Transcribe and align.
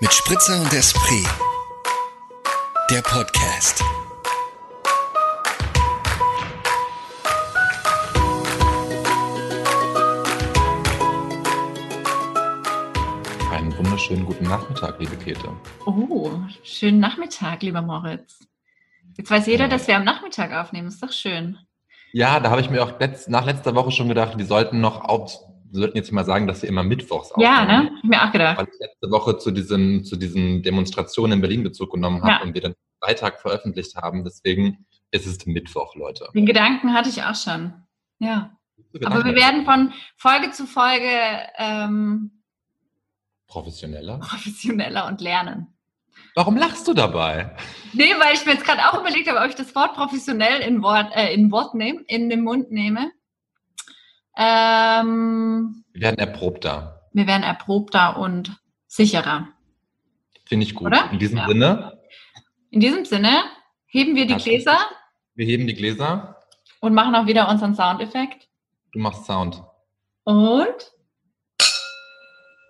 Mit 0.00 0.12
Spritzer 0.12 0.60
und 0.60 0.72
Esprit. 0.72 1.26
Der 2.88 3.02
Podcast. 3.02 3.82
Einen 13.50 13.76
wunderschönen 13.76 14.24
guten 14.24 14.44
Nachmittag, 14.44 15.00
liebe 15.00 15.16
Käthe. 15.16 15.52
Oh, 15.84 16.30
schönen 16.62 17.00
Nachmittag, 17.00 17.62
lieber 17.64 17.82
Moritz. 17.82 18.46
Jetzt 19.16 19.32
weiß 19.32 19.46
jeder, 19.48 19.66
dass 19.66 19.88
wir 19.88 19.96
am 19.96 20.04
Nachmittag 20.04 20.52
aufnehmen. 20.52 20.86
Ist 20.86 21.02
doch 21.02 21.10
schön. 21.10 21.58
Ja, 22.12 22.38
da 22.38 22.50
habe 22.50 22.60
ich 22.60 22.70
mir 22.70 22.84
auch 22.84 23.00
letzt, 23.00 23.28
nach 23.28 23.44
letzter 23.44 23.74
Woche 23.74 23.90
schon 23.90 24.08
gedacht, 24.08 24.38
wir 24.38 24.46
sollten 24.46 24.80
noch 24.80 25.04
auf, 25.04 25.40
sollten 25.70 25.96
jetzt 25.96 26.12
mal 26.12 26.24
sagen, 26.24 26.46
dass 26.46 26.62
wir 26.62 26.68
immer 26.68 26.82
mittwochs 26.82 27.30
Ja, 27.38 27.62
aufnehmen. 27.62 27.84
ne? 27.84 27.90
Hab 27.90 27.96
ich 28.04 28.10
mir 28.10 28.22
auch 28.24 28.32
gedacht. 28.32 28.58
Weil 28.58 28.68
ich 28.72 28.80
letzte 28.80 29.10
Woche 29.10 29.38
zu 29.38 29.50
diesen, 29.50 30.04
zu 30.04 30.16
diesen 30.16 30.62
Demonstrationen 30.62 31.32
in 31.34 31.40
Berlin 31.40 31.62
Bezug 31.62 31.92
genommen 31.92 32.22
habe 32.22 32.30
Ja. 32.30 32.42
und 32.42 32.54
wir 32.54 32.60
dann 32.62 32.74
Freitag 33.02 33.40
veröffentlicht 33.40 33.96
haben. 33.96 34.24
Deswegen 34.24 34.86
ist 35.10 35.26
es 35.26 35.44
Mittwoch, 35.46 35.94
Leute. 35.94 36.28
Den 36.34 36.46
Gedanken 36.46 36.92
hatte 36.94 37.08
ich 37.08 37.22
auch 37.22 37.34
schon. 37.34 37.72
Ja. 38.18 38.56
Aber 39.04 39.24
wir 39.24 39.34
werden 39.34 39.64
von 39.64 39.92
Folge 40.16 40.50
zu 40.50 40.66
Folge 40.66 41.10
ähm, 41.56 42.42
Professioneller. 43.46 44.18
professioneller 44.18 45.06
und 45.06 45.20
lernen. 45.20 45.68
Warum 46.34 46.56
lachst 46.56 46.86
du 46.88 46.94
dabei? 46.94 47.56
Nee, 47.92 48.12
weil 48.18 48.34
ich 48.34 48.44
mir 48.44 48.52
jetzt 48.52 48.64
gerade 48.64 48.80
auch 48.88 49.00
überlegt 49.00 49.28
habe, 49.28 49.40
ob 49.40 49.48
ich 49.48 49.54
das 49.54 49.74
Wort 49.74 49.94
professionell 49.94 50.60
in 50.60 50.82
Wort, 50.82 51.10
äh, 51.14 51.32
in 51.32 51.50
Wort 51.50 51.74
nehme, 51.74 52.00
in 52.06 52.28
den 52.28 52.42
Mund 52.42 52.70
nehme. 52.70 53.10
Ähm, 54.38 55.84
Wir 55.92 56.02
werden 56.02 56.18
erprobter. 56.18 57.08
wir 57.12 57.26
werden 57.26 57.42
erprobter 57.42 58.16
und 58.18 58.56
sicherer. 58.86 59.48
Finde 60.46 60.64
ich 60.64 60.74
gut. 60.76 60.86
Oder? 60.86 61.10
In 61.10 61.18
diesem 61.18 61.38
Ja. 61.38 61.46
Sinne, 61.48 61.98
In 62.70 62.80
diesem 62.80 63.04
Sinne 63.04 63.42
heben 63.86 64.14
wir 64.14 64.26
die 64.26 64.32
Ja, 64.34 64.38
Gläser 64.38 64.78
wir 65.34 65.44
heben 65.46 65.66
die 65.66 65.74
Gläser. 65.74 66.36
und 66.80 66.94
machen 66.94 67.14
auch 67.16 67.26
wieder 67.26 67.48
unseren 67.48 67.74
Soundeffekt. 67.74 68.48
Du 68.92 69.00
machst 69.00 69.24
Sound. 69.26 69.62
Und 70.24 70.92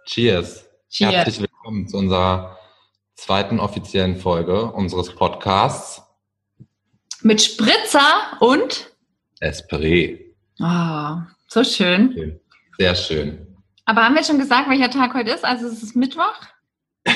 Cheers. 0.06 0.66
Cheers. 0.90 1.12
Herzlich 1.14 1.40
willkommen 1.40 1.86
zu 1.86 1.98
unserer 1.98 2.56
zweiten 3.14 3.60
offiziellen 3.60 4.16
Folge 4.16 4.72
unseres 4.72 5.14
Podcasts 5.14 6.02
mit 7.20 7.42
Spritzer 7.42 8.38
und 8.40 8.90
Esprit. 9.40 10.34
oh, 10.60 11.16
so 11.48 11.64
schön. 11.64 12.38
Sehr 12.78 12.94
schön. 12.94 13.46
Aber 13.84 14.04
haben 14.04 14.14
wir 14.14 14.22
schon 14.24 14.38
gesagt, 14.38 14.68
welcher 14.68 14.90
Tag 14.90 15.14
heute 15.14 15.30
ist? 15.30 15.44
Also 15.44 15.66
es 15.66 15.82
ist 15.82 15.96
Mittwoch. 15.96 16.34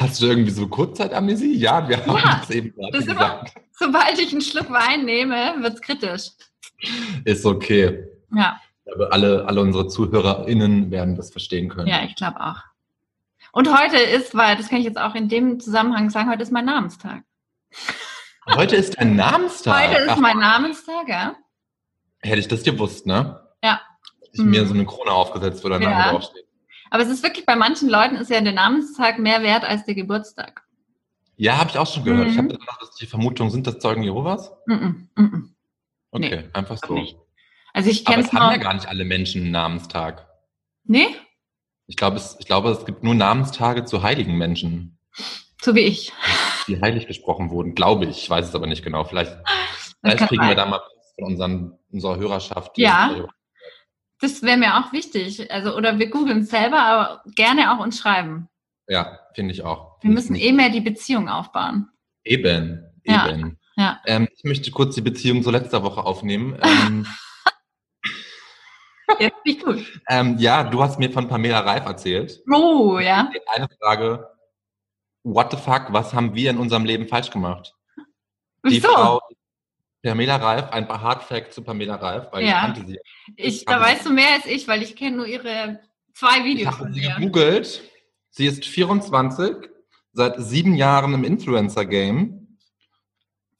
Hast 0.00 0.20
du 0.22 0.26
irgendwie 0.26 0.50
so 0.50 0.68
Kurzzeitamnesie? 0.68 1.56
Ja, 1.56 1.88
wir 1.88 2.04
haben 2.04 2.16
Ja, 2.16 2.40
das 2.40 2.50
eben 2.50 2.72
gerade 2.74 2.92
das 2.92 3.06
gesagt. 3.06 3.54
Sobald 3.72 4.18
ich 4.18 4.32
einen 4.32 4.40
Schluck 4.42 4.70
Wein 4.70 5.04
nehme, 5.04 5.54
wird's 5.60 5.80
kritisch. 5.80 6.28
Ist 7.24 7.44
okay. 7.46 8.04
Ja, 8.34 8.60
Aber 8.94 9.12
alle, 9.12 9.44
alle 9.46 9.60
unsere 9.60 9.88
ZuhörerInnen 9.88 10.90
werden 10.90 11.16
das 11.16 11.30
verstehen 11.30 11.68
können. 11.68 11.86
ja, 11.88 12.02
ich 12.04 12.14
glaube 12.14 12.40
auch. 12.40 12.58
Und 13.52 13.76
heute 13.76 13.96
ist, 13.96 14.34
weil 14.34 14.56
das 14.56 14.68
kann 14.68 14.78
ich 14.78 14.84
jetzt 14.84 14.98
auch 14.98 15.14
in 15.14 15.28
dem 15.28 15.58
Zusammenhang 15.58 16.10
sagen, 16.10 16.30
heute 16.30 16.42
ist 16.42 16.52
mein 16.52 16.66
Namenstag. 16.66 17.22
Heute 18.54 18.76
ist 18.76 18.98
dein 19.00 19.16
Namenstag. 19.16 19.88
Heute 19.88 20.02
ist 20.02 20.10
Ach, 20.10 20.18
mein 20.18 20.38
Namenstag, 20.38 21.08
ja. 21.08 21.34
Hätte 22.20 22.40
ich 22.40 22.48
das 22.48 22.62
gewusst, 22.62 23.06
ne? 23.06 23.40
Ja. 23.62 23.80
Hätte 24.20 24.30
ich 24.32 24.40
mir 24.40 24.62
Mhm. 24.62 24.66
so 24.68 24.74
eine 24.74 24.84
Krone 24.86 25.10
aufgesetzt, 25.12 25.62
wo 25.64 25.68
Ja. 25.68 25.78
Name 25.78 26.10
draufsteht. 26.10 26.44
Aber 26.90 27.02
es 27.02 27.08
ist 27.10 27.22
wirklich, 27.22 27.44
bei 27.46 27.54
manchen 27.56 27.88
Leuten 27.88 28.16
ist 28.16 28.30
ja 28.30 28.40
der 28.40 28.52
Namenstag 28.54 29.18
mehr 29.18 29.42
wert 29.42 29.64
als 29.64 29.84
der 29.84 29.94
Geburtstag. 29.94 30.62
Ja, 31.36 31.58
habe 31.58 31.70
ich 31.70 31.78
auch 31.78 31.86
schon 31.86 32.02
gehört. 32.04 32.26
Mhm. 32.26 32.32
Ich 32.32 32.38
habe 32.38 32.48
noch 32.48 32.90
die 33.00 33.06
Vermutung, 33.06 33.50
sind 33.50 33.66
das 33.66 33.78
Zeugen 33.78 34.02
Jehovas? 34.02 34.50
-mm, 34.66 34.74
mm 34.74 35.04
-mm. 35.16 35.42
Okay, 36.10 36.48
einfach 36.54 36.78
so. 36.78 36.94
nicht. 36.94 37.16
Also 37.74 37.90
ich 37.90 38.04
kenne 38.04 38.22
es 38.22 38.28
es 38.28 38.32
haben 38.32 38.50
ja 38.52 38.56
gar 38.56 38.74
nicht 38.74 38.88
alle 38.88 39.04
Menschen 39.04 39.42
einen 39.42 39.50
Namenstag. 39.52 40.26
Nee, 40.84 41.06
Ich 41.86 41.96
glaube, 41.96 42.16
es, 42.16 42.36
ich 42.40 42.46
glaube, 42.46 42.70
es 42.70 42.84
gibt 42.86 43.04
nur 43.04 43.14
Namenstage 43.14 43.84
zu 43.84 44.02
heiligen 44.02 44.36
Menschen, 44.36 44.98
so 45.62 45.74
wie 45.74 45.80
ich. 45.80 46.12
die 46.66 46.80
heilig 46.80 47.06
gesprochen 47.06 47.50
wurden. 47.50 47.74
Glaube 47.74 48.06
ich. 48.06 48.18
Ich 48.24 48.30
weiß 48.30 48.48
es 48.48 48.54
aber 48.54 48.66
nicht 48.66 48.82
genau. 48.82 49.04
Vielleicht, 49.04 49.36
vielleicht 50.02 50.26
kriegen 50.28 50.42
wir 50.42 50.48
sein. 50.48 50.56
da 50.56 50.66
mal 50.66 50.80
von 51.18 51.24
unseren, 51.32 51.78
unserer 51.90 52.16
Hörerschaft. 52.16 52.76
die 52.76 52.82
Ja. 52.82 53.26
Das 54.20 54.42
wäre 54.42 54.56
mir 54.56 54.78
auch 54.78 54.92
wichtig. 54.92 55.50
Also, 55.50 55.76
oder 55.76 55.98
wir 55.98 56.10
googeln 56.10 56.40
es 56.40 56.50
selber, 56.50 56.80
aber 56.80 57.22
gerne 57.36 57.72
auch 57.72 57.80
uns 57.82 57.98
schreiben. 57.98 58.48
Ja, 58.88 59.18
finde 59.34 59.52
ich 59.52 59.62
auch. 59.62 60.02
Wir 60.02 60.10
müssen 60.10 60.34
eh 60.34 60.52
mehr 60.52 60.70
die 60.70 60.80
Beziehung 60.80 61.28
aufbauen. 61.28 61.88
Eben, 62.24 62.84
Ja. 63.04 63.28
eben. 63.28 63.58
Ja. 63.76 64.00
Ähm, 64.06 64.26
ich 64.34 64.42
möchte 64.42 64.70
kurz 64.72 64.96
die 64.96 65.02
Beziehung 65.02 65.42
zur 65.42 65.52
letzter 65.52 65.82
Woche 65.82 66.04
aufnehmen. 66.04 66.58
Ähm, 69.10 69.20
Jetzt 69.20 69.44
nicht 69.46 69.64
gut. 69.64 70.00
ähm, 70.10 70.36
ja, 70.38 70.62
du 70.64 70.82
hast 70.82 70.98
mir 70.98 71.10
von 71.10 71.28
Pamela 71.28 71.60
Reif 71.60 71.86
erzählt. 71.86 72.42
Oh, 72.52 72.98
ja. 72.98 73.30
Eine 73.54 73.66
Frage. 73.80 74.28
What 75.24 75.50
the 75.50 75.56
fuck, 75.56 75.86
was 75.92 76.12
haben 76.12 76.34
wir 76.34 76.50
in 76.50 76.58
unserem 76.58 76.84
Leben 76.84 77.08
falsch 77.08 77.30
gemacht? 77.30 77.74
Die 78.66 78.72
Wieso? 78.72 78.88
Frau 78.88 79.20
Pamela 80.02 80.36
Reif, 80.36 80.70
ein 80.70 80.86
paar 80.86 81.00
Hard 81.02 81.24
Facts 81.24 81.54
zu 81.56 81.62
Pamela 81.62 81.96
Reif, 81.96 82.28
weil 82.32 82.44
Ja. 82.44 82.48
ich 82.48 82.60
kannte 82.74 82.86
sie. 82.86 82.98
Ich, 83.36 83.64
da 83.64 83.80
weißt 83.80 84.06
du 84.06 84.10
mehr 84.12 84.32
als 84.34 84.46
ich, 84.46 84.68
weil 84.68 84.82
ich 84.82 84.94
kenne 84.96 85.16
nur 85.16 85.26
ihre 85.26 85.80
zwei 86.14 86.38
Ich 86.38 86.44
Videos 86.44 86.66
habe 86.72 86.76
von 86.84 86.92
sie 86.92 87.00
gegoogelt. 87.00 87.82
Sie 88.30 88.46
ist 88.46 88.64
24, 88.64 89.56
seit 90.12 90.36
sieben 90.40 90.74
Jahren 90.76 91.14
im 91.14 91.24
Influencer-Game. 91.24 92.56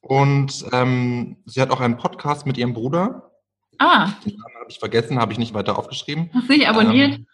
Und 0.01 0.65
ähm, 0.73 1.37
sie 1.47 1.61
hat 1.61 1.71
auch 1.71 1.81
einen 1.81 1.97
Podcast 1.97 2.47
mit 2.47 2.57
ihrem 2.57 2.73
Bruder. 2.73 3.33
Ah, 3.79 4.13
Den 4.25 4.37
Namen 4.37 4.55
habe 4.61 4.71
ich 4.71 4.79
vergessen, 4.79 5.19
habe 5.19 5.33
ich 5.33 5.39
nicht 5.39 5.55
weiter 5.55 5.79
aufgeschrieben. 5.79 6.31
hast 6.35 6.49
du 6.49 6.53
nicht 6.53 6.69
abonniert? 6.69 7.15
Ähm, 7.19 7.27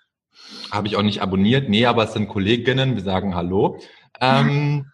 habe 0.71 0.87
ich 0.89 0.97
auch 0.97 1.03
nicht 1.03 1.21
abonniert. 1.23 1.69
Nee, 1.69 1.87
aber 1.87 2.05
es 2.05 2.13
sind 2.15 2.29
Kolleginnen, 2.29 2.97
wir 2.97 3.03
sagen 3.03 3.35
Hallo. 3.35 3.79
Ähm, 4.21 4.91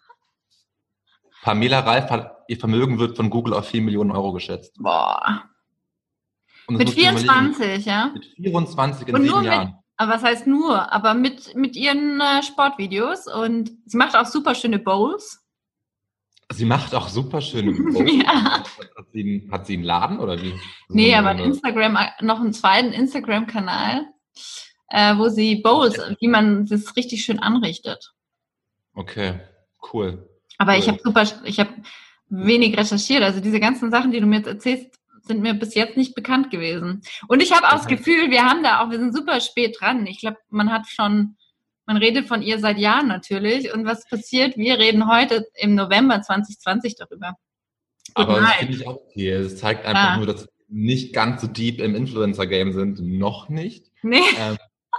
Pamela 1.41 1.79
Reif 1.79 2.09
hat, 2.09 2.37
ihr 2.47 2.57
Vermögen 2.57 2.99
wird 2.99 3.15
von 3.15 3.29
Google 3.29 3.53
auf 3.53 3.67
4 3.67 3.81
Millionen 3.81 4.11
Euro 4.11 4.31
geschätzt. 4.33 4.75
Boah. 4.77 5.43
Mit 6.67 6.85
musst 6.85 6.97
du 6.97 7.01
dir 7.01 7.11
überlegen. 7.11 7.53
24, 7.55 7.85
ja? 7.85 8.11
Mit 8.13 8.25
24 8.35 9.07
in 9.07 9.15
Und 9.15 9.21
sieben 9.21 9.33
nur 9.33 9.41
mit- 9.41 9.51
Jahren. 9.51 9.75
Aber 9.97 10.13
was 10.13 10.23
heißt 10.23 10.47
nur? 10.47 10.91
Aber 10.91 11.13
mit, 11.13 11.55
mit 11.55 11.75
ihren 11.75 12.19
äh, 12.21 12.41
Sportvideos 12.43 13.27
und 13.27 13.71
sie 13.85 13.97
macht 13.97 14.15
auch 14.15 14.25
super 14.25 14.55
schöne 14.55 14.79
Bowls. 14.79 15.39
Sie 16.53 16.65
macht 16.65 16.93
auch 16.95 17.07
super 17.07 17.39
schöne 17.41 17.71
Posts. 17.93 18.11
Ja. 18.23 18.63
Hat, 18.63 19.05
sie, 19.13 19.21
einen- 19.21 19.51
hat 19.51 19.65
sie 19.67 19.73
einen 19.75 19.83
Laden 19.83 20.19
oder 20.19 20.41
wie? 20.41 20.53
Nee, 20.89 21.11
So 21.11 21.17
aber 21.17 21.29
eine- 21.29 21.43
Instagram, 21.43 21.95
äh, 21.97 22.07
noch 22.25 22.39
einen 22.39 22.53
zweiten 22.53 22.93
Instagram-Kanal, 22.93 24.05
äh, 24.89 25.17
wo 25.17 25.29
sie 25.29 25.57
Bowls, 25.57 25.99
wie 26.19 26.27
man 26.27 26.65
das 26.65 26.95
richtig 26.95 27.23
schön 27.23 27.39
anrichtet. 27.39 28.13
Okay, 28.93 29.39
cool. 29.93 30.27
Aber 30.61 30.77
ich 30.77 30.87
habe 30.87 30.99
super, 31.03 31.23
ich 31.45 31.59
habe 31.59 31.69
wenig 32.29 32.77
recherchiert. 32.77 33.23
Also 33.23 33.39
diese 33.39 33.59
ganzen 33.59 33.89
Sachen, 33.89 34.11
die 34.11 34.19
du 34.19 34.27
mir 34.27 34.37
jetzt 34.37 34.47
erzählst, 34.47 34.87
sind 35.23 35.41
mir 35.41 35.53
bis 35.55 35.73
jetzt 35.75 35.97
nicht 35.97 36.13
bekannt 36.13 36.51
gewesen. 36.51 37.01
Und 37.27 37.41
ich 37.41 37.51
habe 37.55 37.67
auch 37.67 37.71
das. 37.79 37.87
Gefühl, 37.87 38.29
wir 38.29 38.43
haben 38.45 38.61
da 38.63 38.81
auch, 38.81 38.89
wir 38.91 38.99
sind 38.99 39.15
super 39.15 39.39
spät 39.41 39.77
dran. 39.79 40.05
Ich 40.05 40.19
glaube, 40.19 40.37
man 40.49 40.71
hat 40.71 40.87
schon, 40.87 41.35
man 41.85 41.97
redet 41.97 42.27
von 42.27 42.41
ihr 42.43 42.59
seit 42.59 42.77
Jahren 42.77 43.07
natürlich. 43.07 43.73
Und 43.73 43.85
was 43.85 44.07
passiert? 44.07 44.55
Wir 44.57 44.77
reden 44.77 45.07
heute 45.11 45.45
im 45.55 45.73
November 45.75 46.21
2020 46.21 46.95
darüber. 46.95 47.37
Good 48.13 48.27
Aber 48.27 48.33
das 48.39 48.49
night. 48.49 48.59
finde 48.59 48.73
ich 48.73 48.87
auch 48.87 48.95
okay. 48.97 49.29
Es 49.31 49.57
zeigt 49.57 49.85
einfach 49.85 50.11
Ah. 50.11 50.17
nur, 50.17 50.25
dass 50.27 50.43
wir 50.43 50.49
nicht 50.67 51.13
ganz 51.13 51.41
so 51.41 51.47
deep 51.47 51.81
im 51.81 51.95
Influencer-Game 51.95 52.73
sind. 52.73 52.99
Noch 53.01 53.49
nicht. 53.49 53.91
Nee, 54.03 54.21
Ähm, 54.37 54.57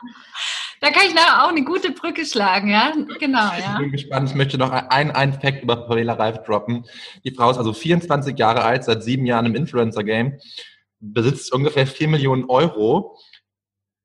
da 0.83 0.91
kann 0.91 1.07
ich 1.07 1.15
nachher 1.15 1.45
auch 1.45 1.51
eine 1.51 1.63
gute 1.63 1.93
Brücke 1.93 2.27
schlagen, 2.27 2.69
ja? 2.69 2.93
Genau, 3.21 3.53
Ich 3.57 3.65
ja. 3.65 3.79
bin 3.79 3.93
gespannt. 3.93 4.29
Ich 4.29 4.35
möchte 4.35 4.59
noch 4.59 4.73
einen, 4.73 5.13
einen 5.13 5.33
Fact 5.33 5.63
über 5.63 5.87
Pamela 5.87 6.15
Reif 6.15 6.43
droppen. 6.43 6.85
Die 7.25 7.31
Frau 7.31 7.53
ist 7.53 7.59
also 7.59 7.73
24 7.73 8.37
Jahre 8.37 8.65
alt, 8.65 8.83
seit 8.83 9.05
sieben 9.05 9.25
Jahren 9.25 9.47
im 9.47 9.55
Influencer-Game, 9.55 10.41
besitzt 10.99 11.53
ungefähr 11.53 11.87
4 11.87 12.09
Millionen 12.09 12.47
Euro, 12.47 13.17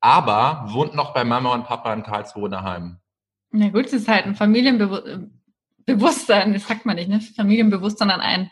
aber 0.01 0.67
wohnt 0.71 0.93
noch 0.93 1.15
bei 1.15 1.23
Mama 1.23 1.55
und 1.55 1.65
Papa 1.65 1.91
in 1.93 2.03
Karlsruhe 2.03 2.47
daheim. 2.47 2.99
Na 3.49 3.69
gut, 3.69 3.87
es 3.87 3.93
ist 3.93 4.07
halt 4.07 4.27
ein 4.27 4.35
Familienbewusstsein, 4.35 6.53
das 6.53 6.67
sagt 6.67 6.85
man 6.85 6.97
nicht, 6.97 7.09
ne? 7.09 7.21
Familienbewusstsein 7.21 8.11
an 8.11 8.21
ein 8.21 8.51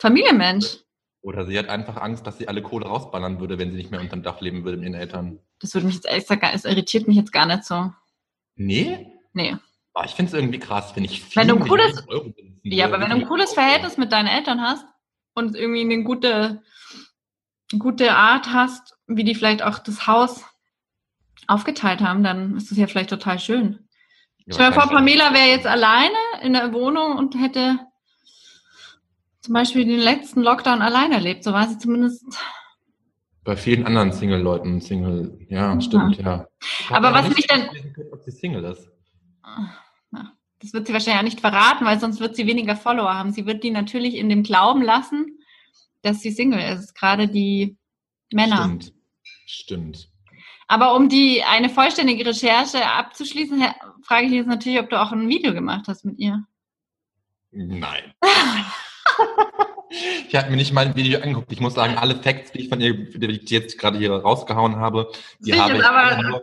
Familienmensch. 0.00 0.78
Oder 1.26 1.44
sie 1.44 1.58
hat 1.58 1.68
einfach 1.68 1.96
Angst, 1.96 2.24
dass 2.24 2.38
sie 2.38 2.46
alle 2.46 2.62
Kohle 2.62 2.86
rausballern 2.86 3.40
würde, 3.40 3.58
wenn 3.58 3.72
sie 3.72 3.76
nicht 3.76 3.90
mehr 3.90 4.00
unterm 4.00 4.22
Dach 4.22 4.40
leben 4.40 4.62
würde 4.62 4.76
mit 4.78 4.86
ihren 4.86 4.94
Eltern. 4.94 5.40
Das 5.58 5.74
würde 5.74 5.86
mich 5.88 5.96
jetzt 5.96 6.06
ehrlich 6.06 6.24
sagen, 6.24 6.46
es 6.54 6.64
irritiert 6.64 7.08
mich 7.08 7.16
jetzt 7.16 7.32
gar 7.32 7.46
nicht 7.46 7.64
so. 7.64 7.92
Nee? 8.54 9.08
Nee. 9.32 9.56
Ah, 9.92 10.04
ich 10.04 10.12
finde 10.12 10.30
es 10.30 10.34
irgendwie 10.38 10.60
krass, 10.60 10.94
wenn 10.94 11.02
ich 11.02 11.34
Wenn 11.34 11.48
du 11.48 11.56
ein 11.56 11.62
4 11.62 11.68
cooles- 11.68 12.06
Ja, 12.62 12.84
aber 12.84 13.00
wenn 13.00 13.10
du 13.10 13.16
ein 13.16 13.26
cooles 13.26 13.52
viel? 13.52 13.60
Verhältnis 13.60 13.96
mit 13.96 14.12
deinen 14.12 14.28
Eltern 14.28 14.60
hast 14.60 14.86
und 15.34 15.56
irgendwie 15.56 15.80
eine 15.80 16.04
gute, 16.04 16.62
gute 17.76 18.14
Art 18.14 18.52
hast, 18.52 18.96
wie 19.08 19.24
die 19.24 19.34
vielleicht 19.34 19.62
auch 19.64 19.80
das 19.80 20.06
Haus 20.06 20.44
aufgeteilt 21.48 22.02
haben, 22.02 22.22
dann 22.22 22.56
ist 22.56 22.70
das 22.70 22.78
ja 22.78 22.86
vielleicht 22.86 23.10
total 23.10 23.40
schön. 23.40 23.88
Stell 24.48 24.68
dir 24.70 24.74
vor, 24.80 24.88
Pamela 24.90 25.34
wäre 25.34 25.48
jetzt 25.48 25.66
alleine 25.66 26.14
in 26.42 26.52
der 26.52 26.72
Wohnung 26.72 27.16
und 27.16 27.34
hätte 27.34 27.80
zum 29.46 29.54
Beispiel 29.54 29.84
den 29.84 30.00
letzten 30.00 30.42
Lockdown 30.42 30.82
allein 30.82 31.12
erlebt. 31.12 31.44
So 31.44 31.52
war 31.52 31.68
sie 31.68 31.78
zumindest. 31.78 32.24
Bei 33.44 33.56
vielen 33.56 33.86
anderen 33.86 34.12
Single-Leuten, 34.12 34.80
Single, 34.80 35.38
ja, 35.48 35.80
stimmt, 35.80 36.18
ja. 36.18 36.48
Aber 36.90 37.14
was 37.14 37.28
mich 37.28 37.46
dann. 37.46 37.68
Ob 38.10 38.22
sie 38.24 38.32
Single 38.32 38.64
ist. 38.64 38.90
Das 40.58 40.72
wird 40.72 40.88
sie 40.88 40.92
wahrscheinlich 40.92 41.20
auch 41.20 41.24
nicht 41.24 41.40
verraten, 41.40 41.84
weil 41.84 42.00
sonst 42.00 42.18
wird 42.18 42.34
sie 42.34 42.48
weniger 42.48 42.74
Follower 42.74 43.14
haben. 43.14 43.30
Sie 43.30 43.46
wird 43.46 43.62
die 43.62 43.70
natürlich 43.70 44.16
in 44.16 44.28
dem 44.28 44.42
Glauben 44.42 44.82
lassen, 44.82 45.38
dass 46.02 46.22
sie 46.22 46.32
Single 46.32 46.58
ist. 46.58 46.96
Gerade 46.96 47.28
die 47.28 47.76
Männer. 48.32 48.64
Stimmt. 48.64 48.92
Stimmt. 49.46 50.08
Aber 50.66 50.96
um 50.96 51.08
die 51.08 51.44
eine 51.44 51.68
vollständige 51.68 52.26
Recherche 52.26 52.84
abzuschließen, 52.84 53.62
frage 54.02 54.26
ich 54.26 54.32
jetzt 54.32 54.48
natürlich, 54.48 54.80
ob 54.80 54.90
du 54.90 55.00
auch 55.00 55.12
ein 55.12 55.28
Video 55.28 55.54
gemacht 55.54 55.84
hast 55.86 56.04
mit 56.04 56.18
ihr. 56.18 56.44
Nein. 57.52 58.12
ich 60.28 60.34
habe 60.36 60.50
mir 60.50 60.56
nicht 60.56 60.72
mal 60.72 60.86
ein 60.86 60.96
Video 60.96 61.20
angeguckt. 61.20 61.52
Ich 61.52 61.60
muss 61.60 61.74
sagen, 61.74 61.96
alle 61.96 62.16
Facts, 62.16 62.52
die 62.52 62.60
ich 62.62 62.68
von 62.68 62.80
ihr, 62.80 62.94
die 62.94 63.26
ich 63.26 63.48
jetzt 63.50 63.78
gerade 63.78 63.98
hier 63.98 64.12
rausgehauen 64.12 64.76
habe, 64.76 65.10
die 65.38 65.52
Sicher, 65.52 65.62
habe 65.64 65.76
ich, 65.76 65.84
aber- 65.84 66.02
alle 66.02 66.28
nur, 66.28 66.42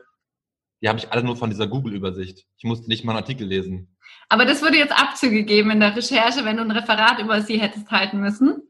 die 0.81 0.89
habe 0.89 0.99
ich 0.99 1.11
alle 1.11 1.23
nur 1.23 1.35
von 1.37 1.49
dieser 1.49 1.67
Google-Übersicht. 1.67 2.45
Ich 2.57 2.63
musste 2.63 2.87
nicht 2.89 3.03
mal 3.05 3.13
einen 3.13 3.21
Artikel 3.21 3.47
lesen. 3.47 3.95
Aber 4.29 4.45
das 4.45 4.61
würde 4.61 4.77
jetzt 4.77 4.93
Abzüge 4.97 5.43
geben 5.43 5.71
in 5.71 5.79
der 5.79 5.95
Recherche, 5.95 6.45
wenn 6.45 6.57
du 6.57 6.63
ein 6.63 6.71
Referat 6.71 7.19
über 7.19 7.41
sie 7.41 7.59
hättest 7.59 7.89
halten 7.91 8.19
müssen. 8.19 8.63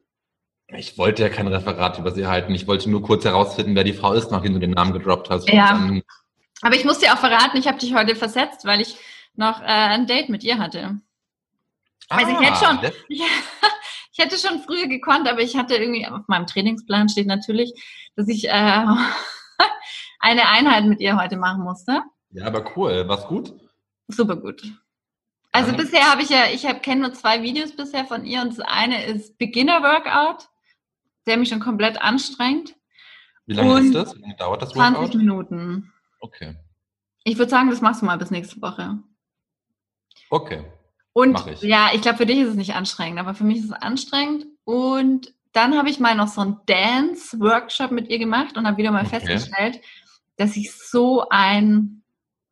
Ich 0.68 0.98
wollte 0.98 1.22
ja 1.22 1.30
kein 1.30 1.48
Referat 1.48 2.00
über 2.00 2.12
sie 2.12 2.26
halten. 2.26 2.54
Ich 2.56 2.66
wollte 2.68 2.90
nur 2.90 3.04
kurz 3.04 3.24
herausfinden, 3.26 3.76
wer 3.76 3.84
die 3.84 3.94
Frau 3.94 4.14
ist, 4.14 4.32
nachdem 4.32 4.54
du 4.54 4.60
den 4.60 4.72
Namen 4.72 4.94
gedroppt 4.94 5.30
hast. 5.30 5.48
Ja. 5.50 5.90
Aber 6.62 6.76
ich 6.76 6.86
muss 6.86 7.00
dir 7.00 7.14
auch 7.14 7.18
verraten, 7.20 7.58
ich 7.58 7.68
habe 7.68 7.78
dich 7.78 7.94
heute 7.94 8.16
versetzt, 8.16 8.66
weil 8.66 8.82
ich 8.82 8.96
noch 9.36 9.62
äh, 9.62 9.66
ein 9.66 10.08
Date 10.08 10.30
mit 10.30 10.44
ihr 10.44 10.58
hatte. 10.58 11.00
Also 12.10 12.32
ich 12.32 12.40
hätte 12.40 12.66
schon- 12.66 12.80
das- 12.82 12.94
Ich, 14.14 14.24
hätte 14.24 14.38
schon 14.38 14.60
früher 14.60 14.88
gekonnt, 14.88 15.28
aber 15.28 15.42
ich 15.42 15.58
hatte 15.58 15.76
irgendwie, 15.76 16.06
auf 16.06 16.28
meinem 16.28 16.46
Trainingsplan 16.46 17.10
steht 17.10 17.28
natürlich, 17.28 17.74
dass 18.16 18.28
ich 18.28 18.48
äh, 18.48 18.52
eine 20.20 20.48
Einheit 20.50 20.86
mit 20.86 21.00
ihr 21.00 21.20
heute 21.20 21.36
machen 21.36 21.64
musste. 21.64 22.02
Ja, 22.30 22.46
aber 22.46 22.78
cool. 22.78 23.08
War's 23.08 23.28
gut? 23.28 23.54
Super 24.08 24.36
gut. 24.36 24.64
Also 25.52 25.72
Ja. 25.72 25.78
bisher 25.78 26.12
habe 26.12 26.22
ich 26.22 26.30
ja, 26.30 26.46
ich 26.52 26.66
habe 26.66 26.80
kenne 26.80 27.02
nur 27.02 27.14
zwei 27.14 27.42
Videos 27.44 27.76
bisher 27.76 28.06
von 28.06 28.26
ihr 28.26 28.42
und 28.42 28.58
das 28.58 28.60
eine 28.60 29.06
ist 29.06 29.38
Beginner 29.38 29.82
Workout, 29.84 30.50
der 31.28 31.38
mich 31.38 31.50
schon 31.50 31.60
komplett 31.60 32.02
anstrengt. 32.02 32.76
Wie 33.46 33.54
lange 33.54 33.76
Und 33.76 33.86
ist 33.86 33.96
das? 33.96 34.16
Wie 34.16 34.22
lange 34.22 34.36
dauert 34.36 34.62
das 34.62 34.70
20 34.72 35.00
Workout? 35.00 35.16
Minuten. 35.16 35.94
Okay. 36.20 36.56
Ich 37.24 37.38
würde 37.38 37.50
sagen, 37.50 37.70
das 37.70 37.82
machst 37.82 38.02
du 38.02 38.06
mal 38.06 38.18
bis 38.18 38.32
nächste 38.32 38.62
Woche. 38.62 39.00
Okay. 40.30 40.64
Und 41.14 41.34
Mach 41.34 41.48
ich. 41.48 41.62
ja, 41.62 41.92
ich 41.94 42.02
glaube, 42.02 42.18
für 42.18 42.26
dich 42.26 42.40
ist 42.40 42.50
es 42.50 42.56
nicht 42.56 42.76
anstrengend, 42.76 43.20
aber 43.20 43.36
für 43.36 43.44
mich 43.44 43.60
ist 43.60 43.66
es 43.66 43.72
anstrengend. 43.74 44.46
Und 44.66 45.34
dann 45.52 45.78
habe 45.78 45.90
ich 45.90 46.00
mal 46.00 46.16
noch 46.16 46.28
so 46.28 46.42
einen 46.42 46.58
Dance-Workshop 46.66 47.92
mit 47.92 48.10
ihr 48.10 48.18
gemacht 48.18 48.58
und 48.58 48.66
habe 48.66 48.78
wieder 48.78 48.92
mal 48.92 49.06
Okay. 49.06 49.20
festgestellt, 49.20 49.80
dass 50.38 50.58
ich 50.58 50.72
so 50.74 51.30
ein, 51.30 52.02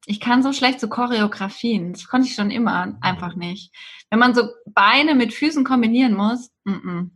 ich 0.06 0.20
kann 0.20 0.44
so 0.44 0.54
schlecht 0.54 0.80
so 0.80 0.88
Choreografien. 0.88 1.94
Das 1.94 2.08
konnte 2.08 2.28
ich 2.28 2.36
schon 2.36 2.52
immer 2.52 2.96
einfach 3.02 3.36
nicht. 3.36 3.74
Wenn 4.12 4.20
man 4.20 4.36
so 4.36 4.44
Beine 4.68 5.16
mit 5.16 5.34
Füßen 5.34 5.64
kombinieren 5.64 6.14
muss, 6.14 6.52
mm 6.66 6.72
-mm, 6.72 7.10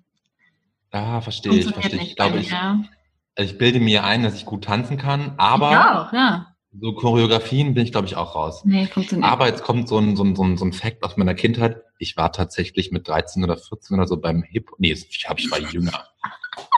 Ah, 0.92 1.22
verstehe 1.22 1.60
ich, 1.60 1.70
verstehe 1.70 2.00
ich. 2.00 2.16
glaube, 2.16 2.40
ich, 2.40 2.52
ich 3.38 3.58
bilde 3.58 3.80
mir 3.80 4.04
ein, 4.06 4.24
dass 4.24 4.36
ich 4.36 4.46
gut 4.46 4.64
tanzen 4.64 4.98
kann, 4.98 5.34
aber 5.38 5.72
ich 5.72 5.78
auch, 5.78 6.14
ja. 6.14 6.55
So 6.80 6.94
Choreografien 6.94 7.74
bin 7.74 7.84
ich, 7.84 7.92
glaube 7.92 8.08
ich, 8.08 8.16
auch 8.16 8.36
raus. 8.36 8.64
Nee, 8.66 8.88
funktioniert. 8.88 9.30
Aber 9.32 9.48
jetzt 9.48 9.64
kommt 9.64 9.88
so 9.88 9.98
ein, 9.98 10.16
so, 10.16 10.24
ein, 10.24 10.36
so, 10.36 10.44
ein, 10.44 10.58
so 10.58 10.66
ein 10.66 10.74
Fact 10.74 11.04
aus 11.04 11.18
meiner 11.18 11.34
Kindheit. 11.36 11.84
Ich 12.00 12.18
war 12.18 12.32
tatsächlich 12.32 12.92
mit 12.92 13.08
13 13.08 13.44
oder 13.44 13.58
14 13.58 13.98
oder 13.98 14.08
so 14.08 14.18
beim 14.18 14.44
Hip, 14.44 14.72
nee, 14.78 14.92
ich 14.92 15.30
habe 15.30 15.40
ich 15.40 15.50
war 15.52 15.60
jünger, 15.60 16.06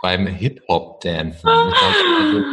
beim 0.01 0.27
Hip-Hop-Dancen. 0.27 1.41
Das 1.43 1.45
war 1.45 1.93
also 2.21 2.43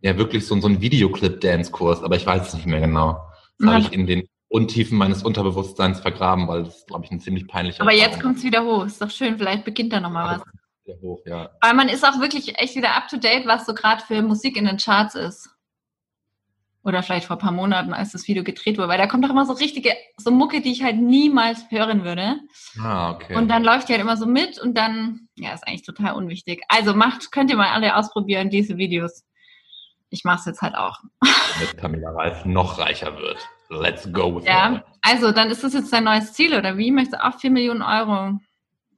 ja, 0.00 0.16
wirklich 0.18 0.46
so, 0.46 0.54
ein- 0.54 0.62
so 0.62 0.68
ein 0.68 0.80
Videoclip-Dance-Kurs, 0.80 2.02
aber 2.02 2.16
ich 2.16 2.26
weiß 2.26 2.48
es 2.48 2.54
nicht 2.54 2.66
mehr 2.66 2.80
genau. 2.80 3.20
Das 3.58 3.68
habe 3.68 3.80
ich 3.80 3.92
in 3.92 4.06
den 4.06 4.28
Untiefen 4.48 4.98
meines 4.98 5.22
Unterbewusstseins 5.22 6.00
vergraben, 6.00 6.46
weil 6.48 6.64
das, 6.64 6.84
glaube 6.86 7.04
ich, 7.04 7.10
ein 7.10 7.20
ziemlich 7.20 7.46
peinlicher 7.48 7.82
aber 7.82 7.92
jetzt 7.94 8.20
kommt 8.20 8.36
es 8.38 8.44
wieder 8.44 8.64
hoch. 8.64 8.84
Ist 8.84 9.00
doch 9.00 9.10
schön, 9.10 9.38
vielleicht 9.38 9.64
beginnt 9.64 9.92
da 9.92 10.00
nochmal 10.00 10.38
was. 10.38 10.44
Hoch, 11.00 11.20
ja. 11.24 11.50
Weil 11.60 11.74
man 11.74 11.88
ist 11.88 12.04
auch 12.04 12.20
wirklich 12.20 12.58
echt 12.58 12.74
wieder 12.74 12.94
up 12.96 13.08
to 13.08 13.16
date, 13.16 13.46
was 13.46 13.64
so 13.64 13.72
gerade 13.72 14.02
für 14.04 14.20
Musik 14.20 14.56
in 14.56 14.66
den 14.66 14.76
Charts 14.78 15.14
ist. 15.14 15.48
Oder 16.84 17.02
vielleicht 17.04 17.26
vor 17.26 17.36
ein 17.36 17.40
paar 17.40 17.52
Monaten, 17.52 17.92
als 17.92 18.10
das 18.10 18.26
Video 18.26 18.42
gedreht 18.42 18.76
wurde, 18.76 18.88
weil 18.88 18.98
da 18.98 19.06
kommt 19.06 19.24
doch 19.24 19.30
immer 19.30 19.46
so 19.46 19.52
richtige, 19.52 19.92
so 20.16 20.32
Mucke, 20.32 20.60
die 20.60 20.72
ich 20.72 20.82
halt 20.82 20.96
niemals 20.96 21.70
hören 21.70 22.04
würde. 22.04 22.40
Ah, 22.80 23.12
okay. 23.12 23.36
Und 23.36 23.48
dann 23.48 23.62
läuft 23.62 23.88
die 23.88 23.92
halt 23.92 24.02
immer 24.02 24.16
so 24.16 24.26
mit 24.26 24.58
und 24.58 24.76
dann, 24.76 25.28
ja, 25.36 25.52
ist 25.54 25.66
eigentlich 25.66 25.84
total 25.84 26.14
unwichtig. 26.14 26.62
Also 26.68 26.92
macht, 26.94 27.30
könnt 27.30 27.50
ihr 27.50 27.56
mal 27.56 27.68
alle 27.68 27.94
ausprobieren, 27.96 28.50
diese 28.50 28.76
Videos. 28.78 29.24
Ich 30.10 30.24
mache 30.24 30.40
es 30.40 30.46
jetzt 30.46 30.60
halt 30.62 30.74
auch. 30.74 30.98
damit 31.54 31.76
Pamela 31.76 32.10
Reif 32.10 32.44
noch 32.44 32.78
reicher 32.78 33.16
wird. 33.16 33.38
Let's 33.70 34.12
go 34.12 34.34
with 34.34 34.44
Ja. 34.44 34.76
it. 34.76 34.82
Also, 35.02 35.30
dann 35.32 35.50
ist 35.50 35.62
das 35.64 35.72
jetzt 35.74 35.92
dein 35.92 36.04
neues 36.04 36.32
Ziel, 36.32 36.54
oder 36.54 36.76
wie? 36.76 36.90
Möchtest 36.90 37.14
du 37.22 37.24
auch 37.24 37.38
4 37.38 37.50
Millionen 37.50 37.82
Euro 37.82 38.38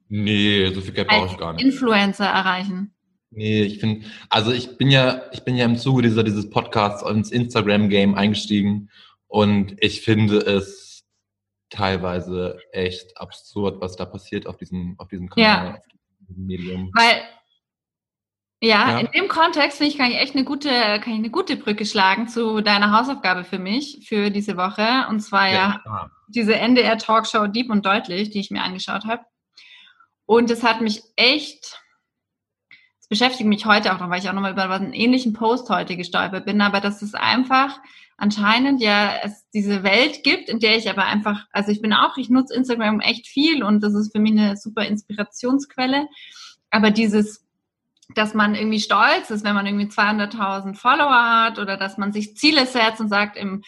Nee, 0.09 0.71
so 0.73 0.81
viel 0.81 0.93
Geld 0.93 1.07
brauche 1.07 1.27
ich 1.27 1.37
gar 1.37 1.53
nicht. 1.53 1.63
Influencer 1.65 2.25
erreichen? 2.25 2.94
Nee, 3.35 3.63
ich 3.63 3.79
finde, 3.79 4.05
also 4.29 4.51
ich 4.51 4.77
bin 4.77 4.89
ja, 4.89 5.23
ich 5.33 5.43
bin 5.43 5.55
ja 5.55 5.65
im 5.65 5.77
Zuge 5.77 6.01
dieser, 6.01 6.23
dieses 6.23 6.49
Podcasts 6.49 7.07
ins 7.07 7.31
Instagram-Game 7.31 8.15
eingestiegen 8.15 8.89
und 9.27 9.75
ich 9.83 10.01
finde 10.01 10.37
es 10.37 11.03
teilweise 11.69 12.59
echt 12.71 13.17
absurd, 13.17 13.81
was 13.81 13.95
da 13.97 14.05
passiert 14.05 14.47
auf 14.47 14.55
diesem, 14.57 14.95
auf 14.99 15.09
diesem 15.09 15.29
Kanal, 15.29 15.65
Ja. 15.67 15.73
auf 15.75 16.27
diesem 16.29 16.45
Medium. 16.45 16.91
Weil, 16.93 17.21
ja, 18.61 18.91
Ja. 18.91 18.99
in 18.99 19.07
dem 19.11 19.27
Kontext 19.27 19.79
finde 19.79 19.91
ich, 19.91 19.97
kann 19.97 20.11
ich 20.11 20.17
echt 20.17 20.35
eine 20.35 20.45
gute, 20.45 20.69
kann 20.69 21.11
ich 21.13 21.19
eine 21.19 21.29
gute 21.29 21.57
Brücke 21.57 21.85
schlagen 21.85 22.27
zu 22.29 22.61
deiner 22.61 22.97
Hausaufgabe 22.97 23.43
für 23.43 23.59
mich, 23.59 24.05
für 24.07 24.29
diese 24.31 24.55
Woche. 24.55 25.07
Und 25.09 25.19
zwar 25.19 25.51
ja, 25.51 25.79
klar. 25.83 26.11
diese 26.29 26.55
NDR-Talkshow 26.55 27.47
Deep 27.47 27.69
und 27.69 27.85
Deutlich, 27.85 28.29
die 28.29 28.39
ich 28.39 28.51
mir 28.51 28.63
angeschaut 28.63 29.03
habe. 29.05 29.23
Und 30.25 30.49
es 30.49 30.63
hat 30.63 30.79
mich 30.81 31.01
echt, 31.17 31.81
es 33.05 33.09
beschäftigt 33.09 33.47
mich 33.47 33.67
heute 33.67 33.93
auch 33.93 33.99
noch, 33.99 34.09
weil 34.09 34.19
ich 34.19 34.27
auch 34.29 34.33
nochmal 34.33 34.53
über 34.53 34.67
einen 34.67 34.91
ähnlichen 34.91 35.33
Post 35.33 35.69
heute 35.69 35.95
gestolpert 35.95 36.43
bin, 36.45 36.59
aber 36.59 36.81
dass 36.81 37.03
es 37.03 37.13
einfach 37.13 37.79
anscheinend 38.17 38.81
ja 38.81 39.13
es 39.21 39.47
diese 39.53 39.83
Welt 39.83 40.23
gibt, 40.23 40.49
in 40.49 40.59
der 40.59 40.75
ich 40.75 40.89
aber 40.89 41.05
einfach, 41.05 41.45
also 41.51 41.71
ich 41.71 41.83
bin 41.83 41.93
auch, 41.93 42.17
ich 42.17 42.31
nutze 42.31 42.55
Instagram 42.55 43.01
echt 43.01 43.27
viel 43.27 43.61
und 43.63 43.83
das 43.83 43.93
ist 43.93 44.11
für 44.11 44.19
mich 44.19 44.31
eine 44.31 44.57
super 44.57 44.87
Inspirationsquelle, 44.87 46.07
aber 46.71 46.89
dieses 46.89 47.45
dass 48.15 48.33
man 48.33 48.53
irgendwie 48.53 48.79
stolz 48.79 49.31
ist, 49.31 49.43
wenn 49.43 49.55
man 49.55 49.65
irgendwie 49.65 49.87
200.000 49.87 50.75
Follower 50.75 51.43
hat 51.43 51.59
oder 51.59 51.75
dass 51.75 51.97
man 51.97 52.13
sich 52.13 52.37
Ziele 52.37 52.67
setzt 52.67 53.01
und 53.01 53.09
sagt, 53.09 53.35
im, 53.35 53.63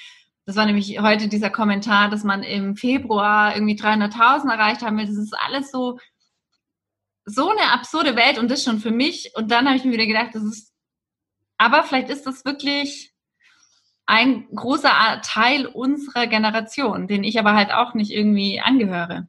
das 0.46 0.56
war 0.56 0.65
nämlich 0.67 1.00
heute 1.01 1.27
dieser 1.27 1.50
Kommentar, 1.50 2.10
dass 2.10 2.24
man 2.24 2.44
im 2.44 2.75
Februar 2.75 3.56
irgendwie 3.56 3.75
300.000 3.75 4.51
erreicht 4.51 4.84
haben 4.84 4.98
will. 4.98 5.08
Das 5.08 5.17
ist 5.17 5.36
alles 5.48 5.72
so, 5.72 5.98
so 7.27 7.50
eine 7.50 7.74
absurde 7.74 8.15
Welt 8.15 8.39
und 8.39 8.50
das 8.50 8.63
schon 8.63 8.79
für 8.79 8.91
mich. 8.91 9.34
Und 9.36 9.51
dann 9.51 9.67
habe 9.67 9.75
ich 9.75 9.84
mir 9.84 9.91
wieder 9.91 10.07
gedacht, 10.07 10.29
das 10.34 10.43
ist, 10.43 10.74
aber 11.57 11.84
vielleicht 11.84 12.10
ist 12.10 12.25
das 12.25 12.46
wirklich 12.46 13.12
ein 14.05 14.48
großer 14.55 15.22
Teil 15.24 15.65
unserer 15.65 16.27
Generation, 16.27 17.07
den 17.07 17.25
ich 17.25 17.38
aber 17.38 17.53
halt 17.53 17.72
auch 17.72 17.93
nicht 17.93 18.12
irgendwie 18.12 18.62
angehöre. 18.62 19.27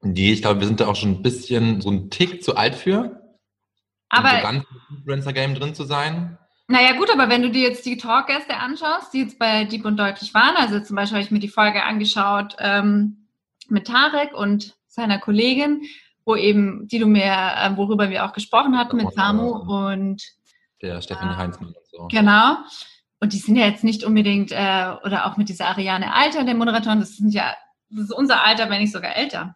Nee, 0.00 0.32
ich 0.32 0.40
glaube, 0.42 0.60
wir 0.60 0.66
sind 0.66 0.80
da 0.80 0.86
auch 0.86 0.96
schon 0.96 1.12
ein 1.12 1.22
bisschen 1.22 1.82
so 1.82 1.90
ein 1.90 2.08
Tick 2.10 2.42
zu 2.42 2.56
alt 2.56 2.74
für, 2.74 2.98
um 2.98 4.18
Aber 4.18 4.36
so 4.36 4.42
ganz 4.42 4.64
im 4.70 4.96
Influencer-Game 4.96 5.54
drin 5.54 5.74
zu 5.74 5.84
sein. 5.84 6.38
Naja, 6.68 6.96
gut, 6.96 7.10
aber 7.10 7.28
wenn 7.28 7.42
du 7.42 7.50
dir 7.50 7.68
jetzt 7.68 7.84
die 7.84 7.98
Talkgäste 7.98 8.56
anschaust, 8.56 9.12
die 9.12 9.20
jetzt 9.20 9.38
bei 9.38 9.64
Deep 9.64 9.84
und 9.84 9.98
Deutlich 9.98 10.32
waren, 10.32 10.56
also 10.56 10.80
zum 10.80 10.96
Beispiel 10.96 11.16
habe 11.16 11.24
ich 11.24 11.30
mir 11.30 11.40
die 11.40 11.48
Folge 11.48 11.84
angeschaut 11.84 12.56
ähm, 12.58 13.28
mit 13.68 13.86
Tarek 13.86 14.32
und 14.32 14.74
seiner 14.88 15.18
Kollegin, 15.18 15.82
wo 16.24 16.36
eben, 16.36 16.86
die 16.88 16.98
du 16.98 17.06
mir, 17.06 17.24
äh, 17.24 17.76
worüber 17.76 18.08
wir 18.10 18.24
auch 18.24 18.32
gesprochen 18.32 18.76
hatten 18.78 18.96
mit 18.96 19.12
Samu 19.14 19.48
und 19.50 20.22
Der 20.82 21.00
Stefanie 21.00 21.32
Ah. 21.32 21.36
Heinzmann 21.38 21.68
und 21.70 21.76
so. 21.90 22.08
genau. 22.08 22.56
Und 23.20 23.32
die 23.32 23.38
sind 23.38 23.56
ja 23.56 23.66
jetzt 23.66 23.84
nicht 23.84 24.04
unbedingt, 24.04 24.52
äh, 24.52 24.94
oder 25.04 25.26
auch 25.26 25.36
mit 25.36 25.48
dieser 25.48 25.66
Ariane 25.68 26.12
Alter, 26.14 26.44
der 26.44 26.54
Moderatorin, 26.54 27.00
das 27.00 27.16
sind 27.16 27.32
ja, 27.32 27.54
das 27.90 28.04
ist 28.04 28.12
unser 28.12 28.44
Alter, 28.44 28.68
wenn 28.70 28.80
nicht 28.82 28.92
sogar 28.92 29.16
älter. 29.16 29.54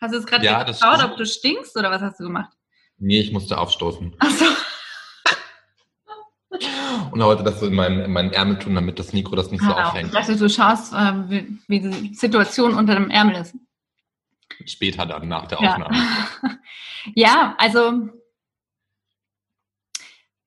Hast 0.00 0.12
du 0.12 0.18
jetzt 0.18 0.26
gerade 0.26 0.44
Ja, 0.44 0.62
geschaut, 0.64 1.02
ob 1.04 1.16
du 1.16 1.24
stinkst 1.24 1.76
oder 1.78 1.90
was 1.90 2.02
hast 2.02 2.18
du 2.20 2.24
gemacht? 2.24 2.52
Nee, 2.98 3.20
ich 3.20 3.32
musste 3.32 3.56
aufstoßen. 3.58 4.14
Achso, 4.18 4.44
Und 7.10 7.20
wollte 7.20 7.42
das 7.42 7.58
so 7.60 7.66
in 7.66 7.74
meinen, 7.74 8.00
in 8.00 8.12
meinen 8.12 8.32
Ärmel 8.32 8.58
tun, 8.58 8.74
damit 8.74 8.98
das 8.98 9.12
Mikro 9.12 9.34
das 9.36 9.50
nicht 9.50 9.60
so 9.62 9.66
genau. 9.68 9.80
Ich 9.80 9.84
aufhängt. 9.86 10.14
dachte, 10.14 10.36
du 10.36 10.48
schaust, 10.48 10.92
äh, 10.92 11.12
wie, 11.28 11.58
wie 11.68 11.80
die 11.80 12.14
Situation 12.14 12.74
unter 12.74 12.94
dem 12.94 13.10
Ärmel 13.10 13.36
ist. 13.36 13.54
Später 14.66 15.06
dann, 15.06 15.28
nach 15.28 15.46
der 15.46 15.60
Ja. 15.60 15.72
Aufnahme. 15.72 15.96
ja, 17.14 17.54
also 17.58 18.08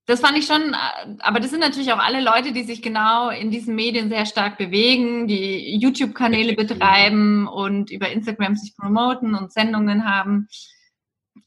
das 0.07 0.21
fand 0.21 0.37
ich 0.37 0.45
schon, 0.45 0.73
aber 1.19 1.41
das 1.41 1.49
sind 1.49 1.59
natürlich 1.59 1.91
auch 1.91 1.99
alle 1.99 2.21
Leute, 2.21 2.53
die 2.53 2.63
sich 2.63 2.81
genau 2.81 3.29
in 3.29 3.51
diesen 3.51 3.75
Medien 3.75 4.07
sehr 4.07 4.25
stark 4.25 4.57
bewegen, 4.57 5.27
die 5.27 5.77
YouTube-Kanäle 5.77 6.55
betreiben 6.55 7.45
und 7.45 7.91
über 7.91 8.09
Instagram 8.09 8.55
sich 8.55 8.77
promoten 8.77 9.35
und 9.35 9.51
Sendungen 9.51 10.05
haben. 10.05 10.47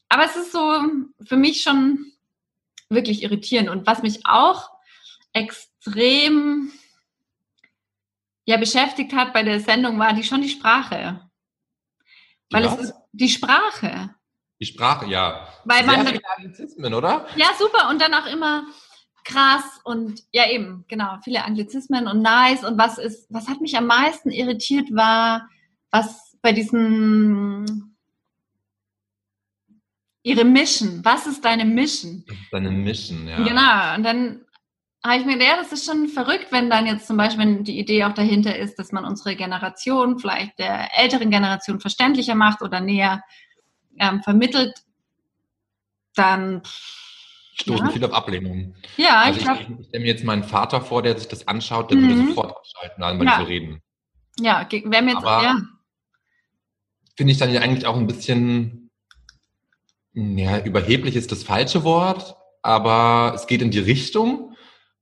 Aber 0.09 0.25
es 0.25 0.35
ist 0.35 0.51
so 0.51 0.79
für 1.25 1.37
mich 1.37 1.63
schon 1.63 2.11
wirklich 2.89 3.23
irritierend. 3.23 3.69
Und 3.69 3.87
was 3.87 4.03
mich 4.03 4.25
auch 4.25 4.69
extrem 5.33 6.71
ja 8.45 8.57
beschäftigt 8.57 9.13
hat 9.13 9.33
bei 9.33 9.41
der 9.41 9.59
Sendung, 9.59 9.97
war 9.97 10.13
die 10.13 10.23
schon 10.23 10.43
die 10.43 10.49
Sprache. 10.49 11.30
Weil 12.51 12.63
Ja? 12.63 12.73
es 12.73 12.79
ist 12.81 12.93
die 13.11 13.29
Sprache. 13.29 14.13
Die 14.59 14.65
Sprache, 14.65 15.07
ja. 15.07 15.47
Weil 15.65 15.83
Sehr 15.83 15.97
man 15.97 16.07
viele 16.07 16.21
Anglizismen, 16.37 16.93
oder? 16.93 17.25
Ja, 17.35 17.47
super. 17.57 17.89
Und 17.89 18.01
dann 18.01 18.13
auch 18.13 18.27
immer 18.27 18.65
krass 19.23 19.63
und 19.83 20.21
ja 20.31 20.49
eben, 20.49 20.85
genau, 20.87 21.17
viele 21.23 21.43
Anglizismen 21.43 22.07
und 22.07 22.21
nice. 22.21 22.63
Und 22.63 22.77
was 22.77 22.97
ist, 22.97 23.27
was 23.29 23.47
hat 23.47 23.61
mich 23.61 23.77
am 23.77 23.87
meisten 23.87 24.29
irritiert 24.29 24.93
war, 24.93 25.49
was 25.89 26.37
bei 26.41 26.53
diesen 26.53 27.91
ihre 30.23 30.45
Mission. 30.45 31.03
Was 31.03 31.27
ist 31.27 31.43
deine 31.43 31.65
Mission? 31.65 32.23
Das 32.27 32.37
ist 32.37 32.53
eine 32.53 32.71
Mission, 32.71 33.27
ja. 33.27 33.37
Genau. 33.37 33.95
Und 33.95 34.03
dann 34.03 34.45
habe 35.03 35.17
ich 35.19 35.25
mir 35.25 35.33
gedacht, 35.33 35.49
ja, 35.49 35.57
das 35.57 35.71
ist 35.71 35.85
schon 35.85 36.07
verrückt, 36.07 36.47
wenn 36.51 36.69
dann 36.69 36.85
jetzt 36.85 37.07
zum 37.07 37.17
Beispiel 37.17 37.39
wenn 37.43 37.63
die 37.63 37.79
Idee 37.79 38.03
auch 38.03 38.13
dahinter 38.13 38.55
ist, 38.57 38.77
dass 38.77 38.91
man 38.91 39.03
unsere 39.05 39.35
Generation 39.35 40.19
vielleicht 40.19 40.59
der 40.59 40.97
älteren 40.97 41.31
Generation 41.31 41.79
verständlicher 41.79 42.35
macht 42.35 42.61
oder 42.61 42.79
näher 42.81 43.23
ähm, 43.99 44.21
vermittelt, 44.23 44.73
dann 46.15 46.61
Stoßen 47.55 47.87
Ja. 47.87 47.91
viel 47.91 48.05
auf 48.05 48.13
Ablehnung. 48.13 48.75
ja, 48.97 49.19
Also 49.21 49.31
ich 49.31 49.37
ich, 49.37 49.43
glaube, 49.43 49.81
ich 49.81 49.87
stelle 49.87 50.01
mir 50.03 50.07
jetzt 50.09 50.23
meinen 50.23 50.43
Vater 50.43 50.81
vor, 50.81 51.01
der 51.03 51.17
sich 51.17 51.27
das 51.27 51.47
anschaut, 51.47 51.91
der 51.91 51.97
Mhm. 51.97 52.07
würde 52.07 52.27
sofort 52.27 52.55
abschalten, 52.57 53.03
wenn 53.19 53.27
Ja. 53.27 53.39
wir 53.39 53.47
reden. 53.47 53.81
Ja, 54.39 54.67
wäre 54.71 55.01
mir 55.03 55.11
jetzt, 55.13 55.17
Aber- 55.25 55.43
ja. 55.43 55.61
Finde 57.17 57.33
ich 57.33 57.37
dann 57.39 57.51
ja 57.53 57.61
eigentlich 57.61 57.85
auch 57.85 57.97
ein 57.97 58.07
bisschen, 58.07 58.89
ja, 60.13 60.59
überheblich 60.63 61.15
ist 61.15 61.31
das 61.31 61.43
falsche 61.43 61.83
Wort, 61.83 62.35
aber 62.63 63.33
es 63.35 63.45
geht 63.47 63.61
in 63.61 63.69
die 63.69 63.79
Richtung, 63.79 64.50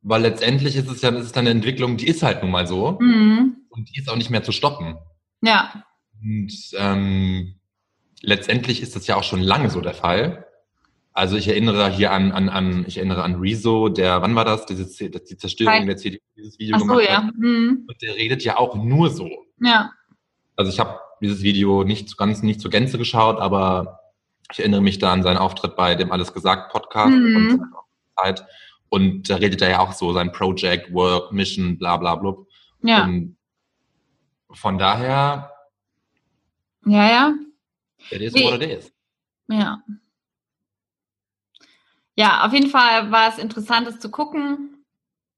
weil 0.02 0.22
letztendlich 0.22 0.76
ist 0.76 0.90
es 0.90 1.02
ja, 1.02 1.10
es 1.12 1.26
ist 1.26 1.36
dann 1.36 1.42
eine 1.42 1.52
Entwicklung, 1.52 1.98
die 1.98 2.08
ist 2.08 2.24
halt 2.24 2.42
nun 2.42 2.52
mal 2.52 2.68
so 2.68 2.98
Mhm. 3.02 3.58
und 3.70 3.90
die 3.90 4.00
ist 4.00 4.10
auch 4.10 4.16
nicht 4.16 4.30
mehr 4.30 4.44
zu 4.44 4.52
stoppen. 4.52 4.98
Ja, 5.42 5.84
Und 6.22 6.52
ähm, 6.78 7.56
letztendlich 8.22 8.82
ist 8.82 8.96
das 8.96 9.08
ja 9.08 9.16
auch 9.16 9.24
schon 9.24 9.42
lange 9.42 9.70
so 9.70 9.82
der 9.82 9.94
Fall. 9.94 10.46
Also 11.14 11.36
ich 11.36 11.48
erinnere 11.48 11.90
hier 11.90 12.12
an, 12.12 12.32
an, 12.32 12.50
an 12.50 12.86
ich 12.88 12.98
erinnere 12.98 13.24
an 13.24 13.36
Rezo, 13.36 13.90
der, 13.90 14.22
wann 14.22 14.36
war 14.36 14.46
das? 14.46 14.66
Diese, 14.66 14.88
Z- 14.88 15.30
die 15.30 15.38
Zerstörung 15.38 15.74
Hi. 15.74 15.86
der 15.86 15.98
CDU, 15.98 16.20
dieses 16.38 16.60
Video 16.60 16.76
ach 16.76 16.80
so, 16.82 16.86
gemacht 16.88 17.06
ja. 17.06 17.24
hat. 17.24 17.36
Mhm. 17.38 17.86
Und 17.88 18.02
der 18.02 18.16
redet 18.16 18.44
ja 18.44 18.58
auch 18.58 18.76
nur 18.76 19.10
so. 19.10 19.30
Ja, 19.62 19.92
Also 20.56 20.72
ich 20.72 20.80
habe 20.80 21.00
dieses 21.22 21.42
Video 21.44 21.84
nicht 21.84 22.08
zu 22.10 22.16
ganz, 22.16 22.42
nicht 22.44 22.62
zur 22.62 22.72
Gänze 22.72 22.98
geschaut, 22.98 23.40
aber 23.40 24.00
ich 24.52 24.60
erinnere 24.60 24.82
mich 24.82 25.00
da 25.00 25.12
an 25.12 25.24
seinen 25.24 25.38
Auftritt 25.38 25.76
bei 25.76 25.96
dem 25.96 26.12
Alles 26.12 26.34
gesagt 26.34 26.72
Podcast 26.72 27.12
Mhm. 27.12 27.50
seiner 27.50 27.70
Zeit. 28.18 28.46
Und 28.90 29.30
da 29.30 29.36
redet 29.36 29.62
er 29.62 29.70
ja 29.70 29.80
auch 29.80 29.94
so 29.94 30.14
sein 30.14 30.32
Project, 30.32 30.92
Work, 30.94 31.32
Mission, 31.32 31.78
bla 31.78 31.98
bla 31.98 32.16
blub. 32.16 32.48
ja, 32.82 33.04
Und 33.04 33.38
von 34.52 34.78
daher, 34.78 35.52
ja, 36.86 37.10
ja, 37.10 37.34
it 38.10 38.22
is 38.22 38.34
what 38.34 38.62
it 38.62 38.70
is. 38.70 38.92
ja. 39.48 39.82
Ja, 42.16 42.46
auf 42.46 42.52
jeden 42.52 42.70
Fall 42.70 43.12
war 43.12 43.30
es 43.30 43.38
interessant, 43.38 43.88
es 43.88 44.00
zu 44.00 44.12
gucken. 44.12 44.84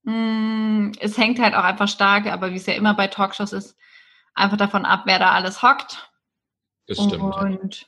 Mm, 0.02 0.90
Es 0.98 1.16
hängt 1.16 1.38
halt 1.38 1.54
auch 1.54 1.62
einfach 1.62 1.86
stark, 1.88 2.26
aber 2.26 2.50
wie 2.50 2.56
es 2.56 2.66
ja 2.66 2.74
immer 2.74 2.94
bei 2.94 3.06
Talkshows 3.06 3.52
ist, 3.52 3.76
einfach 4.34 4.56
davon 4.56 4.84
ab, 4.84 5.02
wer 5.04 5.20
da 5.20 5.30
alles 5.30 5.62
hockt. 5.62 6.10
Das 6.88 6.98
stimmt. 6.98 7.22
Und 7.22 7.86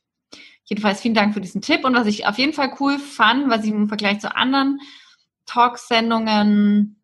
jedenfalls 0.65 1.01
vielen 1.01 1.15
Dank 1.15 1.35
für 1.35 1.41
diesen 1.41 1.61
Tipp. 1.61 1.85
Und 1.85 1.95
was 1.95 2.07
ich 2.07 2.27
auf 2.27 2.39
jeden 2.39 2.53
Fall 2.53 2.73
cool 2.79 2.99
fand, 3.01 3.51
was 3.51 3.65
ich 3.65 3.71
im 3.73 3.89
Vergleich 3.89 4.21
zu 4.21 4.35
anderen 4.37 4.79
Talksendungen, 5.47 7.03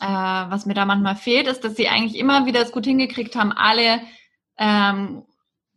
äh, 0.00 0.06
was 0.06 0.66
mir 0.66 0.74
da 0.74 0.84
manchmal 0.84 1.16
fehlt, 1.16 1.46
ist, 1.46 1.64
dass 1.64 1.76
sie 1.76 1.88
eigentlich 1.88 2.18
immer 2.18 2.46
wieder 2.46 2.60
es 2.60 2.72
gut 2.72 2.84
hingekriegt 2.84 3.36
haben, 3.36 3.52
alle 3.52 4.00
ähm, 4.58 5.24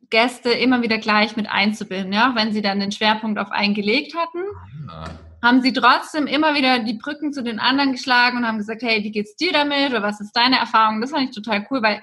Gäste 0.09 0.51
immer 0.51 0.81
wieder 0.81 0.97
gleich 0.97 1.35
mit 1.35 1.49
einzubinden. 1.49 2.13
Ja? 2.13 2.31
Auch 2.31 2.35
wenn 2.35 2.53
sie 2.53 2.61
dann 2.61 2.79
den 2.79 2.91
Schwerpunkt 2.91 3.39
auf 3.39 3.51
einen 3.51 3.73
gelegt 3.73 4.15
hatten, 4.15 4.43
Ah, 4.87 5.09
haben 5.41 5.61
sie 5.61 5.73
trotzdem 5.73 6.27
immer 6.27 6.55
wieder 6.55 6.79
die 6.79 6.93
Brücken 6.93 7.33
zu 7.33 7.43
den 7.43 7.59
anderen 7.59 7.91
geschlagen 7.91 8.37
und 8.37 8.47
haben 8.47 8.57
gesagt, 8.57 8.81
hey, 8.81 9.03
wie 9.03 9.11
geht's 9.11 9.35
dir 9.35 9.51
damit 9.51 9.91
oder 9.91 10.01
was 10.01 10.19
ist 10.19 10.33
deine 10.33 10.57
Erfahrung? 10.57 11.01
Das 11.01 11.11
fand 11.11 11.29
ich 11.29 11.35
total 11.35 11.67
cool, 11.69 11.81
weil 11.83 12.01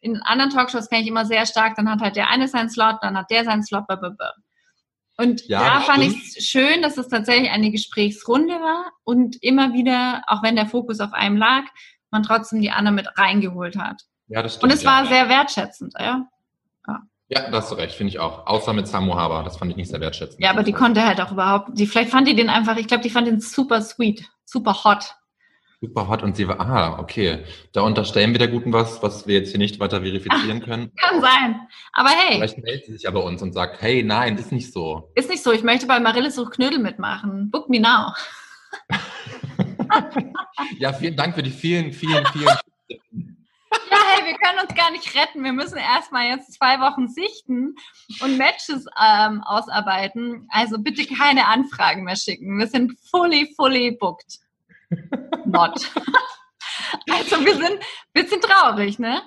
in 0.00 0.20
anderen 0.22 0.50
Talkshows 0.50 0.88
kenne 0.88 1.02
ich 1.02 1.08
immer 1.08 1.24
sehr 1.24 1.46
stark, 1.46 1.76
dann 1.76 1.90
hat 1.90 2.00
halt 2.00 2.16
der 2.16 2.28
eine 2.28 2.46
seinen 2.46 2.70
Slot, 2.70 2.96
dann 3.02 3.16
hat 3.16 3.30
der 3.30 3.44
seinen 3.44 3.62
Slot, 3.62 3.86
blablabla. 3.86 4.32
Und 5.16 5.46
Ja, 5.46 5.60
da 5.60 5.80
fand 5.80 6.02
ich 6.02 6.36
es 6.36 6.44
schön, 6.44 6.82
dass 6.82 6.98
es 6.98 7.08
tatsächlich 7.08 7.50
eine 7.50 7.70
Gesprächsrunde 7.70 8.54
war 8.54 8.92
und 9.04 9.40
immer 9.42 9.72
wieder, 9.72 10.22
auch 10.26 10.42
wenn 10.42 10.56
der 10.56 10.66
Fokus 10.66 11.00
auf 11.00 11.12
einem 11.12 11.36
lag, 11.36 11.64
man 12.10 12.22
trotzdem 12.22 12.60
die 12.60 12.70
anderen 12.70 12.96
mit 12.96 13.08
reingeholt 13.16 13.76
hat. 13.76 14.02
Ja, 14.28 14.42
das 14.42 14.54
stimmt. 14.54 14.64
Und 14.64 14.76
es 14.76 14.82
ja. 14.82 14.90
war 14.90 15.06
sehr 15.06 15.28
wertschätzend, 15.28 15.94
ja. 15.98 16.26
Ja, 17.28 17.50
da 17.50 17.56
hast 17.56 17.70
du 17.70 17.76
recht, 17.76 17.94
finde 17.94 18.10
ich 18.10 18.18
auch. 18.18 18.46
Außer 18.46 18.72
mit 18.74 18.86
Samu 18.86 19.14
Haber, 19.14 19.42
das 19.42 19.56
fand 19.56 19.70
ich 19.70 19.76
nicht 19.76 19.88
sehr 19.88 20.00
wertschätzend. 20.00 20.42
Ja, 20.42 20.50
aber 20.50 20.62
die 20.62 20.72
konnte 20.72 21.04
halt 21.06 21.20
auch 21.20 21.32
überhaupt, 21.32 21.70
die, 21.72 21.86
vielleicht 21.86 22.10
fand 22.10 22.28
die 22.28 22.36
den 22.36 22.50
einfach, 22.50 22.76
ich 22.76 22.86
glaube, 22.86 23.02
die 23.02 23.10
fand 23.10 23.26
den 23.26 23.40
super 23.40 23.80
sweet, 23.80 24.28
super 24.44 24.84
hot. 24.84 25.14
Super 25.84 26.08
hot 26.08 26.22
und 26.22 26.34
sie 26.34 26.48
war, 26.48 26.60
ah, 26.60 26.98
okay. 26.98 27.44
Da 27.72 27.82
unterstellen 27.82 28.32
wir 28.32 28.38
der 28.38 28.48
Guten 28.48 28.72
was, 28.72 29.02
was 29.02 29.26
wir 29.26 29.34
jetzt 29.34 29.50
hier 29.50 29.58
nicht 29.58 29.80
weiter 29.80 30.00
verifizieren 30.00 30.62
können. 30.62 30.90
Kann 30.96 31.20
sein. 31.20 31.60
Aber 31.92 32.08
hey, 32.08 32.36
Vielleicht 32.36 32.58
meldet 32.58 32.86
sie 32.86 32.92
sich 32.92 33.02
ja 33.02 33.10
bei 33.10 33.20
uns 33.20 33.42
und 33.42 33.52
sagt, 33.52 33.82
hey, 33.82 34.02
nein, 34.02 34.38
ist 34.38 34.50
nicht 34.50 34.72
so. 34.72 35.10
ist 35.14 35.28
nicht 35.28 35.42
so, 35.42 35.52
ich 35.52 35.62
möchte 35.62 35.86
bei 35.86 36.00
Marilles 36.00 36.36
sucht 36.36 36.54
Knödel 36.54 36.78
mitmachen. 36.78 37.50
Book 37.50 37.68
me 37.68 37.80
now. 37.80 38.12
Ja, 40.78 40.92
vielen 40.92 41.16
Dank 41.16 41.34
für 41.34 41.42
die 41.42 41.50
vielen, 41.50 41.92
vielen, 41.92 42.24
vielen. 42.26 42.48
Ja, 43.90 43.98
hey, 44.12 44.24
wir 44.24 44.34
können 44.38 44.60
uns 44.60 44.74
gar 44.74 44.90
nicht 44.92 45.14
retten. 45.14 45.42
Wir 45.42 45.52
müssen 45.52 45.76
erstmal 45.76 46.28
jetzt 46.28 46.52
zwei 46.54 46.80
Wochen 46.80 47.08
sichten 47.08 47.74
und 48.20 48.38
Matches 48.38 48.86
ähm, 49.00 49.42
ausarbeiten. 49.42 50.48
Also 50.50 50.78
bitte 50.78 51.04
keine 51.06 51.46
Anfragen 51.46 52.04
mehr 52.04 52.16
schicken. 52.16 52.58
Wir 52.58 52.68
sind 52.68 52.96
fully, 53.10 53.52
fully 53.56 53.90
booked. 53.92 54.43
Not. 55.46 55.90
Also 57.10 57.44
wir 57.44 57.54
sind 57.54 57.80
ein 57.80 58.12
bisschen 58.12 58.40
traurig, 58.40 58.98
ne? 58.98 59.22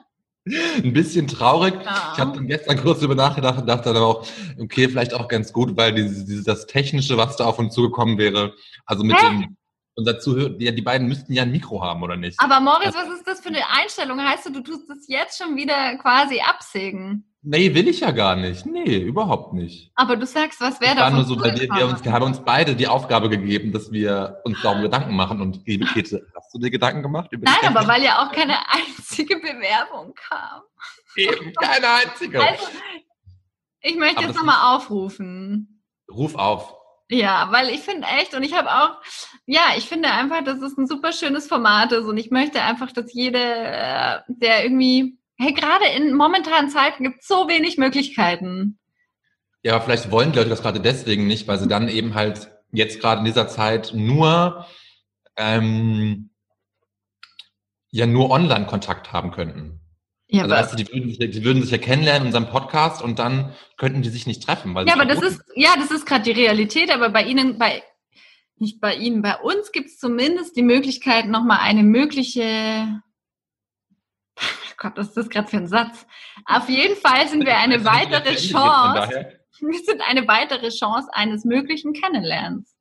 Ein 0.46 0.94
bisschen 0.94 1.28
traurig. 1.28 1.74
Ja. 1.84 2.12
Ich 2.14 2.20
habe 2.20 2.34
dann 2.36 2.48
gestern 2.48 2.78
kurz 2.82 3.02
über 3.02 3.16
nachgedacht 3.16 3.60
und 3.60 3.68
dachte 3.68 3.94
dann 3.94 4.04
auch, 4.04 4.26
okay, 4.60 4.88
vielleicht 4.88 5.14
auch 5.14 5.28
ganz 5.28 5.52
gut, 5.52 5.76
weil 5.76 5.94
dieses, 5.94 6.26
dieses, 6.26 6.46
das 6.46 6.66
Technische, 6.66 7.18
was 7.18 7.36
da 7.36 7.46
auf 7.46 7.60
uns 7.60 7.74
zugekommen 7.74 8.18
wäre, 8.18 8.54
also 8.86 9.04
mit 9.04 9.18
Hä? 9.18 9.28
dem, 9.28 9.58
unser 9.96 10.20
Zuhörer, 10.20 10.56
ja, 10.60 10.72
die 10.72 10.82
beiden 10.82 11.08
müssten 11.08 11.34
ja 11.34 11.44
ein 11.44 11.52
Mikro 11.52 11.84
haben, 11.84 12.04
oder 12.04 12.16
nicht? 12.16 12.40
Aber 12.40 12.60
Moritz, 12.60 12.96
was 12.96 13.10
ist 13.10 13.28
das 13.28 13.42
für 13.42 13.50
eine 13.50 13.68
Einstellung? 13.70 14.22
Heißt 14.22 14.46
du, 14.46 14.52
du 14.52 14.62
tust 14.62 14.90
das 14.90 15.08
jetzt 15.08 15.38
schon 15.38 15.56
wieder 15.56 15.98
quasi 15.98 16.40
absägen? 16.40 17.27
Nee, 17.44 17.74
will 17.74 17.88
ich 17.88 18.02
ja 18.02 18.12
gar 18.12 18.36
nicht. 18.36 18.66
Nee, 18.66 18.98
überhaupt 18.98 19.54
nicht. 19.54 19.92
Aber 19.96 20.16
du 20.16 20.26
sagst, 20.26 20.60
was 20.60 20.82
wäre 20.82 20.96
Das 20.96 21.00
da 21.00 21.04
war 21.04 21.12
nur 21.12 21.24
so, 21.24 21.40
weil 21.40 21.58
wir, 21.60 21.70
wir, 21.70 21.88
uns, 21.88 22.04
wir 22.04 22.12
haben 22.12 22.26
uns 22.26 22.40
beide 22.44 22.76
die 22.76 22.88
Aufgabe 22.88 23.30
gegeben, 23.30 23.72
dass 23.72 23.92
wir 23.92 24.42
uns 24.44 24.62
darum 24.62 24.82
Gedanken 24.82 25.16
machen. 25.16 25.40
Und 25.40 25.66
liebe 25.66 25.86
Käthe, 25.94 26.28
hast 26.36 26.54
du 26.54 26.60
dir 26.60 26.72
Gedanken 26.72 27.04
gemacht? 27.04 27.30
Nein, 27.32 27.56
aber 27.64 27.88
weil 27.88 28.04
ja 28.04 28.26
auch 28.26 28.32
keine 28.32 28.56
einzige 28.70 29.38
Bewerbung 29.38 30.14
kam. 30.16 30.62
Eben, 31.16 31.54
keine 31.54 31.88
einzige. 31.90 32.42
Also, 32.42 32.68
ich 33.82 33.96
möchte 33.96 34.18
Aber 34.18 34.28
jetzt 34.28 34.36
nochmal 34.36 34.76
aufrufen. 34.76 35.84
Ruf 36.12 36.36
auf. 36.36 36.74
Ja, 37.10 37.48
weil 37.52 37.70
ich 37.70 37.80
finde 37.80 38.06
echt, 38.20 38.34
und 38.34 38.44
ich 38.44 38.54
habe 38.54 38.70
auch, 38.70 39.02
ja, 39.46 39.62
ich 39.78 39.86
finde 39.86 40.12
einfach, 40.12 40.44
dass 40.44 40.62
es 40.62 40.78
ein 40.78 40.88
super 40.88 41.14
schönes 41.14 41.48
Format 41.48 41.94
ist 41.94 42.06
und 42.06 42.18
ich 42.18 42.32
möchte 42.32 42.62
einfach, 42.62 42.92
dass 42.92 43.14
jede, 43.14 43.40
äh, 43.40 44.20
der 44.28 44.64
irgendwie, 44.64 45.17
hey, 45.38 45.54
gerade 45.54 45.86
in 45.96 46.16
momentanen 46.16 46.70
Zeiten 46.70 47.04
gibt 47.04 47.22
es 47.22 47.28
so 47.28 47.48
wenig 47.48 47.78
Möglichkeiten. 47.78 48.80
Ja, 49.64 49.76
aber 49.76 49.86
vielleicht 49.86 50.12
wollen 50.12 50.32
die 50.32 50.38
Leute 50.38 50.50
das 50.50 50.62
gerade 50.62 50.80
deswegen 50.80 51.28
nicht, 51.28 51.48
weil 51.48 51.60
sie 51.60 51.68
dann 51.68 51.90
eben 51.90 52.16
halt 52.16 52.52
jetzt 52.72 53.00
gerade 53.00 53.20
in 53.20 53.26
dieser 53.26 53.48
Zeit 53.48 53.92
nur 53.94 54.66
ähm, 55.36 56.30
ja 57.92 58.06
nur 58.06 58.30
Online-Kontakt 58.30 59.14
haben 59.14 59.32
könnten. 59.32 59.80
Ja, 60.30 60.44
also 60.44 60.76
du, 60.76 60.84
die 60.84 60.94
würden, 60.94 61.10
sich, 61.10 61.20
die 61.20 61.44
würden 61.44 61.62
sich 61.62 61.72
ja 61.72 61.78
kennenlernen 61.78 62.24
in 62.24 62.28
unserem 62.28 62.50
Podcast 62.50 63.02
und 63.02 63.18
dann 63.18 63.54
könnten 63.78 64.02
die 64.02 64.10
sich 64.10 64.28
nicht 64.28 64.44
treffen. 64.44 64.76
Weil 64.76 64.86
ja, 64.86 64.94
aber 64.94 65.06
das 65.06 65.22
ist, 65.22 65.42
ja, 65.56 65.70
das 65.78 65.90
ist 65.90 66.06
gerade 66.06 66.26
die 66.26 66.32
Realität, 66.32 66.92
aber 66.92 67.10
bei 67.10 67.24
Ihnen, 67.24 67.58
bei, 67.58 67.82
nicht 68.58 68.82
bei 68.82 68.96
Ihnen, 68.96 69.22
bei 69.22 69.38
uns 69.38 69.72
gibt 69.72 69.88
es 69.88 69.98
zumindest 69.98 70.58
die 70.58 70.64
Möglichkeit, 70.64 71.28
nochmal 71.28 71.60
eine 71.62 71.84
mögliche, 71.84 73.02
Gott, 74.78 74.94
was 74.96 75.08
ist 75.10 75.18
das 75.18 75.30
gerade 75.30 75.48
für 75.48 75.58
ein 75.58 75.68
Satz? 75.68 76.06
Auf 76.46 76.70
jeden 76.70 76.96
Fall 76.96 77.28
sind 77.28 77.46
wir 77.46 77.58
eine 77.58 77.76
Also, 77.80 77.86
weitere 77.86 78.36
Chance, 78.36 79.36
wir 79.60 79.80
sind 79.84 80.02
eine 80.08 80.28
weitere 80.28 80.70
Chance 80.70 81.10
eines 81.14 81.44
möglichen 81.46 81.94
Kennenlernens. 81.94 82.76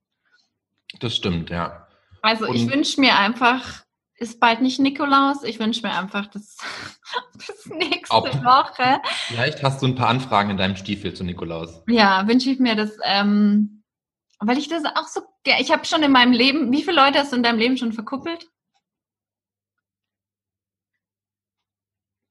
Das 1.00 1.16
stimmt, 1.16 1.50
ja. 1.50 1.86
Also 2.22 2.46
ich 2.46 2.62
Und- 2.64 2.72
wünsche 2.72 3.00
mir 3.00 3.16
einfach, 3.18 3.82
ist 4.16 4.40
bald 4.40 4.60
nicht 4.62 4.78
Nikolaus, 4.78 5.42
ich 5.42 5.58
wünsche 5.58 5.82
mir 5.86 5.92
einfach 5.98 6.26
das 6.26 6.58
bis 7.34 7.66
nächste 7.66 8.14
Ob- 8.14 8.44
Woche. 8.44 9.00
Vielleicht 9.28 9.62
hast 9.62 9.80
du 9.82 9.86
ein 9.86 9.94
paar 9.94 10.08
Anfragen 10.08 10.50
in 10.50 10.56
deinem 10.56 10.76
Stiefel 10.76 11.14
zu 11.14 11.24
Nikolaus. 11.24 11.82
Ja, 11.88 12.26
wünsche 12.28 12.50
ich 12.50 12.58
mir 12.58 12.74
das, 12.76 12.96
ähm, 13.04 13.82
weil 14.38 14.58
ich 14.58 14.68
das 14.68 14.84
auch 14.84 15.08
so, 15.08 15.22
ich 15.58 15.72
habe 15.72 15.84
schon 15.86 16.02
in 16.02 16.12
meinem 16.12 16.32
Leben, 16.32 16.70
wie 16.72 16.82
viele 16.82 16.96
Leute 16.96 17.18
hast 17.18 17.32
du 17.32 17.36
in 17.36 17.42
deinem 17.42 17.58
Leben 17.58 17.76
schon 17.78 17.92
verkuppelt? 17.94 18.46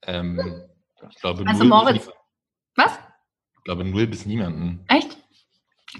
Ähm, 0.08 0.64
ich 1.10 1.22
glaube, 1.22 1.44
Also 1.48 1.64
null 1.64 1.70
Moritz. 1.70 2.06
Bis, 2.06 2.14
Was? 2.76 3.00
ich 3.58 3.64
glaube, 3.64 3.84
null 3.84 4.08
bis 4.08 4.26
niemanden. 4.26 4.84
Echt? 4.88 5.18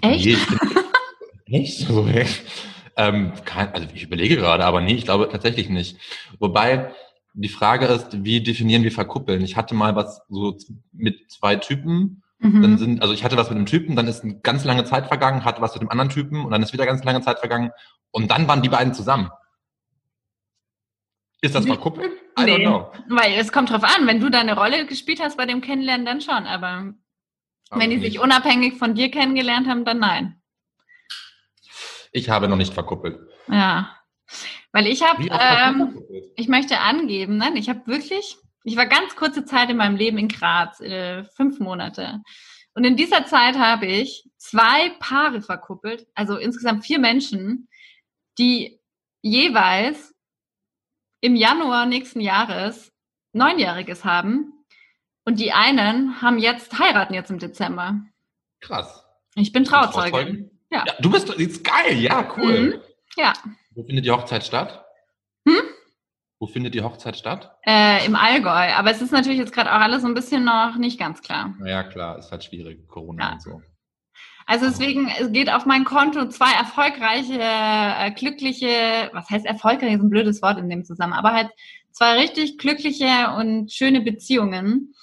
Echt? 0.02 0.24
Nee, 1.46 1.60
echt? 1.62 1.78
So, 1.88 2.06
echt? 2.08 2.42
Ähm, 2.96 3.32
kein, 3.44 3.72
also 3.72 3.86
ich 3.94 4.02
überlege 4.02 4.36
gerade, 4.36 4.64
aber 4.64 4.80
nee, 4.80 4.94
ich 4.94 5.04
glaube 5.04 5.28
tatsächlich 5.28 5.68
nicht. 5.68 5.98
Wobei 6.38 6.92
die 7.34 7.48
Frage 7.50 7.86
ist, 7.86 8.24
wie 8.24 8.40
definieren 8.42 8.82
wir 8.82 8.90
verkuppeln? 8.92 9.42
Ich 9.44 9.56
hatte 9.56 9.74
mal 9.74 9.94
was 9.94 10.22
so 10.28 10.56
mit 10.92 11.30
zwei 11.30 11.56
Typen, 11.56 12.22
dann 12.40 12.72
Mhm. 12.72 12.78
sind, 12.78 13.02
also 13.02 13.12
ich 13.14 13.22
hatte 13.24 13.36
was 13.36 13.48
mit 13.50 13.56
einem 13.56 13.66
Typen, 13.66 13.96
dann 13.96 14.08
ist 14.08 14.24
eine 14.24 14.38
ganz 14.40 14.64
lange 14.64 14.84
Zeit 14.84 15.06
vergangen, 15.08 15.44
hatte 15.44 15.60
was 15.62 15.74
mit 15.74 15.82
dem 15.82 15.90
anderen 15.90 16.08
Typen 16.10 16.44
und 16.44 16.50
dann 16.50 16.62
ist 16.62 16.72
wieder 16.72 16.86
ganz 16.86 17.04
lange 17.04 17.20
Zeit 17.20 17.38
vergangen 17.38 17.70
und 18.10 18.30
dann 18.30 18.48
waren 18.48 18.62
die 18.62 18.68
beiden 18.70 18.94
zusammen. 18.94 19.30
Ist 21.42 21.54
das 21.54 21.64
Nee. 21.64 21.72
verkuppeln? 21.72 22.12
I 22.38 22.44
Nee. 22.44 22.56
don't 22.56 22.62
know. 22.66 22.92
Weil 23.08 23.34
es 23.34 23.52
kommt 23.52 23.70
drauf 23.70 23.84
an, 23.84 24.06
wenn 24.06 24.20
du 24.20 24.30
deine 24.30 24.54
Rolle 24.56 24.86
gespielt 24.86 25.20
hast 25.20 25.36
bei 25.36 25.46
dem 25.46 25.60
Kennenlernen, 25.60 26.06
dann 26.06 26.20
schon, 26.20 26.46
aber 26.46 26.94
Aber 27.70 27.80
wenn 27.80 27.90
die 27.90 27.96
nicht. 27.96 28.12
sich 28.12 28.20
unabhängig 28.20 28.74
von 28.78 28.94
dir 28.94 29.10
kennengelernt 29.10 29.66
haben, 29.68 29.84
dann 29.84 29.98
nein. 29.98 30.40
Ich 32.12 32.30
habe 32.30 32.48
noch 32.48 32.56
nicht 32.56 32.72
verkuppelt. 32.72 33.18
Ja. 33.48 33.94
Weil 34.72 34.86
ich 34.86 35.02
habe, 35.02 35.22
ähm, 35.22 35.76
verkuppelt? 35.92 36.24
ich 36.36 36.48
möchte 36.48 36.80
angeben, 36.80 37.36
nein, 37.36 37.56
ich 37.56 37.68
habe 37.68 37.86
wirklich, 37.86 38.36
ich 38.64 38.76
war 38.76 38.86
ganz 38.86 39.14
kurze 39.16 39.44
Zeit 39.44 39.70
in 39.70 39.76
meinem 39.76 39.96
Leben 39.96 40.18
in 40.18 40.28
Graz, 40.28 40.80
äh, 40.80 41.24
fünf 41.24 41.60
Monate. 41.60 42.22
Und 42.74 42.84
in 42.84 42.96
dieser 42.96 43.24
Zeit 43.26 43.56
habe 43.58 43.86
ich 43.86 44.28
zwei 44.38 44.90
Paare 45.00 45.40
verkuppelt, 45.42 46.06
also 46.14 46.36
insgesamt 46.36 46.84
vier 46.84 46.98
Menschen, 46.98 47.68
die 48.38 48.80
jeweils 49.22 50.14
im 51.20 51.36
Januar 51.36 51.86
nächsten 51.86 52.20
Jahres 52.20 52.92
Neunjähriges 53.32 54.04
haben. 54.04 54.52
Und 55.24 55.40
die 55.40 55.52
einen 55.52 56.22
haben 56.22 56.38
jetzt, 56.38 56.78
heiraten 56.78 57.14
jetzt 57.14 57.30
im 57.30 57.38
Dezember. 57.38 58.00
Krass. 58.60 59.04
Ich 59.34 59.52
bin 59.52 59.64
Trauzeugin? 59.64 60.10
Trauzeugin. 60.12 60.50
Ja. 60.70 60.84
Ja, 60.86 60.94
du 61.00 61.10
bist, 61.10 61.28
ist 61.30 61.64
geil, 61.64 61.98
ja, 61.98 62.32
cool. 62.36 62.60
Mhm. 62.60 62.80
Ja. 63.16 63.32
Wo 63.74 63.82
findet 63.84 64.04
die 64.04 64.10
Hochzeit 64.10 64.44
statt? 64.44 64.84
Hm? 65.48 65.60
Wo 66.38 66.46
findet 66.46 66.74
die 66.74 66.82
Hochzeit 66.82 67.16
statt? 67.16 67.56
Äh, 67.66 68.04
Im 68.06 68.14
Allgäu. 68.14 68.50
Aber 68.74 68.90
es 68.90 69.00
ist 69.00 69.10
natürlich 69.12 69.38
jetzt 69.38 69.52
gerade 69.52 69.70
auch 69.72 69.80
alles 69.80 70.02
so 70.02 70.08
ein 70.08 70.14
bisschen 70.14 70.44
noch 70.44 70.76
nicht 70.76 70.98
ganz 70.98 71.22
klar. 71.22 71.54
Naja, 71.58 71.82
klar, 71.82 72.18
ist 72.18 72.30
halt 72.30 72.44
schwierig, 72.44 72.86
Corona 72.88 73.24
Ja. 73.24 73.32
und 73.32 73.42
so. 73.42 73.62
Also 74.46 74.66
deswegen, 74.66 75.08
es 75.08 75.32
geht 75.32 75.50
auf 75.52 75.66
mein 75.66 75.84
Konto 75.84 76.28
zwei 76.28 76.52
erfolgreiche, 76.52 77.40
äh, 77.40 78.12
glückliche, 78.12 79.10
was 79.12 79.28
heißt 79.28 79.44
erfolgreich, 79.44 79.94
ist 79.94 80.00
ein 80.02 80.08
blödes 80.10 80.40
Wort 80.40 80.58
in 80.58 80.68
dem 80.68 80.84
Zusammenhang, 80.84 81.18
aber 81.18 81.32
halt 81.34 81.50
zwei 81.90 82.16
richtig 82.20 82.56
glückliche 82.56 83.34
und 83.36 83.72
schöne 83.72 84.00
Beziehungen. 84.02 84.94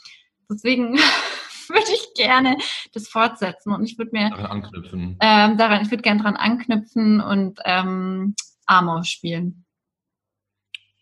Deswegen 0.50 0.94
würde 1.68 1.92
ich 1.94 2.14
gerne 2.16 2.56
das 2.94 3.10
fortsetzen 3.10 3.74
und 3.74 3.84
ich 3.84 3.98
würde 3.98 4.12
mir 4.14 4.30
Daran 4.30 4.46
anknüpfen. 4.64 5.18
ähm, 5.20 5.58
daran, 5.58 5.82
ich 5.82 5.92
würde 5.92 6.04
gerne 6.04 6.22
dran 6.22 6.38
anknüpfen 6.38 7.20
und 7.20 7.60
ähm, 7.66 8.36
Amor 8.66 9.04
spielen. 9.04 9.66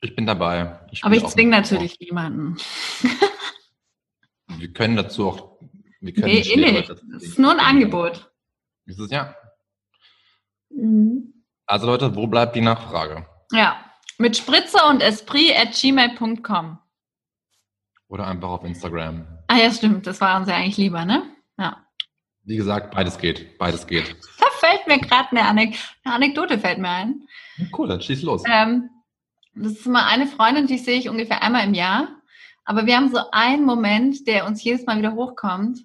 Ich 0.01 0.15
bin 0.15 0.25
dabei. 0.25 0.79
Ich 0.91 1.03
Aber 1.03 1.15
ich 1.15 1.25
zwinge 1.27 1.51
natürlich 1.51 1.99
niemanden. 1.99 2.57
Wir 4.57 4.73
können 4.73 4.95
dazu 4.95 5.29
auch. 5.29 5.59
Wir 5.99 6.13
können 6.13 6.25
Nee, 6.25 6.39
eh 6.39 6.71
nicht. 6.71 6.89
Das 6.89 7.03
ist 7.21 7.37
nur 7.37 7.51
ein. 7.51 7.59
Angebot. 7.59 8.30
Ist 8.85 8.99
es 8.99 9.11
ja. 9.11 9.35
Mhm. 10.69 11.33
Also 11.65 11.85
Leute, 11.87 12.15
wo 12.15 12.27
bleibt 12.27 12.55
die 12.55 12.61
Nachfrage? 12.61 13.25
Ja, 13.51 13.83
mit 14.17 14.37
Spritzer 14.37 14.89
und 14.89 15.01
Esprit 15.01 15.55
at 15.57 15.73
gmail.com. 15.73 16.79
Oder 18.07 18.27
einfach 18.27 18.49
auf 18.49 18.63
Instagram. 18.63 19.25
Ah 19.47 19.57
ja, 19.57 19.71
stimmt, 19.71 20.05
das 20.05 20.19
war 20.21 20.37
uns 20.37 20.49
ja 20.49 20.55
eigentlich 20.55 20.77
lieber, 20.77 21.05
ne? 21.05 21.23
Ja. 21.57 21.85
Wie 22.43 22.57
gesagt, 22.57 22.93
beides 22.93 23.17
geht. 23.17 23.57
Beides 23.57 23.87
geht. 23.87 24.15
Da 24.39 24.47
fällt 24.59 24.87
mir 24.87 24.99
gerade 24.99 25.31
eine, 25.31 25.43
Anek 25.43 25.75
eine 26.03 26.15
Anekdote 26.15 26.59
fällt 26.59 26.79
mir 26.79 26.89
ein. 26.89 27.27
Cool, 27.77 27.87
dann 27.87 28.01
schieß 28.01 28.23
los. 28.23 28.43
Ähm, 28.45 28.89
das 29.53 29.73
ist 29.73 29.87
mal 29.87 30.07
eine 30.07 30.27
Freundin, 30.27 30.67
die 30.67 30.77
sehe 30.77 30.97
ich 30.97 31.09
ungefähr 31.09 31.43
einmal 31.43 31.65
im 31.65 31.73
Jahr. 31.73 32.09
Aber 32.63 32.85
wir 32.85 32.95
haben 32.95 33.11
so 33.11 33.19
einen 33.31 33.65
Moment, 33.65 34.27
der 34.27 34.45
uns 34.45 34.63
jedes 34.63 34.85
Mal 34.85 34.97
wieder 34.97 35.13
hochkommt. 35.13 35.79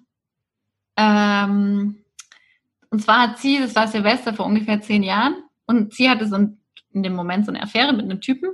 Ähm, 0.95 2.03
und 2.97 3.03
zwar 3.03 3.19
hat 3.19 3.37
sie, 3.37 3.59
das 3.59 3.75
war 3.75 3.87
Silvester 3.87 4.33
vor 4.33 4.47
ungefähr 4.47 4.81
zehn 4.81 5.03
Jahren, 5.03 5.35
und 5.67 5.93
sie 5.93 6.09
hatte 6.09 6.27
so 6.27 6.35
ein, 6.35 6.59
in 6.93 7.03
dem 7.03 7.13
Moment 7.13 7.45
so 7.45 7.51
eine 7.51 7.61
Affäre 7.61 7.93
mit 7.93 8.05
einem 8.05 8.21
Typen. 8.21 8.49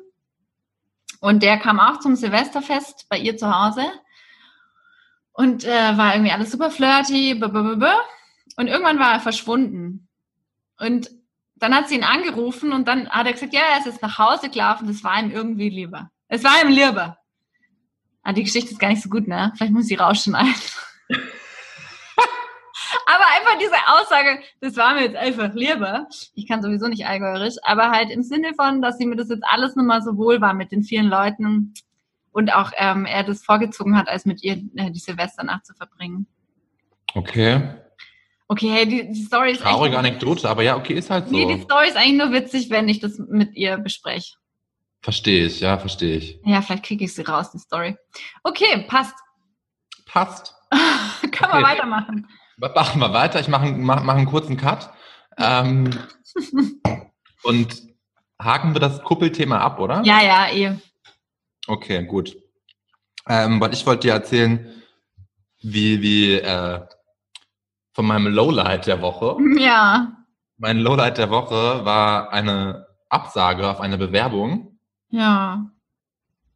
Und 1.22 1.44
der 1.44 1.58
kam 1.60 1.80
auch 1.80 2.02
zum 2.02 2.18
Silvesterfest 2.18 3.08
bei 3.08 3.18
ihr 3.18 3.38
zu 3.38 3.50
Hause. 3.56 3.86
Und 5.32 5.64
äh, 5.64 5.98
war 5.98 6.14
irgendwie 6.14 6.34
alles 6.34 6.52
super 6.52 6.70
flirty. 6.70 7.36
b 7.36 7.46
-b 7.46 7.52
-b 7.52 7.76
-b. 7.78 7.94
Und 8.58 8.68
irgendwann 8.68 9.00
war 9.00 9.14
er 9.14 9.20
verschwunden. 9.22 10.10
Und 10.78 11.10
dann 11.56 11.74
hat 11.74 11.88
sie 11.88 11.96
ihn 11.96 12.04
angerufen 12.04 12.74
und 12.74 12.86
dann 12.86 13.10
hat 13.10 13.26
er 13.26 13.32
gesagt, 13.32 13.54
ja, 13.54 13.62
er 13.72 13.80
ist 13.80 13.86
jetzt 13.86 14.02
nach 14.02 14.18
Hause 14.18 14.50
gelaufen, 14.50 14.88
das 14.88 15.06
war 15.06 15.18
ihm 15.18 15.32
irgendwie 15.32 15.70
lieber. 15.70 16.12
Es 16.28 16.44
war 16.44 16.62
ihm 16.62 16.68
lieber. 16.68 17.18
Ah, 18.24 18.34
die 18.34 18.44
Geschichte 18.44 18.72
ist 18.72 18.80
gar 18.80 18.90
nicht 18.90 19.02
so 19.02 19.08
gut, 19.08 19.26
ne? 19.26 19.54
Vielleicht 19.56 19.72
muss 19.72 19.86
sie 19.86 19.96
rausschneiden. 19.96 20.54
aber 23.06 23.24
einfach 23.36 23.58
diese 23.60 23.76
Aussage, 23.88 24.40
das 24.62 24.76
war 24.78 24.94
mir 24.96 25.04
jetzt 25.04 25.16
einfach 25.16 25.54
lieber. 25.54 26.08
Ich 26.36 26.48
kann 26.48 26.62
sowieso 26.62 26.88
nicht 26.88 27.06
allgäuerisch, 27.06 27.56
aber 27.64 27.92
halt 27.92 28.10
im 28.10 28.24
Sinne 28.24 28.54
von, 28.56 28.82
dass 28.82 28.98
sie 28.98 29.06
mir 29.06 29.16
das 29.16 29.30
jetzt 29.30 29.44
alles 29.46 29.76
nochmal 29.76 30.02
so 30.02 30.18
wohl 30.18 30.42
war 30.42 30.54
mit 30.54 30.72
den 30.72 30.84
vielen 30.84 31.08
Leuten 31.08 31.74
und 32.32 32.54
auch 32.54 32.72
ähm, 32.78 33.06
er 33.06 33.24
das 33.24 33.44
vorgezogen 33.44 33.98
hat, 33.98 34.08
als 34.08 34.26
mit 34.26 34.44
ihr 34.44 34.54
äh, 34.76 34.92
die 34.92 35.00
Silvesternacht 35.00 35.66
zu 35.66 35.74
verbringen. 35.74 36.28
Okay. 37.14 37.62
Okay, 38.48 38.70
hey, 38.70 38.86
die, 38.88 39.12
die 39.12 39.24
Story 39.24 39.54
ist 39.54 39.62
Traurige 39.62 39.98
Anekdote, 39.98 40.50
aber 40.50 40.64
ja, 40.64 40.76
okay, 40.76 40.94
ist 40.94 41.10
halt 41.10 41.30
so. 41.30 41.36
Nee, 41.36 41.46
die 41.46 41.62
Story 41.62 41.88
ist 41.88 41.96
eigentlich 41.98 42.18
nur 42.18 42.32
witzig, 42.32 42.70
wenn 42.70 42.90
ich 42.90 43.00
das 43.00 43.18
mit 43.18 43.56
ihr 43.56 43.78
bespreche. 43.78 44.36
Verstehe 45.02 45.46
ich, 45.46 45.60
ja, 45.60 45.78
verstehe 45.78 46.18
ich. 46.18 46.40
Ja, 46.46 46.62
vielleicht 46.62 46.86
kriege 46.86 47.06
ich 47.06 47.14
sie 47.14 47.24
raus, 47.24 47.52
die 47.52 47.60
Story. 47.60 47.98
Okay, 48.44 48.86
passt. 48.88 49.16
Passt. 50.06 50.54
Können 51.22 51.52
wir 51.52 51.60
Okay. 51.60 51.64
weitermachen. 51.64 52.28
Machen 52.58 53.00
wir 53.02 53.14
weiter. 53.14 53.40
Ich 53.40 53.48
mache 53.48 53.72
mach, 53.72 54.04
mach 54.04 54.16
einen 54.16 54.26
kurzen 54.26 54.58
Cut. 54.58 54.90
Ähm, 55.38 55.90
und 57.44 57.82
haken 58.42 58.74
wir 58.74 58.80
das 58.80 59.02
Kuppelthema 59.04 59.58
ab, 59.60 59.80
oder? 59.80 60.02
Ja, 60.04 60.22
ja, 60.22 60.48
eh. 60.52 60.76
Okay, 61.68 62.06
gut. 62.06 62.36
Ähm, 63.28 63.60
weil 63.62 63.74
ich 63.74 63.86
wollte 63.86 64.08
dir 64.08 64.14
erzählen, 64.14 64.84
wie, 65.62 66.02
wie 66.02 66.34
äh, 66.34 66.82
von 67.94 68.06
meinem 68.06 68.28
Lowlight 68.28 68.88
der 68.88 69.02
Woche. 69.02 69.38
Ja, 69.60 70.12
Mein 70.58 70.80
Lowlight 70.80 71.18
der 71.18 71.30
Woche 71.30 71.86
war 71.86 72.32
eine 72.32 72.88
Absage 73.10 73.70
auf 73.70 73.80
eine 73.80 73.98
Bewerbung. 73.98 74.78
ja. 75.10 75.66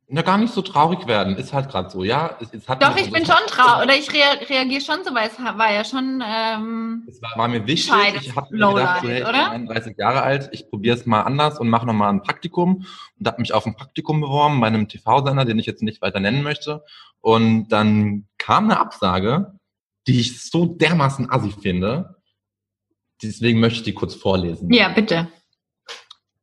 Ja, 0.09 0.21
gar 0.21 0.37
nicht 0.37 0.53
so 0.53 0.61
traurig 0.61 1.05
werden, 1.05 1.35
ist 1.35 1.51
halt 1.51 1.67
gerade 1.69 1.89
so, 1.89 2.01
ja. 2.05 2.37
Es, 2.39 2.53
es 2.53 2.69
hat 2.69 2.81
Doch, 2.81 2.95
ich 2.95 3.11
bin 3.11 3.25
schon 3.25 3.35
traurig, 3.47 3.83
oder 3.83 3.95
ich 3.97 4.13
rea 4.13 4.31
reagiere 4.49 4.79
schon 4.79 5.03
so, 5.03 5.13
weil 5.13 5.27
es 5.27 5.37
war 5.37 5.73
ja 5.73 5.83
schon, 5.83 6.23
ähm, 6.25 7.03
Es 7.09 7.21
war, 7.21 7.31
war 7.35 7.49
mir 7.49 7.67
wichtig. 7.67 7.93
Ich 8.21 8.33
habe 8.33 8.55
mir 8.55 8.73
gedacht, 8.73 9.01
so, 9.01 9.09
hey, 9.09 9.17
ich 9.17 9.23
bin 9.25 9.35
oder? 9.35 9.51
31 9.51 9.97
Jahre 9.97 10.21
alt, 10.21 10.47
ich 10.53 10.69
probiere 10.69 10.95
es 10.95 11.05
mal 11.05 11.23
anders 11.23 11.59
und 11.59 11.67
mache 11.67 11.85
nochmal 11.85 12.09
ein 12.09 12.21
Praktikum 12.21 12.85
und 13.19 13.27
habe 13.27 13.41
mich 13.41 13.53
auf 13.53 13.65
ein 13.65 13.75
Praktikum 13.75 14.21
beworben 14.21 14.61
bei 14.61 14.67
einem 14.67 14.87
TV-Sender, 14.87 15.43
den 15.43 15.59
ich 15.59 15.65
jetzt 15.65 15.83
nicht 15.83 16.01
weiter 16.01 16.21
nennen 16.21 16.41
möchte. 16.41 16.85
Und 17.19 17.67
dann 17.67 18.27
kam 18.37 18.65
eine 18.65 18.79
Absage, 18.79 19.59
die 20.07 20.21
ich 20.21 20.41
so 20.41 20.67
dermaßen 20.67 21.29
assi 21.29 21.51
finde. 21.51 22.15
Deswegen 23.21 23.59
möchte 23.59 23.79
ich 23.79 23.83
die 23.83 23.93
kurz 23.93 24.15
vorlesen. 24.15 24.71
ja, 24.71 24.87
bitte. 24.87 25.27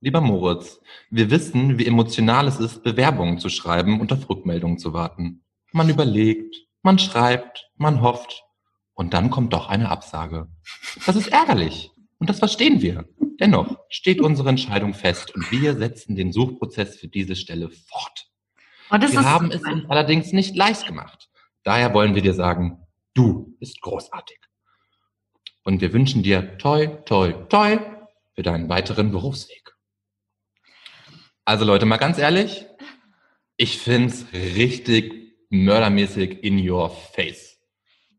Lieber 0.05 0.21
Moritz, 0.21 0.83
wir 1.09 1.31
wissen, 1.31 1.79
wie 1.79 1.87
emotional 1.87 2.47
es 2.47 2.61
ist, 2.61 2.83
Bewerbungen 2.83 3.39
zu 3.39 3.49
schreiben 3.49 4.03
und 4.03 4.13
auf 4.13 4.29
Rückmeldungen 4.29 4.77
zu 4.77 4.93
warten. 4.93 5.43
Man 5.73 5.89
überlegt, 5.89 6.57
man 6.83 6.99
schreibt, 6.99 7.71
man 7.77 8.03
hofft 8.03 8.45
und 8.93 9.15
dann 9.15 9.31
kommt 9.31 9.55
doch 9.55 9.71
eine 9.71 9.89
Absage. 9.89 10.49
Das 11.07 11.17
ist 11.17 11.29
ärgerlich 11.29 11.91
und 12.19 12.29
das 12.29 12.39
verstehen 12.39 12.83
wir. 12.83 13.09
Dennoch 13.41 13.79
steht 13.89 14.21
unsere 14.21 14.51
Entscheidung 14.51 14.93
fest 14.93 15.35
und 15.35 15.51
wir 15.51 15.75
setzen 15.75 16.17
den 16.17 16.33
Suchprozess 16.33 16.97
für 16.97 17.09
diese 17.09 17.35
Stelle 17.35 17.71
fort. 17.71 18.27
Oh, 18.91 19.01
wir 19.01 19.25
haben 19.25 19.53
es 19.53 19.63
uns 19.63 19.89
allerdings 19.89 20.33
nicht 20.33 20.55
leicht 20.55 20.87
gemacht. 20.87 21.31
Daher 21.63 21.95
wollen 21.95 22.15
wir 22.15 22.21
dir 22.21 22.35
sagen, 22.35 22.77
du 23.15 23.57
bist 23.59 23.81
großartig. 23.81 24.37
Und 25.63 25.81
wir 25.81 25.95
wünschen 25.95 26.23
dir 26.23 26.59
toi, 26.59 26.89
toi, 27.07 27.33
toi 27.49 27.79
für 28.35 28.43
deinen 28.43 28.69
weiteren 28.69 29.11
Berufsweg. 29.11 29.74
Also 31.45 31.65
Leute, 31.65 31.87
mal 31.87 31.99
ganz 31.99 32.19
ehrlich, 32.19 32.67
ich 33.57 33.79
find's 33.79 34.27
richtig 34.33 35.35
mördermäßig 35.51 36.43
in 36.43 36.69
your 36.69 36.91
face. 36.91 37.59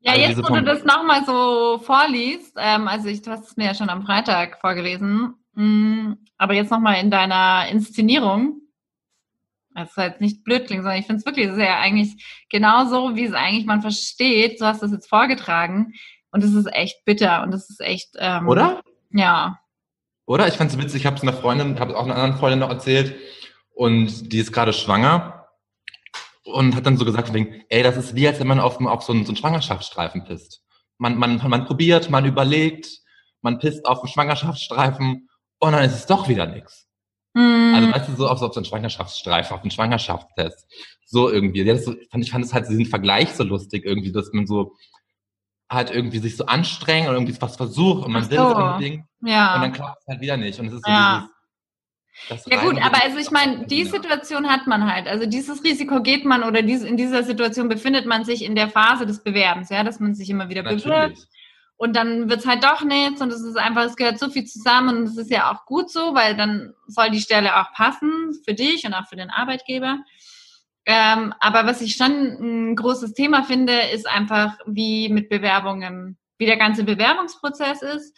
Ja, 0.01 0.11
Also 0.13 0.23
jetzt, 0.23 0.37
wo 0.37 0.41
du 0.43 0.47
Form- 0.47 0.65
das 0.65 0.83
nochmal 0.83 1.25
so 1.25 1.79
vorliest, 1.83 2.53
ähm, 2.57 2.87
also 2.87 3.07
ich, 3.09 3.21
du 3.23 3.31
hast 3.31 3.47
es 3.47 3.57
mir 3.57 3.65
ja 3.65 3.73
schon 3.73 3.89
am 3.89 4.03
Freitag 4.03 4.59
vorgelesen, 4.61 5.33
mh, 5.53 6.17
aber 6.37 6.53
jetzt 6.53 6.69
nochmal 6.69 7.01
in 7.01 7.09
deiner 7.09 7.67
Inszenierung, 7.69 8.61
das 9.73 9.89
ist 9.89 9.97
jetzt 9.97 10.21
nicht 10.21 10.43
blöd 10.43 10.67
klingt, 10.67 10.83
sondern 10.83 10.99
ich 10.99 11.07
finde 11.07 11.19
es 11.19 11.25
wirklich, 11.25 11.47
das 11.47 11.55
ist 11.57 11.63
ja 11.63 11.79
eigentlich 11.79 12.45
genauso, 12.49 13.15
wie 13.15 13.25
es 13.25 13.33
eigentlich 13.33 13.65
man 13.65 13.81
versteht, 13.81 14.59
so 14.59 14.67
hast 14.67 14.81
du 14.83 14.85
es 14.85 14.91
jetzt 14.91 15.09
vorgetragen 15.09 15.93
und 16.31 16.43
es 16.43 16.53
ist 16.53 16.67
echt 16.71 17.03
bitter 17.05 17.41
und 17.43 17.53
es 17.53 17.69
ist 17.69 17.81
echt, 17.81 18.09
ähm, 18.19 18.47
Oder? 18.47 18.83
Ja, 19.11 19.59
Oder? 20.25 20.47
Ich 20.47 20.55
fand's 20.55 20.77
witzig, 20.77 21.01
ich 21.01 21.05
habe 21.05 21.15
es 21.15 21.21
einer 21.21 21.33
Freundin, 21.33 21.79
habe 21.79 21.91
es 21.91 21.97
auch 21.97 22.03
einer 22.05 22.15
anderen 22.15 22.39
Freundin 22.39 22.59
noch 22.59 22.69
erzählt 22.69 23.15
und 23.73 24.31
die 24.31 24.39
ist 24.39 24.51
gerade 24.51 24.73
schwanger 24.73 25.47
und 26.43 26.75
hat 26.75 26.85
dann 26.85 26.97
so 26.97 27.05
gesagt, 27.05 27.33
wegen, 27.33 27.63
ey, 27.69 27.83
das 27.83 27.97
ist 27.97 28.15
wie, 28.15 28.27
als 28.27 28.39
wenn 28.39 28.47
man 28.47 28.59
auf, 28.59 28.79
auf 28.79 29.03
so, 29.03 29.13
einen, 29.13 29.25
so 29.25 29.29
einen 29.29 29.37
Schwangerschaftsstreifen 29.37 30.23
pisst. 30.25 30.61
Man, 30.97 31.17
man, 31.17 31.41
man 31.47 31.65
probiert, 31.65 32.09
man 32.09 32.25
überlegt, 32.25 33.01
man 33.41 33.59
pisst 33.59 33.85
auf 33.85 33.99
einen 33.99 34.07
Schwangerschaftsstreifen 34.07 35.29
und 35.59 35.71
dann 35.71 35.83
ist 35.83 35.93
es 35.95 36.05
doch 36.05 36.27
wieder 36.29 36.45
nix. 36.45 36.87
Mhm. 37.33 37.73
Also 37.75 37.91
weißt 37.91 38.09
du, 38.09 38.15
so 38.15 38.27
auf, 38.27 38.39
so 38.39 38.47
auf 38.47 38.53
so 38.53 38.59
einen 38.59 38.65
Schwangerschaftsstreifen, 38.65 39.55
auf 39.55 39.61
einen 39.61 39.71
Schwangerschaftstest. 39.71 40.65
So 41.05 41.29
irgendwie. 41.29 41.63
Ja, 41.63 41.73
das 41.73 41.85
so, 41.85 41.93
fand, 42.09 42.23
ich 42.23 42.31
fand 42.31 42.45
es 42.45 42.53
halt 42.53 42.69
diesen 42.69 42.85
Vergleich 42.85 43.33
so 43.33 43.43
lustig 43.43 43.85
irgendwie, 43.85 44.11
dass 44.11 44.31
man 44.31 44.47
so 44.47 44.75
halt 45.69 45.91
irgendwie 45.91 46.19
sich 46.19 46.37
so 46.37 46.45
anstrengt 46.45 47.07
und 47.07 47.15
irgendwie 47.15 47.35
was 47.41 47.55
versucht 47.55 48.05
und 48.05 48.11
man 48.11 48.29
will 48.29 48.37
so. 48.37 48.47
es 48.49 48.53
unbedingt 48.53 49.05
ja. 49.21 49.55
und 49.55 49.61
dann 49.61 49.73
klappt 49.73 50.01
es 50.01 50.07
halt 50.07 50.21
wieder 50.21 50.37
nicht. 50.37 50.59
Und 50.59 50.67
es 50.67 50.73
ist 50.73 50.85
so 50.85 50.91
Ja. 50.91 51.27
dieses. 52.27 52.45
das 52.45 52.45
Ja 52.51 52.61
gut, 52.61 52.79
aber 52.81 53.03
also 53.03 53.17
ich 53.17 53.31
meine, 53.31 53.65
die 53.65 53.83
Ja. 53.83 53.89
Situation 53.89 54.47
hat 54.49 54.67
man 54.67 54.91
halt. 54.91 55.07
Also 55.07 55.25
dieses 55.25 55.63
Risiko 55.63 56.01
geht 56.01 56.23
man 56.23 56.43
oder 56.43 56.61
dies, 56.61 56.83
in 56.83 56.97
dieser 56.97 57.23
Situation 57.23 57.67
befindet 57.67 58.05
man 58.05 58.25
sich 58.25 58.43
in 58.43 58.55
der 58.55 58.69
Phase 58.69 59.05
des 59.05 59.23
Bewerbens, 59.23 59.69
ja, 59.69 59.83
dass 59.83 59.99
man 59.99 60.13
sich 60.13 60.29
immer 60.29 60.49
wieder 60.49 60.63
bewirbt 60.63 61.27
und 61.77 61.95
dann 61.95 62.29
wird's 62.29 62.45
halt 62.47 62.63
doch 62.63 62.83
nichts 62.83 63.21
und 63.21 63.31
es 63.31 63.41
ist 63.41 63.57
einfach, 63.57 63.83
es 63.83 63.95
gehört 63.95 64.19
so 64.19 64.29
viel 64.29 64.45
zusammen 64.45 64.97
und 64.97 65.03
es 65.03 65.17
ist 65.17 65.29
ja 65.31 65.51
auch 65.51 65.65
gut 65.65 65.89
so, 65.91 66.15
weil 66.15 66.35
dann 66.35 66.73
soll 66.87 67.09
die 67.11 67.19
Stelle 67.19 67.57
auch 67.57 67.73
passen 67.73 68.33
für 68.45 68.53
dich 68.53 68.85
und 68.85 68.93
auch 68.93 69.07
für 69.07 69.17
den 69.17 69.29
Arbeitgeber. 69.29 69.99
Ähm, 70.85 71.33
aber 71.39 71.65
was 71.65 71.81
ich 71.81 71.95
schon 71.95 72.11
ein 72.11 72.75
großes 72.75 73.13
Thema 73.13 73.43
finde, 73.43 73.73
ist 73.93 74.07
einfach, 74.07 74.57
wie 74.67 75.09
mit 75.09 75.29
Bewerbungen, 75.29 76.17
wie 76.37 76.45
der 76.45 76.57
ganze 76.57 76.83
Bewerbungsprozess 76.83 77.81
ist. 77.81 78.15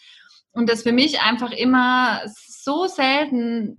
Und 0.51 0.69
dass 0.69 0.83
für 0.83 0.91
mich 0.91 1.21
einfach 1.21 1.51
immer 1.51 2.21
so 2.25 2.87
selten 2.87 3.77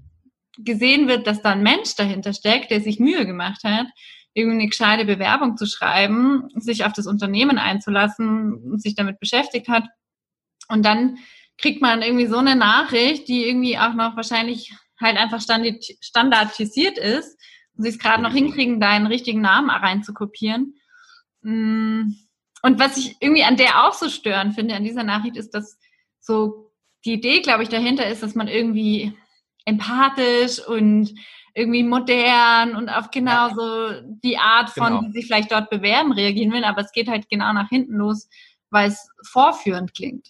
gesehen 0.59 1.07
wird, 1.07 1.27
dass 1.27 1.43
da 1.43 1.51
ein 1.53 1.63
Mensch 1.63 1.95
dahinter 1.97 2.33
steckt, 2.33 2.71
der 2.71 2.81
sich 2.81 2.99
Mühe 2.99 3.27
gemacht 3.27 3.63
hat, 3.65 3.87
irgendwie 4.33 4.61
eine 4.61 4.69
gescheite 4.69 5.05
Bewerbung 5.05 5.57
zu 5.57 5.67
schreiben, 5.67 6.49
sich 6.55 6.85
auf 6.85 6.93
das 6.93 7.07
Unternehmen 7.07 7.59
einzulassen, 7.59 8.79
sich 8.79 8.95
damit 8.95 9.21
beschäftigt 9.21 9.69
hat. 9.69 9.85
Und 10.69 10.85
dann 10.85 11.19
kriegt 11.59 11.83
man 11.83 12.03
irgendwie 12.03 12.27
so 12.27 12.39
eine 12.39 12.57
Nachricht, 12.57 13.29
die 13.29 13.47
irgendwie 13.47 13.79
auch 13.79 13.95
noch 13.95 14.17
wahrscheinlich 14.17 14.73
halt 15.01 15.17
einfach 15.17 15.41
standardisiert 15.41 16.99
ist 16.99 17.37
und 17.37 17.58
sie 17.79 17.89
es 17.89 17.99
gerade 17.99 18.23
noch 18.23 18.33
hinkriegen, 18.33 18.81
deinen 18.81 19.07
richtigen 19.07 19.41
Namen 19.41 19.71
reinzukopieren. 19.71 20.75
Mm. 21.43 22.13
Und 22.63 22.81
was 22.81 22.97
ich 22.97 23.17
irgendwie 23.21 23.45
an 23.45 23.57
der 23.57 23.87
auch 23.87 23.95
so 23.95 24.09
störend 24.09 24.55
finde, 24.55 24.75
an 24.75 24.85
dieser 24.85 25.05
Nachricht, 25.05 25.37
ist, 25.37 25.55
dass 25.55 25.79
so 26.19 26.73
die 27.05 27.13
Idee, 27.13 27.41
glaube 27.41 27.63
ich, 27.63 27.69
dahinter 27.69 28.07
ist, 28.09 28.23
dass 28.23 28.35
man 28.35 28.49
irgendwie 28.49 29.13
empathisch 29.65 30.59
und 30.67 31.15
irgendwie 31.55 31.83
modern 31.83 32.75
und 32.77 32.89
auf 32.89 33.11
genau 33.11 33.51
so 33.55 34.01
die 34.23 34.39
Art 34.39 34.71
von, 34.71 34.87
Genau. 34.87 35.03
die 35.03 35.13
sich 35.13 35.27
vielleicht 35.27 35.53
dort 35.53 35.71
bewerben, 35.71 36.13
reagieren 36.13 36.53
will. 36.53 36.65
Aber 36.65 36.81
es 36.81 36.93
geht 36.93 37.09
halt 37.09 37.29
genau 37.29 37.53
nach 37.53 37.69
hinten 37.69 37.95
los, 37.95 38.29
weil 38.71 38.89
es 38.89 39.09
vorführend 39.31 39.95
klingt. 39.95 40.27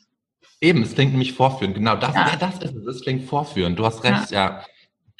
Eben, 0.60 0.82
es 0.82 0.94
klingt 0.94 1.12
nämlich 1.12 1.34
vorführend. 1.34 1.76
Genau, 1.76 1.96
das, 1.96 2.14
Ja. 2.14 2.28
ja. 2.28 2.36
das 2.36 2.58
ist 2.58 2.74
es. 2.74 2.96
Es 2.96 3.02
klingt 3.02 3.24
vorführend. 3.24 3.78
Du 3.78 3.84
hast 3.86 4.02
recht, 4.04 4.30
ja. 4.30 4.62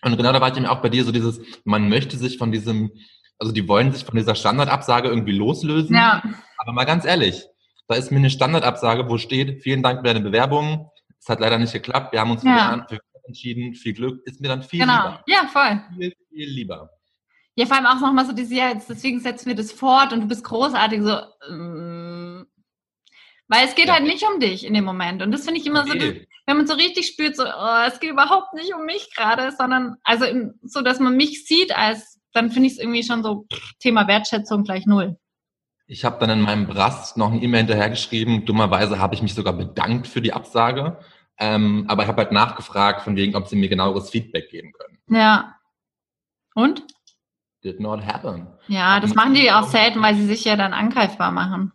Und 0.02 0.16
genau 0.16 0.32
da 0.32 0.40
war 0.40 0.50
ich 0.50 0.56
eben 0.56 0.66
auch 0.66 0.80
bei 0.82 0.88
dir 0.88 1.04
so 1.04 1.12
dieses, 1.12 1.40
man 1.64 1.88
möchte 1.88 2.16
sich 2.16 2.38
von 2.38 2.52
diesem, 2.52 2.92
also 3.38 3.52
die 3.52 3.66
wollen 3.68 3.92
sich 3.92 4.04
von 4.04 4.16
dieser 4.16 4.34
Standardabsage 4.34 5.08
irgendwie 5.08 5.32
loslösen. 5.32 5.94
Ja, 5.96 6.22
Aber 6.58 6.72
mal 6.72 6.84
ganz 6.84 7.04
ehrlich, 7.04 7.44
da 7.88 7.96
ist 7.96 8.10
mir 8.10 8.18
eine 8.18 8.30
Standardabsage, 8.30 9.08
wo 9.08 9.18
steht, 9.18 9.62
vielen 9.62 9.82
Dank 9.82 10.00
für 10.00 10.04
deine 10.04 10.20
Bewerbung. 10.20 10.90
Es 11.20 11.28
hat 11.28 11.40
leider 11.40 11.58
nicht 11.58 11.72
geklappt. 11.72 12.12
Wir 12.12 12.20
haben 12.20 12.30
uns 12.30 12.42
Ja. 12.44 12.86
für 12.88 13.00
entschieden. 13.28 13.74
Viel 13.74 13.92
Glück. 13.92 14.26
Ist 14.26 14.40
mir 14.40 14.48
dann 14.48 14.62
viel 14.62 14.80
genau. 14.80 15.08
lieber. 15.08 15.22
Ja, 15.26 15.46
voll. 15.52 15.80
Viel, 15.98 16.14
viel 16.30 16.48
lieber. 16.48 16.90
Ja, 17.56 17.66
vor 17.66 17.76
allem 17.76 17.86
auch 17.86 18.00
nochmal 18.00 18.24
so 18.24 18.32
diese, 18.32 18.54
ja, 18.54 18.68
jetzt, 18.70 18.88
deswegen 18.88 19.20
setzen 19.20 19.46
wir 19.48 19.54
das 19.54 19.70
fort 19.72 20.12
und 20.12 20.20
du 20.22 20.26
bist 20.28 20.44
großartig, 20.44 21.02
so, 21.02 21.18
ähm, 21.50 22.46
weil 23.48 23.66
es 23.66 23.74
geht 23.74 23.86
Ja. 23.88 23.94
halt 23.94 24.04
nicht 24.04 24.24
um 24.24 24.40
dich 24.40 24.64
in 24.64 24.74
dem 24.74 24.84
Moment. 24.84 25.22
Und 25.22 25.32
das 25.32 25.44
finde 25.44 25.60
ich 25.60 25.66
immer 25.66 25.84
so, 25.84 25.92
Okay. 25.92 26.26
Wenn 26.48 26.56
man 26.56 26.66
so 26.66 26.72
richtig 26.72 27.06
spürt, 27.06 27.36
so, 27.36 27.44
oh, 27.44 27.82
es 27.86 28.00
geht 28.00 28.10
überhaupt 28.10 28.54
nicht 28.54 28.72
um 28.72 28.86
mich 28.86 29.14
gerade, 29.14 29.52
sondern, 29.52 29.96
also 30.02 30.24
im, 30.24 30.54
so, 30.62 30.80
dass 30.80 30.98
man 30.98 31.14
mich 31.14 31.46
sieht 31.46 31.76
als, 31.76 32.18
dann 32.32 32.50
finde 32.50 32.68
ich 32.68 32.72
es 32.72 32.78
irgendwie 32.78 33.02
schon 33.02 33.22
so, 33.22 33.44
Thema 33.80 34.08
Wertschätzung 34.08 34.64
gleich 34.64 34.86
null. 34.86 35.18
Ich 35.86 36.06
habe 36.06 36.18
dann 36.20 36.30
in 36.30 36.40
meinem 36.40 36.66
Brast 36.66 37.18
noch 37.18 37.30
eine 37.30 37.42
E-Mail 37.42 37.60
hinterhergeschrieben. 37.60 38.46
Dummerweise 38.46 38.98
habe 38.98 39.14
ich 39.14 39.20
mich 39.20 39.34
sogar 39.34 39.52
bedankt 39.52 40.06
für 40.06 40.22
die 40.22 40.32
Absage. 40.32 40.98
Ähm, 41.38 41.84
aber 41.86 42.04
ich 42.04 42.08
habe 42.08 42.22
halt 42.22 42.32
nachgefragt, 42.32 43.02
von 43.02 43.14
wegen, 43.14 43.36
ob 43.36 43.46
sie 43.46 43.56
mir 43.56 43.68
genaueres 43.68 44.08
Feedback 44.08 44.48
geben 44.50 44.72
können. 44.72 44.98
Ja. 45.10 45.54
Und? 46.54 46.82
Did 47.62 47.78
not 47.78 48.06
happen. 48.06 48.46
Ja, 48.68 49.00
das 49.00 49.14
machen 49.14 49.34
die 49.34 49.52
auch 49.52 49.68
selten, 49.68 50.00
weil 50.00 50.14
sie 50.14 50.26
sich 50.26 50.46
ja 50.46 50.56
dann 50.56 50.72
angreifbar 50.72 51.30
machen. 51.30 51.72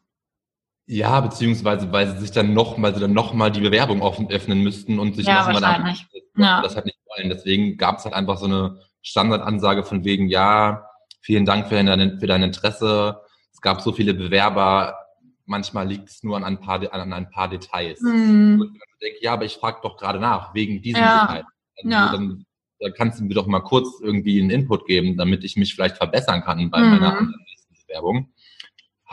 Ja, 0.86 1.22
beziehungsweise 1.22 1.92
weil 1.92 2.08
sie 2.10 2.20
sich 2.20 2.32
dann 2.32 2.54
noch, 2.54 2.82
weil 2.82 2.94
sie 2.94 3.00
dann 3.00 3.14
noch 3.14 3.34
mal 3.34 3.50
die 3.52 3.62
Bewerbung 3.62 4.02
offen 4.02 4.30
öffnen 4.30 4.62
müssten 4.62 5.00
und 5.00 5.16
sich 5.16 5.26
Ja, 5.26 5.46
noch 5.48 5.54
mal 5.54 5.62
dann- 5.62 5.96
Ja. 6.36 6.62
das 6.62 6.76
halt 6.76 6.86
nicht 6.86 6.98
wollen. 7.08 7.30
Deswegen 7.30 7.78
gab 7.78 8.00
es 8.00 8.06
halt 8.06 8.14
einfach 8.14 8.38
so 8.38 8.46
eine 8.46 8.80
Standardansage 9.02 9.84
von 9.84 10.04
wegen, 10.04 10.28
ja, 10.28 10.86
vielen 11.22 11.46
Dank 11.46 11.68
für 11.68 11.82
dein, 11.82 12.20
für 12.20 12.28
dein 12.28 12.44
Interesse. 12.44 13.22
Es 13.54 13.62
gab 13.62 13.82
so 13.82 13.94
viele 13.94 14.14
Bewerber. 14.14 14.98
Manchmal 15.46 15.88
liegt 15.88 16.10
es 16.10 16.24
nur 16.24 16.36
an 16.38 16.44
ein 16.44 16.60
paar, 16.60 16.82
an 16.94 17.14
ein 17.14 17.30
paar 17.30 17.50
Details. 17.50 18.00
Hm. 18.02 18.60
Und 18.62 18.76
ich 18.76 19.00
denke, 19.02 19.18
ja, 19.22 19.34
aber 19.34 19.46
ich 19.46 19.56
frage 19.56 19.80
doch 19.84 19.98
gerade 19.98 20.20
nach, 20.20 20.54
wegen 20.54 20.82
diesem 20.82 21.02
Ja. 21.02 21.22
Detail. 21.28 21.44
Also 21.78 21.90
Ja. 21.90 22.12
dann, 22.12 22.46
dann 22.80 22.94
kannst 22.94 23.20
du 23.20 23.24
mir 23.26 23.34
doch 23.36 23.48
mal 23.48 23.60
kurz 23.62 23.88
irgendwie 24.02 24.40
einen 24.42 24.50
Input 24.50 24.86
geben, 24.86 25.16
damit 25.18 25.44
ich 25.46 25.56
mich 25.56 25.74
vielleicht 25.76 25.96
verbessern 25.98 26.44
kann 26.44 26.70
bei 26.70 26.80
Mhm. 26.82 26.90
meiner 26.92 27.18
anderen 27.18 27.44
nächsten 27.50 27.74
Bewerbung. 27.88 28.33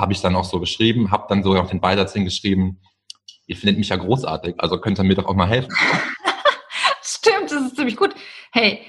Habe 0.00 0.12
ich 0.12 0.20
dann 0.20 0.34
auch 0.34 0.44
so 0.44 0.58
geschrieben, 0.60 1.10
habe 1.10 1.26
dann 1.28 1.42
sogar 1.42 1.62
noch 1.62 1.70
den 1.70 1.80
Beisatz 1.80 2.12
hingeschrieben, 2.14 2.80
ihr 3.46 3.56
findet 3.56 3.78
mich 3.78 3.90
ja 3.90 3.96
großartig, 3.96 4.54
also 4.58 4.80
könnt 4.80 4.98
ihr 4.98 5.04
mir 5.04 5.14
doch 5.14 5.26
auch 5.26 5.34
mal 5.34 5.46
helfen. 5.48 5.70
Stimmt, 7.02 7.50
das 7.50 7.62
ist 7.66 7.76
ziemlich 7.76 7.96
gut. 7.96 8.14
Hey, 8.52 8.84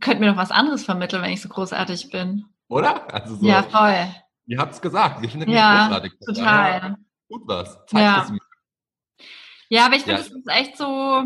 könnt 0.00 0.20
mir 0.20 0.30
doch 0.30 0.36
was 0.36 0.50
anderes 0.50 0.84
vermitteln, 0.84 1.22
wenn 1.22 1.32
ich 1.32 1.40
so 1.42 1.48
großartig 1.48 2.10
bin. 2.10 2.44
Oder? 2.68 3.12
Also 3.12 3.36
so, 3.36 3.46
Ja, 3.46 3.62
voll. 3.62 4.06
ihr 4.46 4.58
habt's 4.58 4.80
gesagt, 4.80 5.22
ihr 5.22 5.30
findet 5.30 5.48
Ja, 5.48 5.72
mich 5.72 5.82
großartig. 5.88 6.12
Von 6.24 6.34
daher, 6.34 6.80
Total. 6.80 6.96
Gut 7.28 7.42
was. 7.46 7.86
Zeigt 7.86 8.04
Ja. 8.04 8.22
es 8.24 8.30
mir. 8.30 8.38
Ja, 9.70 9.86
aber 9.86 9.96
ich 9.96 10.02
finde, 10.02 10.20
Ja. 10.20 10.26
es 10.26 10.32
ist 10.32 10.48
echt 10.48 10.76
so, 10.76 11.22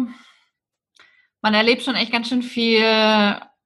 man 1.42 1.54
erlebt 1.54 1.82
schon 1.82 1.94
echt 1.94 2.12
ganz 2.12 2.28
schön 2.28 2.42
viel, 2.42 2.82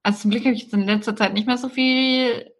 also 0.03 0.21
zum 0.21 0.31
Glück 0.31 0.45
habe 0.45 0.55
ich 0.55 0.63
jetzt 0.63 0.75
in 0.75 0.83
letzter 0.83 1.17
Zeit 1.17 1.33
nicht 1.33 1.47
mehr 1.47 1.59
so 1.59 1.69
viel 1.69 2.53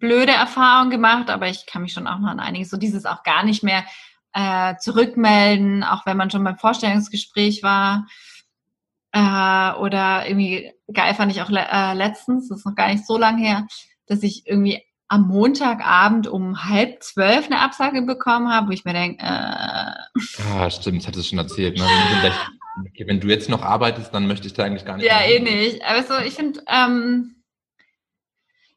blöde 0.00 0.32
Erfahrungen 0.32 0.90
gemacht, 0.90 1.30
aber 1.30 1.46
ich 1.48 1.66
kann 1.66 1.82
mich 1.82 1.92
schon 1.92 2.08
auch 2.08 2.18
noch 2.18 2.30
an 2.30 2.40
einiges, 2.40 2.70
so 2.70 2.76
dieses 2.76 3.06
auch 3.06 3.22
gar 3.22 3.44
nicht 3.44 3.62
mehr 3.62 3.84
äh, 4.32 4.76
zurückmelden, 4.76 5.84
auch 5.84 6.06
wenn 6.06 6.16
man 6.16 6.30
schon 6.30 6.42
beim 6.42 6.58
Vorstellungsgespräch 6.58 7.62
war. 7.62 8.06
Äh, 9.12 9.78
oder 9.78 10.26
irgendwie 10.28 10.72
geil 10.92 11.14
fand 11.14 11.32
ich 11.32 11.42
auch 11.42 11.50
le 11.50 11.66
äh, 11.70 11.94
letztens, 11.94 12.48
das 12.48 12.58
ist 12.58 12.66
noch 12.66 12.74
gar 12.74 12.88
nicht 12.88 13.06
so 13.06 13.18
lang 13.18 13.38
her, 13.38 13.66
dass 14.06 14.22
ich 14.22 14.46
irgendwie 14.46 14.82
am 15.08 15.26
Montagabend 15.26 16.28
um 16.28 16.64
halb 16.64 17.02
zwölf 17.02 17.46
eine 17.46 17.60
Absage 17.60 18.02
bekommen 18.02 18.52
habe, 18.52 18.68
wo 18.68 18.70
ich 18.70 18.84
mir 18.84 18.92
denke, 18.92 19.24
äh, 19.24 19.90
Ah, 20.54 20.70
stimmt, 20.70 20.98
das 20.98 21.08
hattest 21.08 21.26
du 21.26 21.30
schon 21.30 21.38
erzählt. 21.38 21.76
Ne? 21.76 21.84
Okay, 22.86 23.06
wenn 23.06 23.18
du 23.18 23.26
jetzt 23.26 23.48
noch 23.48 23.62
arbeitest, 23.62 24.14
dann 24.14 24.28
möchte 24.28 24.46
ich 24.46 24.54
da 24.54 24.64
eigentlich 24.64 24.84
gar 24.84 24.96
nicht 24.96 25.06
Ja, 25.06 25.20
eh 25.22 25.40
nicht. 25.40 25.84
Aber 25.84 26.02
so, 26.04 26.16
ich 26.24 26.34
finde, 26.34 26.62
ähm, 26.68 27.34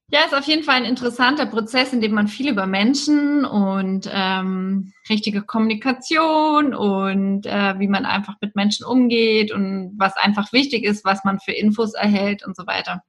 ja, 0.09 0.25
ist 0.25 0.35
auf 0.35 0.45
jeden 0.45 0.63
Fall 0.63 0.75
ein 0.75 0.85
interessanter 0.85 1.45
Prozess, 1.45 1.91
in 1.93 2.01
dem 2.01 2.13
man 2.13 2.27
viel 2.27 2.49
über 2.49 2.67
Menschen 2.67 3.45
und 3.45 4.07
ähm, 4.11 4.93
richtige 5.09 5.41
Kommunikation 5.41 6.75
und 6.75 7.45
äh, 7.45 7.79
wie 7.79 7.87
man 7.87 8.05
einfach 8.05 8.35
mit 8.41 8.55
Menschen 8.55 8.85
umgeht 8.85 9.51
und 9.51 9.93
was 9.97 10.15
einfach 10.17 10.53
wichtig 10.53 10.83
ist, 10.83 11.03
was 11.03 11.23
man 11.23 11.39
für 11.39 11.53
Infos 11.53 11.93
erhält 11.93 12.45
und 12.45 12.55
so 12.55 12.67
weiter. 12.67 13.03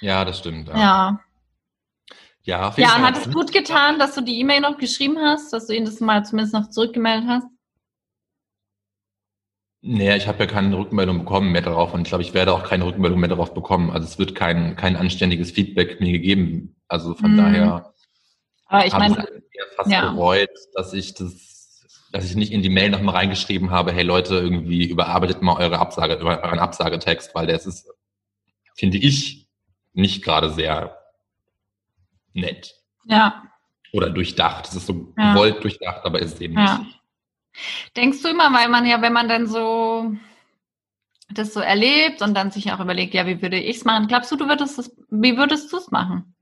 Ja, 0.00 0.24
das 0.24 0.38
stimmt. 0.38 0.68
Ja, 0.68 0.76
Ja. 0.78 1.20
ja 2.42 2.68
auf 2.68 2.76
jeden 2.76 2.88
Ja, 2.88 2.96
und 2.96 3.02
Fall. 3.02 3.12
hat 3.14 3.26
es 3.26 3.32
gut 3.32 3.52
getan, 3.52 3.98
dass 3.98 4.14
du 4.14 4.20
die 4.20 4.38
E-Mail 4.40 4.60
noch 4.60 4.76
geschrieben 4.76 5.18
hast, 5.18 5.52
dass 5.52 5.66
du 5.66 5.74
ihnen 5.74 5.86
das 5.86 6.00
mal 6.00 6.24
zumindest 6.24 6.52
noch 6.54 6.68
zurückgemeldet 6.70 7.28
hast? 7.28 7.46
Nee, 9.82 10.14
ich 10.16 10.28
habe 10.28 10.40
ja 10.40 10.46
keine 10.46 10.76
Rückmeldung 10.76 11.20
bekommen 11.20 11.52
mehr 11.52 11.62
darauf 11.62 11.94
und 11.94 12.02
ich 12.02 12.08
glaube, 12.08 12.22
ich 12.22 12.34
werde 12.34 12.52
auch 12.52 12.64
keine 12.64 12.84
Rückmeldung 12.84 13.18
mehr 13.18 13.30
darauf 13.30 13.54
bekommen. 13.54 13.90
Also 13.90 14.06
es 14.06 14.18
wird 14.18 14.34
kein, 14.34 14.76
kein 14.76 14.94
anständiges 14.96 15.52
Feedback 15.52 16.00
mir 16.00 16.12
gegeben. 16.12 16.76
Also 16.88 17.14
von 17.14 17.32
Mhm. 17.32 17.36
daher 17.38 17.94
Aber 18.66 18.86
ich 18.86 18.92
habe 18.92 19.06
ich 19.06 19.76
fast 19.76 19.90
ja. 19.90 20.10
bereut, 20.12 20.50
dass 20.74 20.92
ich 20.92 21.14
das, 21.14 21.86
dass 22.12 22.24
ich 22.26 22.36
nicht 22.36 22.52
in 22.52 22.60
die 22.62 22.68
Mail 22.68 22.90
nochmal 22.90 23.14
reingeschrieben 23.14 23.70
habe, 23.70 23.92
hey 23.92 24.02
Leute, 24.02 24.34
irgendwie 24.34 24.84
überarbeitet 24.84 25.40
mal 25.40 25.56
eure 25.56 25.78
Absage, 25.78 26.18
euren 26.18 26.58
Absagetext, 26.58 27.34
weil 27.34 27.46
das 27.46 27.64
ist, 27.66 27.88
finde 28.76 28.98
ich, 28.98 29.48
nicht 29.94 30.22
gerade 30.22 30.50
sehr 30.50 30.96
nett 32.34 32.74
ja, 33.06 33.42
oder 33.92 34.10
durchdacht. 34.10 34.66
Das 34.66 34.76
ist 34.76 34.86
so 34.86 35.14
Ja. 35.16 35.32
gewollt 35.32 35.64
durchdacht, 35.64 36.04
aber 36.04 36.20
ist 36.20 36.34
es 36.34 36.40
eben 36.40 36.54
ja. 36.58 36.78
nicht. 36.78 36.99
Denkst 37.96 38.22
du 38.22 38.28
immer, 38.28 38.52
weil 38.52 38.68
man 38.68 38.86
ja, 38.86 39.02
wenn 39.02 39.12
man 39.12 39.28
dann 39.28 39.46
so 39.46 40.14
das 41.32 41.54
so 41.54 41.60
erlebt 41.60 42.22
und 42.22 42.34
dann 42.34 42.50
sich 42.50 42.72
auch 42.72 42.80
überlegt, 42.80 43.14
ja, 43.14 43.26
wie 43.26 43.40
würde 43.40 43.58
ich 43.58 43.78
es 43.78 43.84
machen? 43.84 44.08
Glaubst 44.08 44.32
du, 44.32 44.36
du 44.36 44.48
würdest 44.48 44.78
es, 44.78 44.96
wie 45.10 45.36
würdest 45.36 45.72
du 45.72 45.76
es 45.76 45.90
machen? 45.90 46.34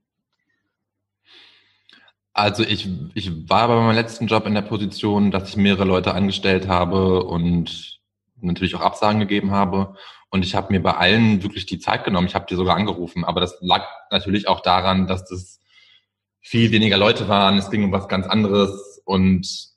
Also 2.33 2.63
ich, 2.63 2.87
ich 3.15 3.49
war 3.49 3.67
bei 3.67 3.75
meinem 3.75 3.95
letzten 3.95 4.27
Job 4.27 4.45
in 4.45 4.55
der 4.55 4.61
Position, 4.61 5.29
dass 5.31 5.49
ich 5.49 5.57
mehrere 5.57 5.85
Leute 5.85 6.13
angestellt 6.13 6.67
habe 6.67 7.23
und 7.23 7.99
natürlich 8.41 8.75
auch 8.75 8.81
Absagen 8.81 9.19
gegeben 9.19 9.51
habe. 9.51 9.95
Und 10.29 10.45
ich 10.45 10.55
habe 10.55 10.71
mir 10.71 10.81
bei 10.81 10.93
allen 10.93 11.43
wirklich 11.43 11.65
die 11.65 11.79
Zeit 11.79 12.03
genommen. 12.03 12.27
Ich 12.27 12.35
habe 12.35 12.45
die 12.49 12.55
sogar 12.55 12.75
angerufen. 12.75 13.25
Aber 13.25 13.41
das 13.41 13.57
lag 13.61 13.85
natürlich 14.11 14.47
auch 14.47 14.61
daran, 14.61 15.07
dass 15.07 15.25
das 15.25 15.59
viel 16.39 16.71
weniger 16.71 16.97
Leute 16.97 17.27
waren. 17.27 17.57
Es 17.57 17.71
ging 17.71 17.83
um 17.83 17.91
was 17.91 18.07
ganz 18.07 18.27
anderes 18.27 19.01
und 19.05 19.69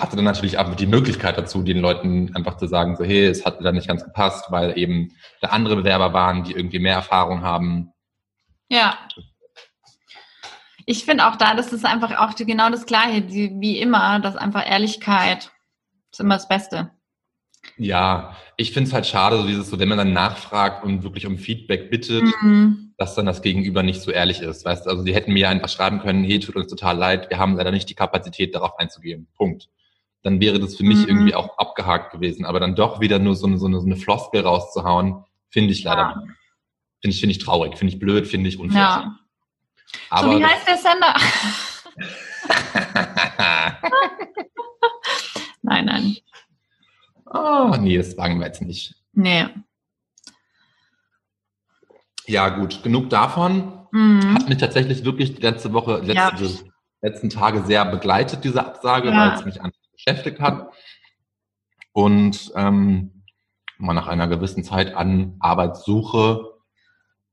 hatte 0.00 0.16
dann 0.16 0.24
natürlich 0.24 0.58
auch 0.58 0.74
die 0.74 0.86
Möglichkeit 0.86 1.38
dazu, 1.38 1.62
den 1.62 1.78
Leuten 1.78 2.34
einfach 2.34 2.56
zu 2.56 2.66
sagen, 2.66 2.96
so, 2.96 3.04
hey, 3.04 3.26
es 3.26 3.44
hat 3.44 3.60
wieder 3.60 3.72
nicht 3.72 3.88
ganz 3.88 4.04
gepasst, 4.04 4.46
weil 4.50 4.78
eben 4.78 5.12
da 5.40 5.48
andere 5.48 5.76
Bewerber 5.76 6.12
waren, 6.12 6.44
die 6.44 6.52
irgendwie 6.52 6.78
mehr 6.78 6.94
Erfahrung 6.94 7.42
haben. 7.42 7.92
Ja. 8.68 8.98
Ich 10.86 11.04
finde 11.04 11.28
auch 11.28 11.36
da, 11.36 11.54
das 11.54 11.72
ist 11.72 11.84
einfach 11.84 12.16
auch 12.18 12.34
genau 12.34 12.70
das 12.70 12.86
Gleiche, 12.86 13.28
wie 13.28 13.78
immer, 13.78 14.20
dass 14.20 14.36
einfach 14.36 14.68
Ehrlichkeit 14.68 15.50
ist 16.10 16.20
immer 16.20 16.36
das 16.36 16.48
Beste. 16.48 16.90
Ja, 17.76 18.36
ich 18.56 18.72
finde 18.72 18.88
es 18.88 18.94
halt 18.94 19.06
schade, 19.06 19.36
so 19.36 19.46
dieses, 19.46 19.68
so 19.68 19.78
wenn 19.78 19.88
man 19.88 19.98
dann 19.98 20.12
nachfragt 20.12 20.84
und 20.84 21.02
wirklich 21.02 21.26
um 21.26 21.38
Feedback 21.38 21.90
bittet, 21.90 22.24
Mhm. 22.42 22.94
dass 22.96 23.14
dann 23.14 23.26
das 23.26 23.42
Gegenüber 23.42 23.82
nicht 23.82 24.00
so 24.00 24.10
ehrlich 24.10 24.40
ist. 24.40 24.64
Weißt 24.64 24.86
du, 24.86 24.90
also 24.90 25.04
die 25.04 25.14
hätten 25.14 25.32
mir 25.32 25.48
einfach 25.48 25.68
schreiben 25.68 26.00
können, 26.00 26.24
hey, 26.24 26.40
tut 26.40 26.56
uns 26.56 26.68
total 26.68 26.96
leid, 26.96 27.30
wir 27.30 27.38
haben 27.38 27.56
leider 27.56 27.70
nicht 27.70 27.88
die 27.90 27.94
Kapazität, 27.94 28.54
darauf 28.54 28.78
einzugehen. 28.78 29.28
Punkt. 29.36 29.68
Dann 30.28 30.40
wäre 30.42 30.60
das 30.60 30.76
für 30.76 30.84
mich 30.84 30.98
Mhm. 30.98 31.08
irgendwie 31.08 31.34
auch 31.34 31.56
abgehakt 31.56 32.12
gewesen. 32.12 32.44
Aber 32.44 32.60
dann 32.60 32.74
doch 32.74 33.00
wieder 33.00 33.18
nur 33.18 33.34
so 33.34 33.46
eine, 33.46 33.56
so 33.56 33.64
eine, 33.64 33.80
so 33.80 33.86
eine 33.86 33.96
Floskel 33.96 34.42
rauszuhauen, 34.42 35.24
finde 35.48 35.72
ich 35.72 35.82
leider, 35.84 36.02
Ja. 36.02 36.22
finde 37.00 37.14
ich, 37.14 37.20
finde 37.20 37.32
ich 37.32 37.38
traurig, 37.42 37.78
finde 37.78 37.94
ich 37.94 37.98
blöd, 37.98 38.26
finde 38.26 38.50
ich 38.50 38.58
unfair. 38.58 38.78
ja. 38.80 39.18
Aber 40.10 40.32
so 40.34 40.38
wie 40.38 40.44
heißt 40.44 40.68
der 40.68 40.76
Sender? 40.76 41.14
nein, 45.62 45.86
nein. 45.86 46.16
oh, 47.32 47.74
nee, 47.80 47.96
das 47.96 48.10
sagen 48.12 48.38
wir 48.38 48.46
jetzt 48.48 48.60
nicht. 48.60 48.94
Nee. 49.14 49.46
Ja, 52.26 52.50
gut, 52.50 52.82
genug 52.82 53.08
davon. 53.08 53.86
Mhm. 53.92 54.34
Hat 54.34 54.46
mich 54.48 54.58
tatsächlich 54.58 55.04
wirklich 55.06 55.36
die 55.36 55.40
letzte 55.42 55.72
Woche, 55.72 55.98
letzte, 56.00 56.12
Ja. 56.14 56.30
die 56.32 56.70
letzten 57.00 57.30
Tage 57.30 57.62
sehr 57.62 57.86
begleitet, 57.86 58.44
diese 58.44 58.62
Absage, 58.64 59.08
Ja. 59.08 59.16
weil 59.30 59.38
es 59.38 59.44
mich 59.46 59.62
einfach 59.62 59.77
beschäftigt 60.04 60.40
hat. 60.40 60.72
Und 61.92 62.52
ähm, 62.54 63.22
man 63.78 63.96
nach 63.96 64.06
einer 64.08 64.28
gewissen 64.28 64.64
Zeit 64.64 64.94
an 64.94 65.36
Arbeitssuche 65.40 66.44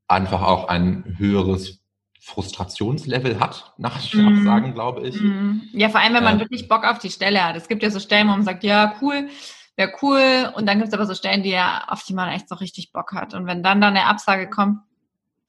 einfach 0.08 0.41
auch 0.41 0.67
ein 0.67 1.15
höheres 1.17 1.82
Frustrationslevel 2.21 3.39
hat 3.39 3.73
nach 3.78 4.01
Mhm. 4.13 4.28
Absagen, 4.28 4.73
glaube 4.73 5.08
ich. 5.08 5.19
Mhm. 5.21 5.69
Ja, 5.73 5.89
vor 5.89 5.99
allem, 5.99 6.13
wenn 6.15 6.23
man 6.23 6.36
Ja. 6.36 6.39
wirklich 6.41 6.67
Bock 6.67 6.84
auf 6.84 6.97
die 6.99 7.12
Stelle 7.12 7.43
hat. 7.43 7.56
Es 7.56 7.67
gibt 7.67 7.84
ja 7.84 7.91
so 7.91 7.99
Stellen, 7.99 8.28
wo 8.28 8.32
man 8.32 8.43
sagt, 8.43 8.63
ja, 8.63 8.95
cool, 9.01 9.28
wäre 9.75 9.91
cool. 10.01 10.51
Und 10.56 10.65
dann 10.67 10.78
gibt 10.80 10.88
es 10.88 10.93
aber 10.93 11.06
so 11.06 11.13
Stellen, 11.13 11.43
die 11.43 11.51
ja, 11.51 11.84
auf 11.88 12.04
die 12.04 12.13
man 12.15 12.30
echt 12.30 12.49
so 12.49 12.56
richtig 12.56 12.91
Bock 12.91 13.12
hat. 13.13 13.36
Und 13.36 13.45
wenn 13.45 13.62
dann 13.62 13.80
dann 13.82 13.95
eine 13.95 14.08
Absage 14.08 14.49
kommt, 14.49 14.80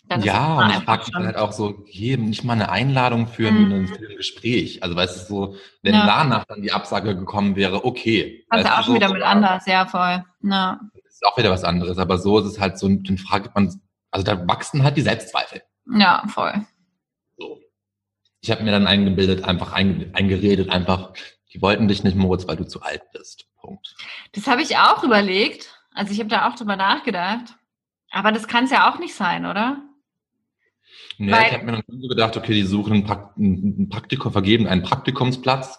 dann 0.08 0.22
Ja, 0.22 0.58
und 0.58 0.68
ich 0.70 0.74
einfach 0.76 0.84
frage 0.84 1.02
mich 1.06 1.14
schon. 1.14 1.26
halt 1.26 1.36
auch 1.36 1.52
so, 1.52 1.84
jedem 1.86 2.26
nicht 2.26 2.44
mal 2.44 2.52
eine 2.54 2.70
Einladung 2.70 3.26
für, 3.26 3.50
Mhm. 3.50 3.72
ein, 3.72 4.16
Gespräch. 4.16 4.82
Also 4.82 4.94
weißt 4.96 5.28
du, 5.30 5.34
so, 5.34 5.56
wenn 5.82 5.94
Ja. 5.94 6.06
danach 6.06 6.44
dann 6.44 6.62
die 6.62 6.72
Absage 6.72 7.16
gekommen 7.16 7.56
wäre, 7.56 7.84
okay. 7.84 8.46
Kannst 8.50 8.66
du 8.66 8.72
auch 8.72 8.76
schon 8.76 8.84
so, 8.86 8.94
wieder 8.94 9.12
mit 9.12 9.22
aber- 9.22 9.30
anders, 9.30 9.66
ja, 9.66 9.86
voll. 9.86 10.24
Ja. 10.42 10.80
ist 11.08 11.24
auch 11.26 11.36
wieder 11.38 11.50
was 11.50 11.64
anderes. 11.64 11.96
Aber 11.98 12.18
so 12.18 12.38
ist 12.38 12.46
es 12.46 12.60
halt 12.60 12.78
so, 12.78 12.88
dann 12.88 13.16
fragt 13.18 13.54
man, 13.54 13.80
also 14.10 14.24
da 14.24 14.46
wachsen 14.46 14.82
halt 14.84 14.96
die 14.96 15.02
Selbstzweifel. 15.02 15.62
ja, 15.98 16.22
voll. 16.28 16.66
So. 17.38 17.58
Ich 18.42 18.50
habe 18.50 18.62
mir 18.62 18.70
dann 18.70 18.86
eingebildet, 18.86 19.44
einfach 19.44 19.72
einge- 19.74 20.14
eingeredet, 20.14 20.70
einfach, 20.70 21.12
die 21.52 21.62
wollten 21.62 21.88
dich 21.88 22.04
nicht, 22.04 22.16
Moritz, 22.16 22.46
weil 22.46 22.56
du 22.56 22.66
zu 22.66 22.82
alt 22.82 23.02
bist. 23.12 23.46
Punkt. 23.60 23.94
Das 24.32 24.46
habe 24.46 24.62
ich 24.62 24.76
auch 24.76 25.02
überlegt. 25.04 25.74
Also 25.94 26.12
ich 26.12 26.18
habe 26.20 26.28
da 26.28 26.48
auch 26.48 26.54
drüber 26.54 26.76
nachgedacht. 26.76 27.56
Aber 28.12 28.30
das 28.30 28.46
kann 28.46 28.64
es 28.64 28.70
ja 28.70 28.88
auch 28.92 28.98
nicht 28.98 29.14
sein, 29.14 29.46
oder? 29.46 29.78
Nee, 31.18 31.32
Weil- 31.32 31.46
ich 31.46 31.52
habe 31.54 31.64
mir 31.64 31.72
dann 31.72 32.00
so 32.00 32.08
gedacht, 32.08 32.36
okay, 32.36 32.52
die 32.52 32.62
suchen 32.62 32.92
ein, 32.94 33.04
Prakt 33.04 33.38
ein 33.38 33.88
Praktikum, 33.88 34.32
vergeben 34.32 34.66
einen 34.66 34.82
Praktikumsplatz. 34.82 35.78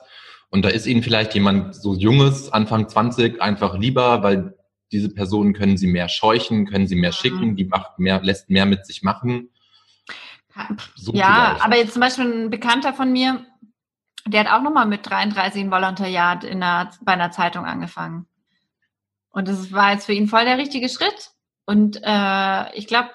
Und 0.50 0.64
da 0.64 0.70
ist 0.70 0.88
ihnen 0.88 1.04
vielleicht 1.04 1.34
jemand 1.34 1.76
so 1.76 1.94
junges, 1.94 2.52
Anfang 2.54 2.88
20, 2.88 3.42
einfach 3.42 3.78
lieber, 3.78 4.24
weil 4.24 4.56
diese 4.92 5.10
Personen 5.10 5.54
können 5.54 5.76
sie 5.78 5.88
mehr 5.88 6.08
scheuchen, 6.08 6.66
können 6.66 6.88
sie 6.88 6.96
mehr 6.96 7.10
Mhm. 7.10 7.14
schicken, 7.14 7.56
die 7.58 7.66
macht 7.66 8.00
mehr, 8.00 8.22
lässt 8.24 8.50
mehr 8.50 8.66
mit 8.66 8.86
sich 8.86 9.04
machen. 9.04 9.50
So 10.96 11.14
ja, 11.14 11.26
vielleicht. 11.50 11.66
aber 11.66 11.78
jetzt 11.78 11.94
zum 11.94 12.00
Beispiel 12.00 12.26
ein 12.46 12.50
Bekannter 12.50 12.94
von 12.94 13.12
mir, 13.12 13.46
der 14.26 14.40
hat 14.46 14.52
auch 14.52 14.64
nochmal 14.64 14.88
mit 14.88 15.08
33 15.08 15.62
ein 15.62 15.72
Volontariat 15.72 16.44
in 16.44 16.64
einer, 16.64 16.92
bei 17.02 17.14
einer 17.14 17.32
Zeitung 17.32 17.66
angefangen. 17.66 18.26
Und 19.30 19.48
das 19.48 19.72
war 19.72 19.92
jetzt 19.92 20.06
für 20.06 20.14
ihn 20.14 20.28
voll 20.28 20.46
der 20.46 20.58
richtige 20.58 20.90
Schritt. 20.90 21.32
Und 21.66 22.00
äh, 22.02 22.74
ich 22.76 22.88
glaube, 22.88 23.10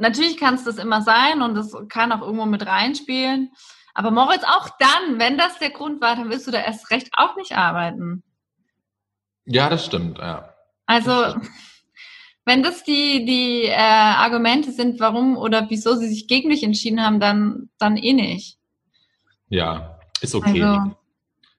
natürlich 0.00 0.36
kann 0.36 0.54
es 0.54 0.64
das 0.64 0.76
immer 0.78 1.02
sein 1.02 1.42
und 1.42 1.54
das 1.54 1.72
kann 1.88 2.12
auch 2.12 2.22
irgendwo 2.22 2.46
mit 2.46 2.66
reinspielen. 2.66 3.52
Aber 3.94 4.10
Moritz, 4.10 4.42
auch 4.44 4.68
dann, 4.78 5.18
wenn 5.18 5.36
das 5.38 5.58
der 5.58 5.70
Grund 5.70 6.00
war, 6.00 6.16
dann 6.16 6.30
wirst 6.30 6.46
du 6.46 6.50
da 6.50 6.58
erst 6.60 6.90
recht 6.90 7.10
auch 7.12 7.36
nicht 7.36 7.56
arbeiten. 7.56 8.22
Ja, 9.46 9.68
das 9.68 9.84
stimmt, 9.84 10.18
ja. 10.18 10.54
Also, 10.86 11.10
Das 11.22 11.30
stimmt. 11.32 11.48
wenn 12.44 12.62
das 12.62 12.84
die, 12.84 13.24
die 13.24 13.64
äh, 13.64 13.74
Argumente 13.76 14.72
sind, 14.72 15.00
warum 15.00 15.36
oder 15.36 15.66
wieso 15.70 15.94
sie 15.96 16.08
sich 16.08 16.28
gegen 16.28 16.50
dich 16.50 16.62
entschieden 16.62 17.02
haben, 17.04 17.20
dann, 17.20 17.68
dann 17.78 17.96
eh 17.96 18.12
nicht. 18.12 18.58
Ja, 19.48 19.98
ist 20.20 20.34
okay. 20.34 20.62
Also, 20.62 20.96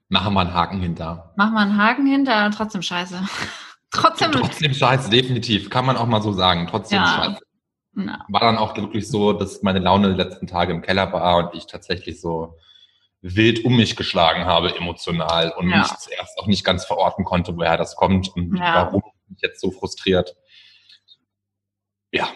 Machen 0.10 0.34
wir 0.34 0.42
einen 0.42 0.54
Haken 0.54 0.82
hinter. 0.82 1.34
mach 1.38 1.52
mal 1.52 1.62
einen 1.62 1.78
Haken 1.78 2.06
hinter, 2.06 2.52
trotzdem 2.52 2.82
scheiße. 2.82 3.22
trotzdem, 3.92 4.32
Trotzdem 4.34 4.74
scheiße, 4.74 5.10
definitiv. 5.10 5.70
Kann 5.70 5.86
man 5.86 5.96
auch 5.96 6.06
mal 6.08 6.22
so 6.22 6.34
sagen. 6.34 6.68
Trotzdem 6.70 7.00
Ja. 7.02 7.08
scheiße. 7.08 7.40
Na, 7.94 8.26
War 8.30 8.42
dann 8.42 8.58
auch 8.58 8.76
wirklich 8.78 9.08
so, 9.10 9.34
dass 9.34 9.62
meine 9.64 9.80
Laune 9.80 10.10
die 10.12 10.16
letzten 10.22 10.48
Tage 10.48 10.72
im 10.74 10.82
Keller 10.82 11.12
war 11.14 11.38
und 11.38 11.56
ich 11.58 11.68
tatsächlich 11.68 12.22
so 12.22 12.58
wild 13.22 13.66
um 13.66 13.76
mich 13.76 13.96
geschlagen 13.96 14.46
habe, 14.46 14.76
emotional 14.76 15.52
und 15.58 15.70
Ja. 15.70 15.80
mich 15.80 15.88
zuerst 15.98 16.40
auch 16.40 16.48
nicht 16.48 16.64
ganz 16.64 16.86
verorten 16.86 17.24
konnte, 17.26 17.56
woher 17.58 17.78
das 17.78 17.96
kommt 17.96 18.30
und 18.36 18.58
Ja. 18.58 18.76
warum 18.76 19.04
mich 19.28 19.42
jetzt 19.42 19.62
so 19.62 19.72
frustriert. 19.72 20.36
Ja, 22.14 22.28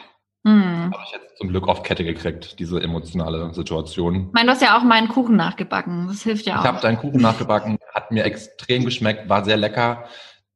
hm. 0.45 0.91
habe 0.93 1.03
ich 1.05 1.11
jetzt 1.11 1.37
zum 1.37 1.49
Glück 1.49 1.67
auf 1.67 1.83
Kette 1.83 2.03
gekriegt, 2.05 2.59
diese 2.59 2.81
emotionale 2.81 3.53
Situation. 3.53 4.27
Ich 4.27 4.33
meine, 4.33 4.47
du 4.47 4.51
hast 4.53 4.61
ja 4.61 4.77
auch 4.77 4.83
meinen 4.83 5.07
Kuchen 5.09 5.35
nachgebacken. 5.35 6.07
Das 6.07 6.21
hilft 6.23 6.45
ja 6.45 6.59
Ich 6.59 6.63
habe 6.65 6.77
auch. 6.77 6.81
deinen 6.81 6.97
Kuchen 6.97 7.19
nachgebacken, 7.21 7.77
hat 7.93 8.11
mir 8.11 8.23
extrem 8.23 8.85
geschmeckt, 8.85 9.27
war 9.27 9.43
sehr 9.43 9.57
lecker. 9.57 10.05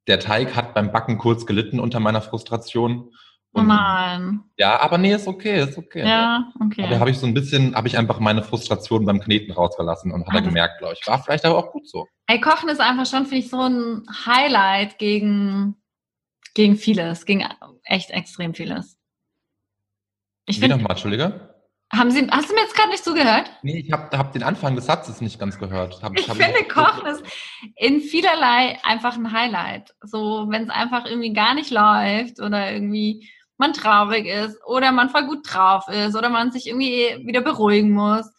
Der 0.08 0.20
Teig 0.20 0.56
hat 0.56 0.74
beim 0.74 0.92
Backen 0.92 1.18
kurz 1.18 1.46
gelitten 1.46 1.80
unter 1.80 2.00
meiner 2.00 2.22
Frustration. 2.22 3.14
Und- 3.60 3.68
nein. 3.68 4.44
Ja, 4.58 4.80
aber 4.82 4.98
nee, 4.98 5.14
ist 5.14 5.28
okay, 5.28 5.62
ist 5.62 5.78
okay. 5.78 6.06
Ja, 6.08 6.52
Aber 6.56 6.66
okay. 6.66 7.00
habe 7.00 7.10
ich 7.12 7.18
so 7.18 7.26
ein 7.28 7.34
bisschen, 7.34 7.76
habe 7.76 7.88
ich 7.88 7.98
einfach 7.98 8.20
meine 8.20 8.44
Frustration 8.44 9.06
beim 9.06 9.20
Kneten 9.20 9.52
rausgelassen 9.54 10.12
und 10.12 10.26
hat 10.28 10.34
Ah, 10.34 10.38
er 10.38 10.42
gemerkt, 10.44 10.80
glaube 10.80 10.96
ich. 11.00 11.08
War 11.08 11.22
vielleicht 11.24 11.46
aber 11.46 11.58
auch 11.58 11.72
gut 11.72 11.88
so. 11.88 12.08
Ey, 12.28 12.40
Kochen 12.42 12.70
ist 12.70 12.82
einfach 12.82 13.06
schon, 13.06 13.26
finde 13.26 13.38
ich, 13.46 13.50
so 13.50 13.62
ein 13.62 14.04
Highlight 14.26 14.98
gegen, 15.00 15.76
gegen 16.54 16.76
vieles, 16.76 17.26
gegen 17.26 17.46
echt 17.84 18.12
extrem 18.12 18.54
vieles. 18.54 18.98
Ich 20.46 20.60
finde, 20.60 20.76
nochmal, 20.76 20.92
Entschuldige? 20.92 21.56
haben 21.92 22.12
Sie, 22.12 22.28
hast 22.30 22.50
du 22.50 22.54
mir 22.54 22.62
jetzt 22.62 22.76
gerade 22.76 22.90
nicht 22.90 23.04
zugehört? 23.04 23.50
Nee, 23.64 23.80
ich 23.80 23.92
habe 23.92 24.16
hab 24.16 24.32
den 24.34 24.44
Anfang 24.44 24.76
des 24.76 24.86
Satzes 24.86 25.22
nicht 25.22 25.40
ganz 25.40 25.58
gehört. 25.58 26.04
Hab, 26.04 26.18
Ich 26.20 26.30
hab 26.30 26.38
finde, 26.38 26.64
Kochen 26.66 27.08
ist 27.08 27.24
in 27.76 28.02
vielerlei 28.02 28.78
einfach 28.84 29.16
ein 29.16 29.32
Highlight. 29.32 29.96
So, 30.04 30.46
wenn 30.50 30.64
es 30.66 30.70
einfach 30.70 31.06
irgendwie 31.06 31.34
gar 31.34 31.56
nicht 31.56 31.72
läuft 31.72 32.40
oder 32.42 32.72
irgendwie 32.72 33.28
man 33.60 33.74
traurig 33.74 34.26
ist 34.26 34.58
oder 34.66 34.92
man 34.92 35.10
voll 35.10 35.28
gut 35.28 35.54
drauf 35.54 35.88
ist 35.90 36.16
oder 36.16 36.30
man 36.30 36.52
sich 36.52 36.68
irgendwie 36.68 37.26
wieder 37.26 37.42
beruhigen 37.42 37.92
muss, 37.92 38.32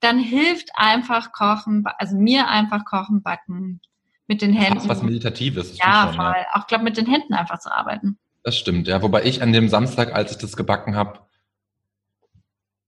dann 0.00 0.18
hilft 0.18 0.70
einfach 0.74 1.32
Kochen, 1.32 1.84
also 1.98 2.16
mir 2.16 2.48
einfach 2.48 2.84
Kochen, 2.84 3.22
Backen 3.22 3.80
mit 4.26 4.42
den 4.42 4.52
Händen. 4.52 4.80
Fast 4.80 4.88
was 4.88 5.02
Meditatives. 5.02 5.70
das 5.70 5.78
ja, 5.78 6.06
schon, 6.06 6.16
voll. 6.16 6.46
Auch 6.52 6.66
glaube 6.66 6.84
mit 6.84 6.96
den 6.96 7.06
Händen 7.06 7.34
einfach 7.34 7.58
zu 7.58 7.70
arbeiten. 7.70 8.18
Das 8.42 8.56
stimmt, 8.56 8.88
ja. 8.88 9.02
Wobei 9.02 9.24
ich 9.24 9.42
an 9.42 9.52
dem 9.52 9.68
Samstag, 9.68 10.14
als 10.14 10.32
ich 10.32 10.38
das 10.38 10.56
gebacken 10.56 10.96
habe, 10.96 11.20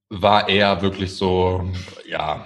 war 0.09 0.49
eher 0.49 0.83
wirklich 0.83 1.15
so, 1.15 1.71
ja. 2.07 2.45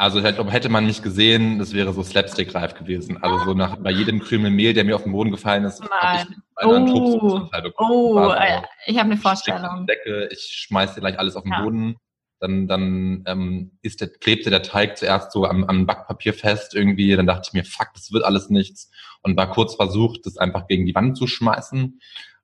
Also 0.00 0.18
ich 0.18 0.34
glaube, 0.34 0.50
hätte 0.50 0.70
man 0.70 0.86
mich 0.86 1.02
gesehen, 1.02 1.58
das 1.58 1.74
wäre 1.74 1.92
so 1.92 2.02
slapstick-reif 2.02 2.72
gewesen. 2.72 3.22
Also 3.22 3.44
so 3.44 3.52
nach 3.52 3.76
bei 3.76 3.90
jedem 3.90 4.20
Krümel 4.20 4.50
Mehl, 4.50 4.72
der 4.72 4.82
mir 4.84 4.96
auf 4.96 5.02
den 5.02 5.12
Boden 5.12 5.30
gefallen 5.30 5.64
ist, 5.64 5.82
habe 5.82 6.22
ich 6.22 6.26
einen 6.66 6.88
Oh. 6.88 7.40
Bekommen. 7.62 7.90
Oh, 7.90 8.14
War 8.14 8.28
so, 8.30 8.32
äh, 8.34 8.62
ich 8.86 8.96
habe 8.96 9.04
eine 9.08 9.16
ich 9.16 9.20
Vorstellung. 9.20 9.86
Decke, 9.86 10.30
ich 10.32 10.40
schmeiß 10.40 10.94
dir 10.94 11.00
gleich 11.00 11.18
alles 11.18 11.36
auf 11.36 11.42
den 11.42 11.52
Ja. 11.52 11.60
Boden. 11.62 11.96
Dann, 12.38 12.66
dann 12.66 13.24
ähm, 13.26 13.72
ist 13.82 14.00
der, 14.00 14.08
klebte 14.08 14.48
der 14.48 14.62
Teig 14.62 14.96
zuerst 14.96 15.32
so 15.32 15.44
am, 15.44 15.64
am 15.64 15.84
Backpapier 15.84 16.32
fest 16.32 16.74
irgendwie. 16.74 17.14
Dann 17.14 17.26
dachte 17.26 17.48
ich 17.48 17.52
mir, 17.52 17.64
fuck, 17.66 17.88
das 17.92 18.10
wird 18.10 18.24
alles 18.24 18.48
nichts. 18.48 18.90
Und 19.20 19.36
war 19.36 19.50
kurz 19.50 19.74
versucht, 19.74 20.24
das 20.24 20.38
einfach 20.38 20.66
gegen 20.66 20.86
die 20.86 20.94
Wand 20.94 21.18
zu 21.18 21.26
schmeißen. 21.26 22.00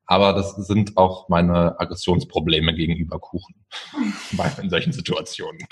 Aber 0.09 0.33
das 0.35 0.55
sind 0.55 0.97
auch 0.97 1.29
meine 1.29 1.79
Aggressionsprobleme 1.81 2.75
gegenüber 2.75 3.19
Kuchen. 3.19 3.67
Bei 4.33 4.51
in 4.63 4.71
solchen 4.71 4.93
Situationen. 4.93 5.67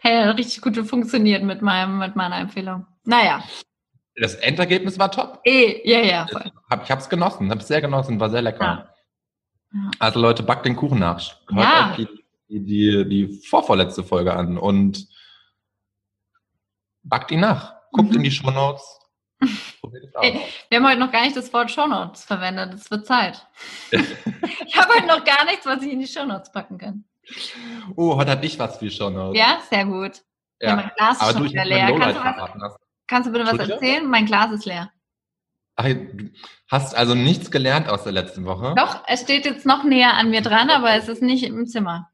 Hey, 0.00 0.28
richtig 0.30 0.60
gut 0.60 0.76
funktioniert 0.86 1.42
mit 1.42 1.62
meinem, 1.62 1.98
mit 1.98 2.14
meiner 2.14 2.36
Empfehlung. 2.38 2.86
Naja, 3.04 3.42
Das 4.16 4.34
Endergebnis 4.34 4.98
war 4.98 5.10
top. 5.10 5.40
eh, 5.44 5.80
ja, 5.90 6.00
ja, 6.00 6.26
voll. 6.30 6.50
Ich 6.84 6.90
habe 6.90 7.00
es 7.00 7.08
genossen, 7.08 7.50
habe 7.50 7.60
es 7.60 7.68
sehr 7.68 7.80
genossen, 7.80 8.20
war 8.20 8.28
sehr 8.30 8.42
lecker. 8.42 8.64
Ja. 8.64 8.94
Ja. 9.72 9.90
Also 9.98 10.20
Leute, 10.20 10.42
backt 10.42 10.66
den 10.66 10.76
Kuchen 10.76 10.98
nach. 10.98 11.18
Hört 11.50 11.64
Ja. 11.64 11.90
euch 11.98 12.08
die, 12.48 12.64
die, 12.64 13.08
die, 13.08 13.40
vorvorletzte 13.46 14.02
Folge 14.04 14.34
an 14.34 14.58
und 14.58 15.06
backt 17.02 17.30
ihn 17.30 17.40
nach. 17.40 17.74
Guckt 17.92 18.10
Mhm. 18.10 18.16
in 18.16 18.22
die 18.24 18.30
Shownotes. 18.30 18.82
Probiert 18.82 18.86
es 18.88 18.96
aus. 18.96 19.07
Ey, 20.20 20.40
Wir 20.68 20.78
haben 20.78 20.86
heute 20.88 20.98
noch 21.00 21.12
gar 21.12 21.22
nicht 21.22 21.36
das 21.36 21.52
Wort 21.52 21.70
Shownotes 21.70 22.24
verwendet. 22.24 22.74
Es 22.74 22.90
wird 22.90 23.06
Zeit. 23.06 23.46
ich 23.90 24.76
habe 24.76 24.94
heute 24.94 25.06
noch 25.06 25.24
gar 25.24 25.44
nichts, 25.44 25.64
was 25.66 25.82
ich 25.82 25.92
in 25.92 26.00
die 26.00 26.06
Shownotes 26.06 26.50
packen 26.52 26.78
kann. 26.78 27.04
Oh, 27.96 28.16
heute 28.16 28.32
hab 28.32 28.42
ich 28.42 28.58
was 28.58 28.78
für 28.78 28.90
Shownotes. 28.90 29.38
Ja, 29.38 29.60
sehr 29.70 29.84
gut. 29.84 30.22
Ja, 30.60 30.70
Ja. 30.70 30.76
mein 30.76 30.90
Glas 30.96 31.16
ist 31.16 31.22
Aber 31.22 31.32
schon 31.32 31.42
du, 31.44 31.50
wieder 31.50 31.64
leer. 31.64 31.86
Kannst 31.98 32.16
du, 32.18 32.60
was, 32.60 32.76
kannst 33.06 33.28
du 33.28 33.32
bitte 33.32 33.46
was 33.46 33.68
erzählen? 33.68 34.06
Mein 34.08 34.26
Glas 34.26 34.50
ist 34.52 34.64
leer. 34.64 34.90
ach, 35.76 35.84
du 35.84 36.30
hast 36.70 36.94
also 36.96 37.14
nichts 37.14 37.50
gelernt 37.50 37.88
aus 37.88 38.02
der 38.02 38.12
letzten 38.12 38.44
Woche? 38.44 38.74
Doch, 38.76 39.04
es 39.06 39.20
steht 39.22 39.44
jetzt 39.44 39.64
noch 39.66 39.84
näher 39.84 40.14
an 40.14 40.30
mir 40.30 40.40
dran, 40.42 40.70
aber 40.70 40.94
es 40.94 41.08
ist 41.08 41.22
nicht 41.22 41.44
im 41.44 41.66
Zimmer. 41.66 42.10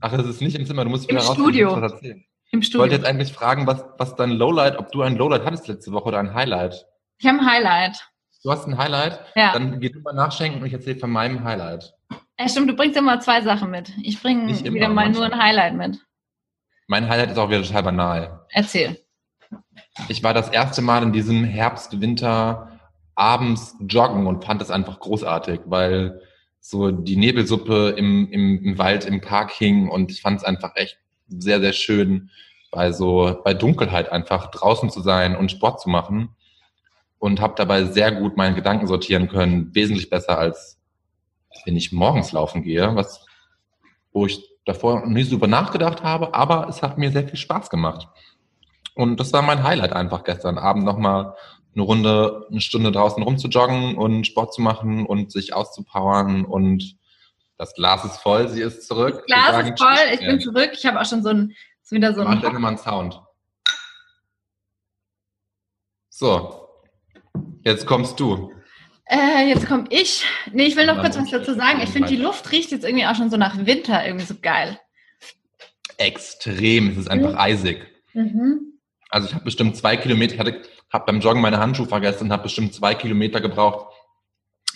Ach, 0.00 0.12
es 0.12 0.26
ist 0.26 0.40
nicht 0.40 0.54
im 0.56 0.66
Zimmer, 0.66 0.84
du 0.84 0.90
musst 0.90 1.08
Im 1.08 1.16
wieder 1.16 1.24
raus. 1.26 1.34
Studio. 1.34 1.80
was 1.80 1.92
erzählen. 1.92 2.24
Im 2.54 2.60
Ich 2.60 2.66
Studio. 2.66 2.82
wollte 2.82 2.94
jetzt 2.94 3.04
eigentlich 3.04 3.32
fragen, 3.32 3.66
was, 3.66 3.84
was 3.98 4.14
dein 4.14 4.30
Lowlight, 4.30 4.78
ob 4.78 4.92
du 4.92 5.02
ein 5.02 5.16
Lowlight 5.16 5.44
hattest 5.44 5.66
letzte 5.66 5.90
Woche 5.90 6.04
oder 6.06 6.20
ein 6.20 6.34
Highlight. 6.34 6.86
Ich 7.18 7.26
habe 7.26 7.40
ein 7.40 7.46
Highlight. 7.46 8.08
Du 8.44 8.52
hast 8.52 8.68
ein 8.68 8.78
Highlight? 8.78 9.18
Ja. 9.34 9.52
Dann 9.52 9.80
geh 9.80 9.88
du 9.88 9.98
mal 10.00 10.12
nachschenken 10.12 10.60
und 10.60 10.66
ich 10.68 10.72
erzähle 10.72 11.00
von 11.00 11.10
meinem 11.10 11.42
Highlight. 11.42 11.92
ja, 12.38 12.48
stimmt, 12.48 12.70
du 12.70 12.76
bringst 12.76 12.96
immer 12.96 13.18
zwei 13.18 13.40
Sachen 13.40 13.70
mit. 13.72 13.92
Ich 14.02 14.22
bringe 14.22 14.46
wieder 14.48 14.88
mal 14.88 15.08
nur 15.10 15.24
ein 15.24 15.30
manchmal. 15.30 15.46
Highlight 15.46 15.74
mit. 15.74 15.98
Mein 16.86 17.08
Highlight 17.08 17.32
ist 17.32 17.38
auch 17.38 17.48
wieder 17.48 17.62
total 17.62 17.82
banal. 17.82 18.46
Erzähl. 18.50 19.00
Ich 20.08 20.22
war 20.22 20.32
das 20.32 20.48
erste 20.48 20.80
Mal 20.80 21.02
in 21.02 21.12
diesem 21.12 21.42
Herbst, 21.42 22.00
Winter 22.00 22.70
abends 23.16 23.74
joggen 23.80 24.26
und 24.28 24.44
fand 24.44 24.62
es 24.62 24.70
einfach 24.70 25.00
großartig, 25.00 25.60
weil 25.66 26.20
so 26.60 26.92
die 26.92 27.16
Nebelsuppe 27.16 27.90
im, 27.96 28.30
im, 28.30 28.62
im 28.64 28.78
Wald, 28.78 29.06
im 29.06 29.20
Park 29.20 29.50
hing 29.50 29.88
und 29.88 30.10
ich 30.12 30.20
fand 30.22 30.38
es 30.38 30.44
einfach 30.44 30.72
echt 30.76 30.98
sehr, 31.38 31.60
sehr 31.60 31.72
schön, 31.72 32.30
bei 32.70 32.92
so, 32.92 33.40
bei 33.44 33.54
Dunkelheit 33.54 34.10
einfach 34.10 34.50
draußen 34.50 34.90
zu 34.90 35.00
sein 35.00 35.36
und 35.36 35.50
Sport 35.50 35.80
zu 35.80 35.88
machen 35.88 36.30
und 37.18 37.40
habe 37.40 37.54
dabei 37.56 37.84
sehr 37.84 38.12
gut 38.12 38.36
meine 38.36 38.54
Gedanken 38.54 38.86
sortieren 38.86 39.28
können, 39.28 39.74
wesentlich 39.74 40.10
besser 40.10 40.38
als 40.38 40.80
wenn 41.64 41.76
ich 41.76 41.92
morgens 41.92 42.32
laufen 42.32 42.62
gehe, 42.62 42.96
was, 42.96 43.24
wo 44.12 44.26
ich 44.26 44.42
davor 44.64 45.06
nie 45.06 45.22
so 45.22 45.32
drüber 45.32 45.46
nachgedacht 45.46 46.02
habe, 46.02 46.34
aber 46.34 46.68
es 46.68 46.82
hat 46.82 46.98
mir 46.98 47.10
sehr 47.12 47.28
viel 47.28 47.38
Spaß 47.38 47.70
gemacht. 47.70 48.08
Und 48.94 49.20
das 49.20 49.32
war 49.32 49.42
mein 49.42 49.62
Highlight 49.62 49.92
einfach 49.92 50.24
gestern 50.24 50.58
Abend 50.58 50.84
nochmal 50.84 51.34
eine 51.74 51.82
Runde, 51.82 52.46
eine 52.50 52.60
Stunde 52.60 52.92
draußen 52.92 53.22
rumzujoggen 53.22 53.96
und 53.96 54.26
Sport 54.26 54.54
zu 54.54 54.62
machen 54.62 55.06
und 55.06 55.32
sich 55.32 55.54
auszupowern 55.54 56.44
und 56.44 56.96
das 57.56 57.74
Glas 57.74 58.04
ist 58.04 58.16
voll, 58.18 58.48
sie 58.48 58.62
ist 58.62 58.86
zurück. 58.86 59.16
Das 59.16 59.26
Glas 59.26 59.50
sagen 59.50 59.72
ist 59.72 59.82
voll, 59.82 59.96
ich 60.12 60.20
bin 60.20 60.40
zurück. 60.40 60.70
Ich 60.74 60.86
habe 60.86 61.00
auch 61.00 61.06
schon 61.06 61.22
so 61.22 61.30
ein, 61.30 61.54
so 61.82 61.96
wieder 61.96 62.14
so 62.14 62.22
Mach 62.24 62.40
gerne 62.40 62.58
mal 62.58 62.68
einen 62.68 62.78
Sound. 62.78 63.20
So, 66.08 66.68
jetzt 67.62 67.86
kommst 67.86 68.18
du. 68.20 68.52
Äh, 69.06 69.48
jetzt 69.48 69.66
komme 69.66 69.84
ich. 69.90 70.24
Nee, 70.52 70.64
ich 70.66 70.76
will 70.76 70.86
noch 70.86 70.94
Dann 70.94 71.12
kurz 71.12 71.16
was 71.18 71.30
dazu 71.30 71.54
sagen. 71.54 71.80
Ich 71.82 71.90
finde, 71.90 72.08
die. 72.08 72.16
Luft 72.16 72.50
riecht 72.52 72.70
jetzt 72.70 72.84
irgendwie 72.84 73.06
auch 73.06 73.14
schon 73.14 73.30
so 73.30 73.36
nach 73.36 73.56
Winter, 73.66 74.04
irgendwie 74.06 74.24
so 74.24 74.34
geil. 74.40 74.78
Extrem, 75.98 76.90
es 76.90 76.96
ist 76.96 77.10
einfach 77.10 77.32
Mhm. 77.32 77.38
eisig. 77.38 77.86
Also 79.10 79.28
ich 79.28 79.34
habe 79.34 79.44
bestimmt 79.44 79.76
zwei 79.76 79.96
Kilometer, 79.96 80.34
ich 80.34 80.40
hatte, 80.40 80.62
habe 80.92 81.04
beim 81.06 81.20
Joggen 81.20 81.42
meine 81.42 81.58
Handschuhe 81.58 81.86
vergessen 81.86 82.24
und 82.24 82.32
habe 82.32 82.44
bestimmt 82.44 82.74
zwei 82.74 82.94
Kilometer 82.94 83.40
gebraucht, 83.40 83.94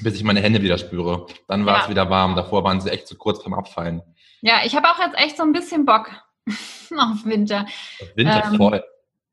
bis 0.00 0.14
ich 0.14 0.22
meine 0.24 0.40
Hände 0.40 0.62
wieder 0.62 0.78
spüre. 0.78 1.26
Dann 1.46 1.66
war 1.66 1.78
Ja. 1.78 1.82
es 1.84 1.88
wieder 1.90 2.08
warm. 2.10 2.36
Davor 2.36 2.64
waren 2.64 2.80
sie 2.80 2.90
echt 2.90 3.06
zu 3.08 3.16
kurz 3.16 3.42
beim 3.42 3.54
Abfallen. 3.54 4.02
Ja, 4.40 4.60
ich 4.64 4.74
habe 4.76 4.88
auch 4.90 4.98
jetzt 4.98 5.18
echt 5.18 5.36
so 5.36 5.42
ein 5.42 5.52
bisschen 5.52 5.84
Bock 5.84 6.10
auf 6.46 7.24
Winter. 7.24 7.66
Winter 8.14 8.44
Ähm, 8.46 8.56
voll. 8.56 8.84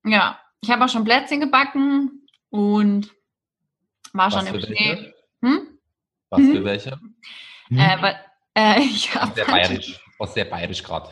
Ja, 0.06 0.39
ich 0.62 0.69
habe 0.69 0.84
auch 0.86 0.89
schon 0.89 1.04
Plätzchen 1.04 1.39
gebacken 1.39 2.28
und 2.49 3.12
war 4.13 4.32
Was 4.32 4.34
schon 4.34 4.47
im 4.56 4.62
Schnee. 4.62 5.13
Hm? 5.41 5.80
Was 6.30 6.41
für 6.41 6.63
welche? 6.65 6.91
Hm? 7.67 7.78
Äh, 7.78 8.01
weil, 8.01 8.19
äh, 8.56 8.80
ich 8.80 9.10
sehr 9.12 9.21
habe 9.21 9.45
bayerisch. 9.45 9.99
Was 10.17 10.34
sehr 10.34 10.45
bayerisch 10.45 10.84
gerade. 10.84 11.10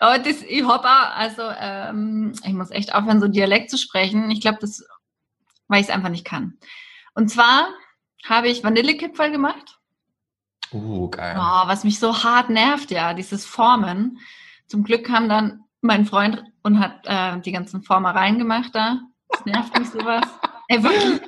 Oh, 0.00 0.14
das, 0.22 0.42
ich 0.42 0.62
hab 0.66 0.84
auch, 0.84 1.16
also 1.16 1.42
ähm, 1.58 2.32
ich 2.44 2.52
muss 2.52 2.70
echt 2.70 2.94
aufhören, 2.94 3.20
so 3.20 3.28
Dialekt 3.28 3.70
zu 3.70 3.78
sprechen. 3.78 4.30
Ich 4.30 4.40
glaube, 4.42 4.58
das, 4.60 4.86
weil 5.68 5.80
ich 5.80 5.88
es 5.88 5.92
einfach 5.94 6.10
nicht 6.10 6.24
kann. 6.26 6.58
Und 7.14 7.28
zwar 7.30 7.68
habe 8.24 8.48
ich 8.48 8.64
Vanillekipferl 8.64 9.30
gemacht. 9.30 9.78
Uh, 10.72 11.08
geil. 11.10 11.36
Oh, 11.38 11.68
was 11.68 11.84
mich 11.84 11.98
so 12.00 12.22
hart 12.24 12.50
nervt, 12.50 12.90
ja, 12.90 13.14
dieses 13.14 13.44
Formen. 13.46 14.18
Zum 14.66 14.82
Glück 14.82 15.04
kam 15.04 15.28
dann 15.28 15.60
mein 15.80 16.06
Freund 16.06 16.42
und 16.62 16.80
hat 16.80 17.00
äh, 17.04 17.40
die 17.40 17.52
ganzen 17.52 17.82
Formereien 17.82 18.38
gemacht 18.38 18.70
da. 18.74 19.00
Das 19.28 19.44
nervt 19.44 19.78
mich 19.78 19.88
sowas. 19.90 20.24
Ey, 20.68 20.82
wirklich. 20.82 21.20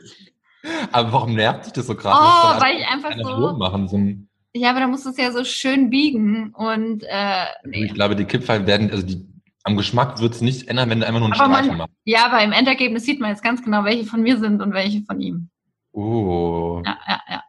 Aber 0.90 1.12
warum 1.12 1.35
nervt 1.35 1.66
dich 1.66 1.72
das 1.72 1.87
so 1.87 1.94
krass? 1.94 2.18
Oh, 2.18 2.61
weil 2.61 2.79
ich 2.79 2.87
einfach 2.88 3.12
so. 3.22 3.57
Machen. 3.57 3.87
So 3.88 3.96
ein, 3.96 4.29
Ja, 4.55 4.70
aber 4.70 4.81
da 4.81 4.88
musst 4.88 5.07
du 5.07 5.11
es 5.11 5.16
ja 5.16 5.31
so 5.31 5.44
schön 5.44 5.88
biegen 5.88 6.53
und 6.55 7.05
äh, 7.05 7.44
nee. 7.64 7.85
Ich 7.85 7.94
glaube, 7.94 8.16
die 8.16 8.24
Kipferl 8.24 8.66
werden, 8.66 8.90
also 8.90 9.07
die, 9.07 9.24
am 9.62 9.77
Geschmack 9.77 10.20
wird 10.20 10.35
es 10.35 10.40
nicht 10.40 10.66
ändern, 10.68 10.90
wenn 10.90 11.01
du 11.01 11.07
einfach 11.07 11.20
nur 11.20 11.31
einen 11.31 11.40
Aber 11.40 11.48
man- 11.48 11.59
Streifen 11.64 11.79
machst. 11.79 11.94
Ja, 12.05 12.27
aber 12.27 12.42
im 12.42 12.51
Endergebnis 12.53 13.05
sieht 13.05 13.20
man 13.20 13.31
jetzt 13.31 13.44
ganz 13.44 13.62
genau, 13.62 13.85
welche 13.85 14.05
von 14.05 14.20
mir 14.22 14.37
sind 14.38 14.61
und 14.61 14.72
welche 14.72 15.03
von 15.03 15.20
ihm. 15.20 15.51
Oh. 15.99 16.81
Ja, 16.85 16.97
ja, 17.09 17.21
ja. 17.29 17.45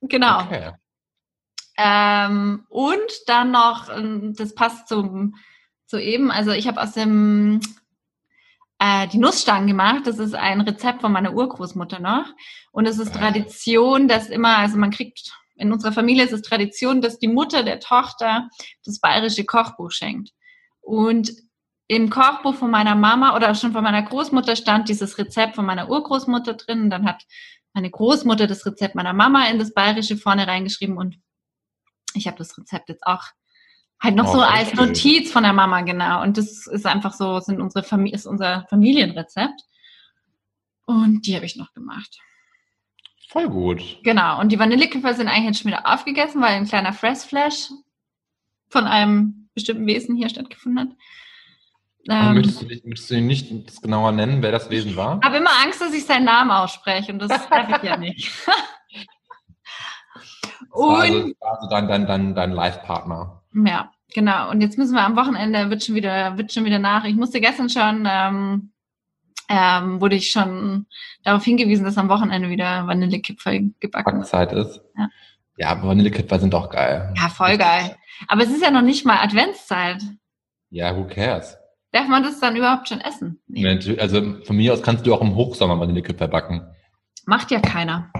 Genau. 0.00 0.40
Okay. 0.40 0.72
Ähm, 1.76 2.64
und 2.70 3.12
dann 3.26 3.50
noch, 3.50 3.90
ähm, 3.94 4.34
das 4.34 4.54
passt 4.54 4.88
zum, 4.88 5.36
zu 5.86 5.98
eben, 5.98 6.30
also 6.30 6.52
ich 6.52 6.66
habe 6.66 6.80
aus 6.80 6.92
dem 6.92 7.60
äh, 8.78 9.06
die 9.08 9.18
Nussstangen 9.18 9.68
gemacht. 9.68 10.06
Das 10.06 10.18
ist 10.18 10.34
ein 10.34 10.62
Rezept 10.62 11.02
von 11.02 11.12
meiner 11.12 11.34
Urgroßmutter 11.34 11.98
noch. 11.98 12.26
Und 12.72 12.86
es 12.86 12.98
ist. 12.98 13.14
Tradition, 13.14 14.08
dass 14.08 14.30
immer, 14.30 14.56
also 14.56 14.78
man 14.78 14.90
kriegt, 14.90 15.30
in 15.56 15.70
unserer 15.70 15.92
Familie 15.92 16.24
ist 16.24 16.32
es 16.32 16.42
Tradition, 16.42 17.02
dass 17.02 17.18
die 17.18 17.28
Mutter 17.28 17.64
der 17.64 17.80
Tochter 17.80 18.48
das 18.84 18.98
bayerische 18.98 19.44
Kochbuch 19.44 19.90
schenkt. 19.90 20.30
Und 20.80 21.32
im 21.86 22.10
Kochbuch 22.10 22.54
von 22.54 22.70
meiner 22.70 22.94
Mama 22.94 23.34
oder 23.34 23.54
schon 23.54 23.72
von 23.72 23.82
meiner 23.82 24.02
Großmutter 24.02 24.56
stand 24.56 24.88
dieses 24.88 25.18
Rezept 25.18 25.54
von 25.54 25.64
meiner 25.64 25.88
Urgroßmutter 25.88 26.54
drin. 26.54 26.82
Und 26.82 26.90
dann 26.90 27.06
hat 27.06 27.24
meine 27.74 27.90
Großmutter 27.90 28.46
das 28.46 28.66
Rezept 28.66 28.94
meiner 28.94 29.12
Mama 29.12 29.48
in 29.48 29.58
das 29.58 29.72
Bayerische 29.72 30.16
vorne 30.16 30.46
reingeschrieben 30.46 30.96
und 30.96 31.18
ich 32.14 32.26
habe 32.26 32.38
das 32.38 32.56
Rezept 32.56 32.88
jetzt 32.88 33.06
auch 33.06 33.22
halt 34.00 34.14
noch 34.14 34.28
Oh, 34.28 34.34
so 34.34 34.40
als 34.40 34.70
schön. 34.70 34.86
Notiz 34.86 35.32
von 35.32 35.42
der 35.42 35.52
Mama, 35.52 35.82
genau. 35.82 36.22
Und 36.22 36.38
das 36.38 36.66
ist 36.66 36.86
einfach 36.86 37.12
so, 37.12 37.40
sind 37.40 37.60
unsere 37.60 37.84
Familie, 37.84 38.14
ist 38.14 38.26
unser 38.26 38.66
Familienrezept. 38.70 39.60
Und 40.86 41.26
die 41.26 41.34
habe 41.34 41.46
ich 41.46 41.56
noch 41.56 41.72
gemacht. 41.74 42.18
Voll 43.28 43.48
gut. 43.48 43.98
Genau. 44.04 44.40
Und 44.40 44.52
die 44.52 44.58
Vanillekipferl 44.58 45.14
sind 45.14 45.28
eigentlich 45.28 45.46
jetzt 45.46 45.60
schon 45.60 45.70
wieder 45.70 45.92
aufgegessen, 45.92 46.40
weil 46.40 46.54
ein 46.54 46.66
kleiner 46.66 46.94
Fressflash 46.94 47.70
von 48.70 48.86
einem 48.86 49.50
bestimmten 49.54 49.86
Wesen 49.86 50.16
hier 50.16 50.30
stattgefunden 50.30 50.80
hat. 50.88 50.96
Ähm, 52.08 52.34
möchtest, 52.34 52.62
du 52.62 52.66
nicht, 52.66 52.86
möchtest 52.86 53.10
du 53.10 53.20
nicht 53.20 53.68
das 53.68 53.80
genauer 53.82 54.12
nennen, 54.12 54.42
wer 54.42 54.52
das 54.52 54.70
Wesen 54.70 54.96
war? 54.96 55.20
habe 55.22 55.36
immer 55.36 55.50
Angst, 55.62 55.80
dass 55.80 55.92
ich 55.92 56.06
seinen 56.06 56.24
Namen 56.24 56.50
ausspreche 56.50 57.12
und 57.12 57.18
das 57.18 57.48
darf 57.48 57.68
ich 57.76 57.82
ja 57.82 57.96
nicht. 57.96 58.30
Also, 60.70 61.16
und 61.16 61.34
war 61.40 61.56
also 61.56 61.68
dein, 61.70 61.88
dein, 61.88 62.06
dein, 62.06 62.34
dein 62.34 62.52
Live-Partner. 62.52 63.42
ja, 63.52 63.90
genau. 64.14 64.50
Und 64.50 64.60
jetzt 64.60 64.78
müssen 64.78 64.94
wir 64.94 65.04
am 65.04 65.16
Wochenende 65.16 65.70
wird 65.70 65.82
schon 65.82 65.94
wieder 65.94 66.36
wird 66.36 66.52
schon 66.52 66.64
wieder 66.64 66.78
nach. 66.78 67.04
Ich 67.04 67.16
musste 67.16 67.40
gestern 67.40 67.68
schon 67.68 68.06
ähm, 68.06 68.70
ähm, 69.48 70.00
wurde 70.00 70.16
ich 70.16 70.30
schon 70.30 70.86
darauf 71.24 71.42
hingewiesen, 71.42 71.84
dass 71.84 71.98
am 71.98 72.08
Wochenende 72.08 72.50
wieder 72.50 72.86
Vanillekipferl 72.86 73.70
gebacken 73.80 74.18
wird. 74.18 74.30
Backzeit 74.30 74.52
ist. 74.52 74.80
Ja. 74.96 75.08
Ja, 75.56 75.82
Vanillekipferl 75.82 76.40
sind 76.40 76.54
doch 76.54 76.70
geil. 76.70 77.12
Ja, 77.16 77.28
voll 77.28 77.56
geil. 77.56 77.96
Aber 78.28 78.42
es 78.42 78.50
ist 78.50 78.62
ja 78.62 78.70
noch 78.70 78.82
nicht 78.82 79.04
mal 79.04 79.18
Adventszeit. 79.18 80.02
Ja, 80.70 80.96
who 80.96 81.06
cares? 81.06 81.56
Darf 81.92 82.06
man 82.08 82.22
das 82.22 82.38
dann 82.40 82.56
überhaupt 82.56 82.88
schon 82.88 83.00
essen? 83.00 83.40
Nee. 83.46 83.66
Also 83.98 84.42
von 84.44 84.56
mir 84.56 84.72
aus 84.74 84.82
kannst 84.82 85.06
du 85.06 85.14
auch 85.14 85.22
im 85.22 85.34
Hochsommer 85.34 85.80
Vanillekipferl 85.80 86.28
backen. 86.28 86.66
Macht 87.24 87.50
ja 87.50 87.60
keiner. 87.60 88.10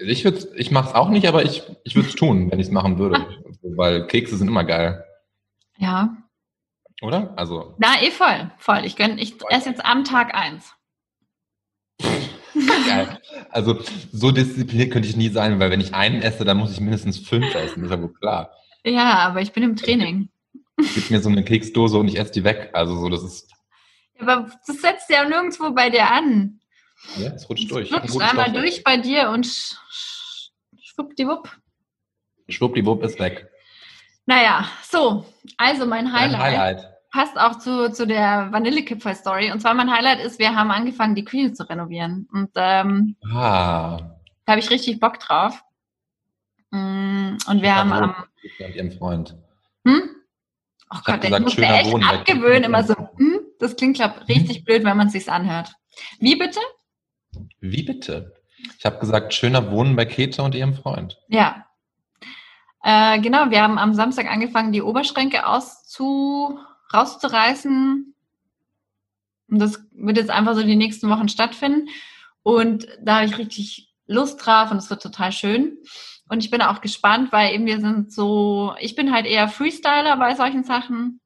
Ich 0.00 0.24
ich 0.24 0.70
mache 0.70 0.88
es 0.88 0.94
auch 0.94 1.08
nicht, 1.08 1.26
aber 1.26 1.44
ich, 1.44 1.62
ich 1.84 1.94
würde 1.94 2.08
es 2.08 2.14
tun, 2.16 2.50
wenn 2.50 2.58
ich 2.60 2.66
es 2.66 2.72
machen 2.72 2.98
würde. 2.98 3.24
Weil 3.62 4.06
Kekse 4.06 4.36
sind 4.36 4.48
immer 4.48 4.64
geil, 4.64 5.04
Ja. 5.78 6.16
oder? 7.02 7.32
Also 7.36 7.74
Na, 7.78 8.00
eh 8.02 8.10
voll. 8.10 8.50
Voll. 8.58 8.84
Ich 8.84 8.96
gönn, 8.96 9.18
ich 9.18 9.34
esse 9.50 9.70
jetzt 9.70 9.84
am 9.84 10.04
Tag 10.04 10.34
eins. 10.34 10.72
geil. 12.86 13.18
Also 13.50 13.78
so 14.12 14.30
diszipliniert 14.30 14.92
könnte 14.92 15.08
ich 15.08 15.16
nie 15.16 15.28
sein, 15.28 15.58
weil 15.60 15.70
wenn 15.70 15.80
ich 15.80 15.94
einen 15.94 16.22
esse, 16.22 16.44
dann 16.44 16.56
muss 16.58 16.72
ich 16.72 16.80
mindestens 16.80 17.18
fünf 17.18 17.54
essen. 17.54 17.82
Das 17.82 17.90
ist 17.90 17.96
ja 17.96 18.02
wohl 18.02 18.12
klar. 18.14 18.50
Ja, 18.84 19.14
aber 19.20 19.40
ich 19.42 19.52
bin 19.52 19.62
im 19.62 19.76
Training. 19.76 20.28
Gib 20.76 21.10
mir 21.10 21.20
so 21.20 21.28
eine 21.30 21.42
Keksdose 21.44 21.98
und 21.98 22.08
ich 22.08 22.18
esse 22.18 22.32
die 22.32 22.44
weg. 22.44 22.70
Also 22.74 22.96
so, 22.96 23.08
das 23.08 23.22
ist, 23.22 23.50
Aber 24.18 24.50
das 24.66 24.76
setzt 24.80 25.08
ja 25.10 25.24
nirgendwo 25.24 25.70
bei 25.72 25.88
dir 25.90 26.10
an. 26.10 26.60
ja, 27.16 27.30
es 27.30 27.48
rutscht 27.48 27.70
durch. 27.70 27.92
Rutscht 27.92 28.08
Guten 28.12 28.22
einmal 28.22 28.50
Stoff. 28.50 28.60
durch 28.60 28.84
bei 28.84 28.96
dir 28.98 29.30
und 29.30 29.46
sch 29.46 29.74
sch 29.90 30.50
schwuppdiwupp. 30.82 31.48
Schwuppdiwupp 32.48 33.02
ist 33.04 33.18
weg. 33.18 33.50
Naja, 34.26 34.68
so. 34.82 35.24
Also 35.56 35.86
mein 35.86 36.12
Highlight, 36.12 36.40
Highlight. 36.40 36.88
passt 37.10 37.38
auch 37.38 37.58
zu, 37.58 37.90
zu 37.92 38.06
der 38.06 38.48
Vanillekipferl-Story. 38.52 39.52
Und 39.52 39.60
zwar 39.60 39.74
mein 39.74 39.90
Highlight 39.90 40.20
ist, 40.20 40.38
wir 40.38 40.54
haben 40.54 40.70
angefangen, 40.70 41.14
die 41.14 41.24
Küche 41.24 41.52
zu 41.52 41.68
renovieren. 41.68 42.28
Und 42.32 42.50
ähm, 42.56 43.16
Ah. 43.32 43.98
da 44.44 44.52
habe 44.52 44.60
ich 44.60 44.70
richtig 44.70 45.00
Bock 45.00 45.18
drauf. 45.20 45.62
Mm, 46.70 47.36
Und 47.48 47.62
wir 47.62 47.74
haben 47.76 47.92
am... 47.92 48.14
Mit 48.58 48.74
ihrem 48.74 48.90
Freund. 48.92 49.36
Hm? 49.86 50.15
Oh 50.90 50.98
Gott, 51.04 51.24
ich 51.24 51.38
muss 51.38 51.56
mir 51.56 51.66
echt 51.66 51.90
Wohnen 51.90 52.04
abgewöhnen, 52.04 52.64
immer 52.64 52.84
so, 52.84 52.94
hm? 52.94 53.40
Das 53.58 53.76
klingt, 53.76 53.96
glaub, 53.96 54.28
richtig 54.28 54.64
blöd, 54.64 54.84
wenn 54.84 54.96
man 54.96 55.06
es 55.06 55.14
sich 55.14 55.30
anhört. 55.30 55.74
Wie 56.18 56.36
bitte? 56.36 56.60
Wie 57.60 57.82
bitte? 57.82 58.34
Ich 58.78 58.84
habe 58.84 58.98
gesagt, 58.98 59.34
schöner 59.34 59.70
Wohnen 59.70 59.96
bei 59.96 60.04
Käthe 60.04 60.42
und 60.42 60.54
ihrem 60.54 60.74
Freund. 60.74 61.18
Ja. 61.28 61.66
Äh, 62.82 63.20
genau, 63.20 63.50
wir 63.50 63.62
haben 63.62 63.78
am 63.78 63.94
Samstag 63.94 64.30
angefangen, 64.30 64.72
die 64.72 64.82
Oberschränke 64.82 65.46
auszu, 65.46 66.58
rauszureißen. 66.92 68.14
Und 69.48 69.58
das 69.58 69.80
wird 69.92 70.18
jetzt 70.18 70.30
einfach 70.30 70.54
so 70.54 70.62
die 70.62 70.76
nächsten 70.76 71.08
Wochen 71.08 71.28
stattfinden. 71.28 71.88
Und 72.42 72.86
da 73.00 73.16
habe 73.16 73.26
ich 73.26 73.38
richtig 73.38 73.92
Lust 74.06 74.44
drauf 74.44 74.70
und 74.70 74.76
es 74.76 74.90
wird 74.90 75.02
total 75.02 75.32
schön. 75.32 75.78
Und 76.28 76.42
ich 76.42 76.50
bin 76.50 76.62
auch 76.62 76.80
gespannt, 76.80 77.32
weil 77.32 77.54
eben 77.54 77.66
wir 77.66 77.80
sind 77.80 78.12
so, 78.12 78.74
ich 78.80 78.94
bin 78.96 79.12
halt 79.12 79.26
eher 79.26 79.48
Freestyler 79.48 80.16
bei 80.16 80.34
solchen 80.34 80.64
Sachen. 80.64 81.20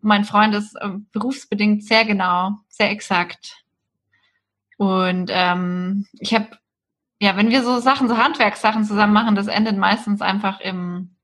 Und 0.00 0.08
mein 0.08 0.24
Freund 0.24 0.54
ist 0.54 0.76
äh, 0.76 0.90
berufsbedingt 1.12 1.84
sehr 1.84 2.04
genau, 2.04 2.52
sehr 2.68 2.90
exakt. 2.90 3.64
Und 4.76 5.30
ähm, 5.32 6.06
ich 6.20 6.34
habe 6.34 6.48
ja, 7.20 7.36
wenn 7.36 7.50
wir 7.50 7.62
so 7.62 7.78
Sachen, 7.78 8.08
so 8.08 8.18
Handwerkssachen 8.18 8.84
zusammen 8.84 9.12
machen, 9.12 9.34
das 9.34 9.46
endet 9.46 9.78
meistens 9.78 10.20
einfach 10.20 10.60
im, 10.60 11.16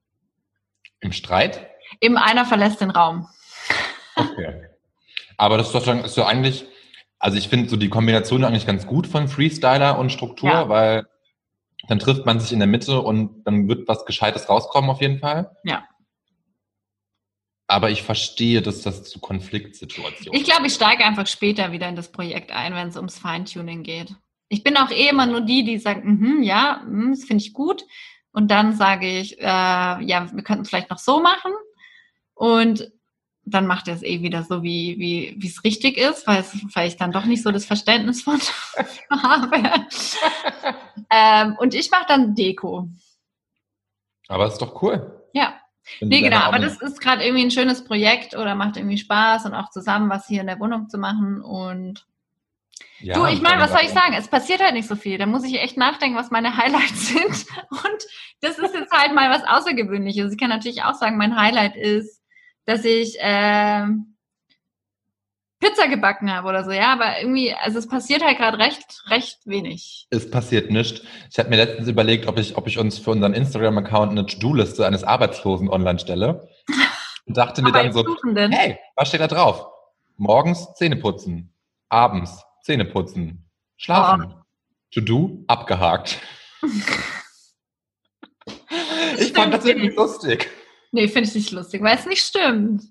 Im 1.01 1.13
Streit? 1.13 1.69
im 2.01 2.17
einer 2.17 2.47
verlässt 2.47 2.81
den 2.81 2.91
Raum. 2.91 3.29
Okay. 4.17 4.69
Aber 5.37 5.59
das 5.59 5.67
ist 5.67 5.75
doch, 5.75 6.05
ist 6.05 6.17
doch 6.17 6.27
eigentlich, 6.27 6.67
also 7.19 7.37
ich 7.37 7.49
finde 7.49 7.69
so 7.69 7.77
die 7.77 7.89
Kombination 7.89 8.45
eigentlich 8.45 8.67
ganz 8.67 8.87
gut 8.87 9.07
von 9.07 9.29
Freestyler 9.29 9.99
und 9.99 10.11
Struktur, 10.11 10.51
Ja. 10.51 10.69
weil 10.69 11.07
dann 11.91 11.99
trifft 11.99 12.25
man 12.25 12.39
sich 12.39 12.53
in 12.53 12.61
der 12.61 12.69
Mitte 12.69 13.01
und 13.01 13.43
dann 13.43 13.69
wird 13.69 13.89
was 13.89 14.05
Gescheites 14.05 14.49
rauskommen 14.49 14.89
auf 14.91 15.01
jeden 15.01 15.19
Fall. 15.19 15.57
Ja. 15.65 15.89
Aber 17.67 17.91
ich 17.91 18.05
verstehe, 18.05 18.63
dass 18.63 18.83
das 18.83 19.03
zu 19.03 19.19
Konfliktsituationen. 19.19 20.41
Ich 20.41 20.45
glaube, 20.45 20.69
ich 20.69 20.75
steige 20.75 21.05
einfach 21.05 21.27
später 21.27 21.73
wieder 21.73 21.89
in 21.89 21.97
das 21.97 22.13
Projekt 22.13 22.53
ein, 22.53 22.77
wenn 22.77 22.89
es 22.89 22.97
ums 22.97 23.19
Feintuning 23.19 23.83
geht. 23.83 24.15
Ich 24.49 24.63
bin 24.63 24.77
auch 24.77 24.93
eh 24.93 25.09
immer 25.09 25.27
nur 25.27 25.41
die, 25.41 25.65
die 25.65 25.79
sagt, 25.79 26.05
mhm, 26.05 26.45
ja, 26.45 26.85
mhm, 26.87 27.11
das 27.11 27.25
finde 27.25 27.43
ich 27.43 27.53
gut. 27.53 27.85
Und 28.31 28.53
dann 28.53 28.77
sage 28.77 29.09
ich, 29.09 29.41
äh, 29.41 29.45
ja, 29.45 30.31
wir 30.33 30.45
könnten 30.45 30.63
es 30.63 30.69
vielleicht 30.69 30.91
noch 30.91 30.99
so 30.99 31.21
machen. 31.21 31.53
Und 32.35 32.93
dann 33.45 33.67
macht 33.67 33.89
er 33.89 33.95
es 33.95 34.03
eh 34.03 34.23
wieder 34.23 34.45
so, 34.45 34.63
wie 34.63 34.97
wie 34.99 35.35
wie 35.39 35.49
es 35.49 35.65
richtig 35.65 35.97
ist, 35.97 36.27
weil, 36.27 36.41
es, 36.41 36.55
weil 36.75 36.89
ich 36.89 36.97
dann 36.97 37.13
doch 37.13 37.25
nicht 37.25 37.43
so 37.43 37.51
das 37.51 37.65
Verständnis 37.65 38.23
von 38.23 38.41
habe. 39.11 39.87
ähm, 41.11 41.57
und 41.59 41.75
ich 41.75 41.91
mache 41.91 42.07
dann 42.09 42.35
Deko. 42.35 42.89
Aber 44.29 44.47
ist 44.47 44.59
doch 44.59 44.81
cool. 44.83 45.29
Ja. 45.33 45.55
Wenn 45.99 46.09
Nee, 46.09 46.21
genau, 46.21 46.39
aber 46.39 46.59
das 46.59 46.81
ist 46.81 47.01
gerade 47.01 47.25
irgendwie 47.25 47.45
ein 47.45 47.51
schönes 47.51 47.85
Projekt 47.85 48.37
oder 48.37 48.55
macht 48.55 48.77
irgendwie 48.77 48.99
Spaß 48.99 49.47
und 49.47 49.55
auch 49.55 49.71
zusammen 49.71 50.09
was 50.09 50.27
hier 50.27 50.43
in 50.43 50.47
der 50.47 50.61
Wohnung 50.61 50.89
zu 50.89 50.99
machen. 50.99 51.41
Und 51.43 52.07
ja, 53.01 53.15
du, 53.15 53.27
ich 53.27 53.41
meine, 53.41 53.61
was 53.61 53.73
soll 53.73 53.81
ich 53.83 53.91
sagen? 53.91 54.15
Es 54.15 54.29
passiert 54.29 54.63
halt 54.63 54.75
nicht 54.75 54.87
so 54.87 54.95
viel. 54.95 55.19
Da 55.19 55.27
muss 55.27 55.45
ich 55.45 55.61
echt 55.61 55.77
nachdenken, 55.77 56.17
was 56.17 56.31
meine 56.31 56.57
Highlights 56.57 57.09
sind. 57.09 57.47
Und 57.71 58.05
das 58.41 58.59
ist 58.59 58.75
jetzt 58.75 58.93
halt 58.93 59.15
mal 59.15 59.31
was 59.31 59.43
Außergewöhnliches. 59.45 60.33
Ich 60.33 60.39
kann 60.39 60.51
natürlich 60.51 60.83
auch 60.83 60.95
sagen, 60.95 61.17
mein 61.17 61.37
Highlight 61.37 61.77
ist, 61.77 62.20
dass 62.71 62.85
ich 62.85 63.17
ähm, 63.19 64.15
Pizza 65.59 65.89
gebacken 65.89 66.33
habe 66.33 66.49
oder 66.49 66.65
so, 66.65 66.71
ja, 66.71 66.93
aber 66.93 67.21
irgendwie, 67.21 67.53
also 67.53 67.79
es 67.81 67.89
passiert 67.89 68.25
halt 68.25 68.39
gerade 68.39 68.59
recht, 68.59 69.03
recht 69.09 69.41
wenig. 69.45 70.07
Es 70.11 70.31
passiert 70.31 70.71
nichts. 70.71 71.03
Ich 71.31 71.39
habe 71.41 71.51
mir 71.51 71.57
letztens 71.57 71.89
überlegt, 71.89 72.29
ob 72.29 72.39
ich, 72.39 72.57
ob 72.57 72.69
ich 72.69 72.79
uns 72.79 72.99
für 72.99 73.11
unseren 73.11 73.35
Instagram-Account 73.35 74.13
eine 74.13 74.25
To-Do-Liste 74.25 74.87
eines 74.87 75.03
Arbeitslosen 75.03 75.69
online 75.69 75.99
stelle. 75.99 76.49
Und 77.27 77.37
dachte 77.37 77.61
mir 77.63 77.73
dann 77.73 77.93
so, 77.93 78.05
hey, 78.35 78.79
was 78.97 79.09
steht 79.09 79.21
da 79.21 79.27
drauf? 79.27 79.67
Morgens 80.17 80.73
Zähne 80.75 80.97
putzen, 80.97 81.53
abends 81.89 82.45
Zähne 82.63 82.85
putzen, 82.85 83.51
schlafen. 83.77 84.33
Oh. 84.33 84.43
To-Do 84.93 85.45
abgehakt. 85.47 86.19
ich 89.19 89.33
fand 89.33 89.55
das 89.55 89.65
irgendwie 89.65 89.95
lustig. 89.95 90.51
Nee, 90.93 91.09
finde 91.09 91.29
ich 91.29 91.35
nicht 91.35 91.51
lustig, 91.53 91.83
weil 91.83 91.97
es 91.97 92.07
nicht 92.07 92.25
stimmt. 92.25 92.83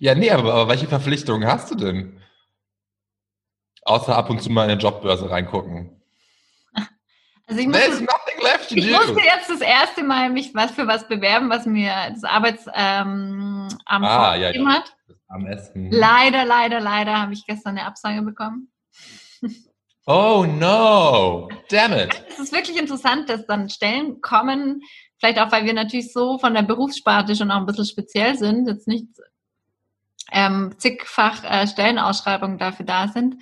Ja, 0.00 0.14
nee, 0.14 0.30
aber, 0.30 0.52
aber 0.54 0.68
welche 0.68 0.86
Verpflichtungen 0.88 1.46
hast 1.46 1.70
du 1.70 1.74
denn? 1.74 2.20
Außer 3.82 4.16
ab 4.16 4.30
und 4.30 4.42
zu 4.42 4.50
mal 4.50 4.64
in 4.64 4.70
eine 4.70 4.80
Jobbörse 4.80 5.30
reingucken. 5.30 6.00
Also 7.46 7.60
ich 7.60 7.70
There's 7.70 8.00
muss 8.00 8.08
nothing 8.10 8.42
left 8.42 8.68
to 8.70 8.76
Ich 8.76 8.86
do. 8.86 8.92
musste 8.96 9.20
jetzt 9.22 9.50
das 9.50 9.60
erste 9.60 10.02
Mal 10.02 10.30
mich 10.30 10.54
was 10.54 10.70
für 10.70 10.86
was 10.86 11.06
bewerben, 11.06 11.50
was 11.50 11.66
mir 11.66 11.92
das 12.14 12.24
Arbeitsamt 12.24 12.72
ähm, 12.74 13.68
Ah, 13.84 14.34
ja, 14.36 14.50
ja. 14.50 14.66
hat. 14.66 14.96
Am 15.28 15.46
Essen. 15.46 15.90
Leider, 15.90 16.46
leider, 16.46 16.80
leider 16.80 17.20
habe 17.20 17.34
ich 17.34 17.44
gestern 17.44 17.76
eine 17.76 17.86
Absage 17.86 18.22
bekommen. 18.22 18.72
Oh 20.06 20.44
no! 20.46 21.48
Damn 21.70 21.92
it! 21.92 22.24
Es 22.28 22.38
ist 22.38 22.52
wirklich 22.52 22.78
interessant, 22.78 23.28
dass 23.28 23.46
dann 23.46 23.68
Stellen 23.70 24.20
kommen, 24.20 24.82
vielleicht 25.24 25.38
auch, 25.38 25.52
weil 25.52 25.64
wir 25.64 25.72
natürlich 25.72 26.12
so 26.12 26.38
von 26.38 26.52
der 26.52 26.62
Berufssparte 26.62 27.34
schon 27.34 27.50
auch 27.50 27.56
ein 27.56 27.66
bisschen 27.66 27.86
speziell 27.86 28.36
sind, 28.36 28.68
jetzt 28.68 28.86
nicht 28.86 29.06
ähm, 30.30 30.74
zigfach 30.76 31.42
äh, 31.44 31.66
Stellenausschreibungen 31.66 32.58
dafür 32.58 32.84
da 32.84 33.08
sind. 33.08 33.36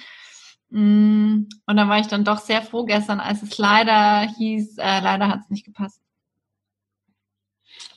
Mm, 0.70 1.48
Und 1.66 1.76
dann 1.76 1.88
war 1.88 1.98
ich 1.98 2.06
dann 2.06 2.24
doch 2.24 2.38
sehr 2.38 2.62
froh 2.62 2.84
gestern, 2.84 3.18
als 3.18 3.42
es 3.42 3.58
leider 3.58 4.20
hieß, 4.36 4.78
äh, 4.78 5.00
leider 5.00 5.26
hat 5.28 5.40
es 5.40 5.50
nicht 5.50 5.64
gepasst. 5.64 6.00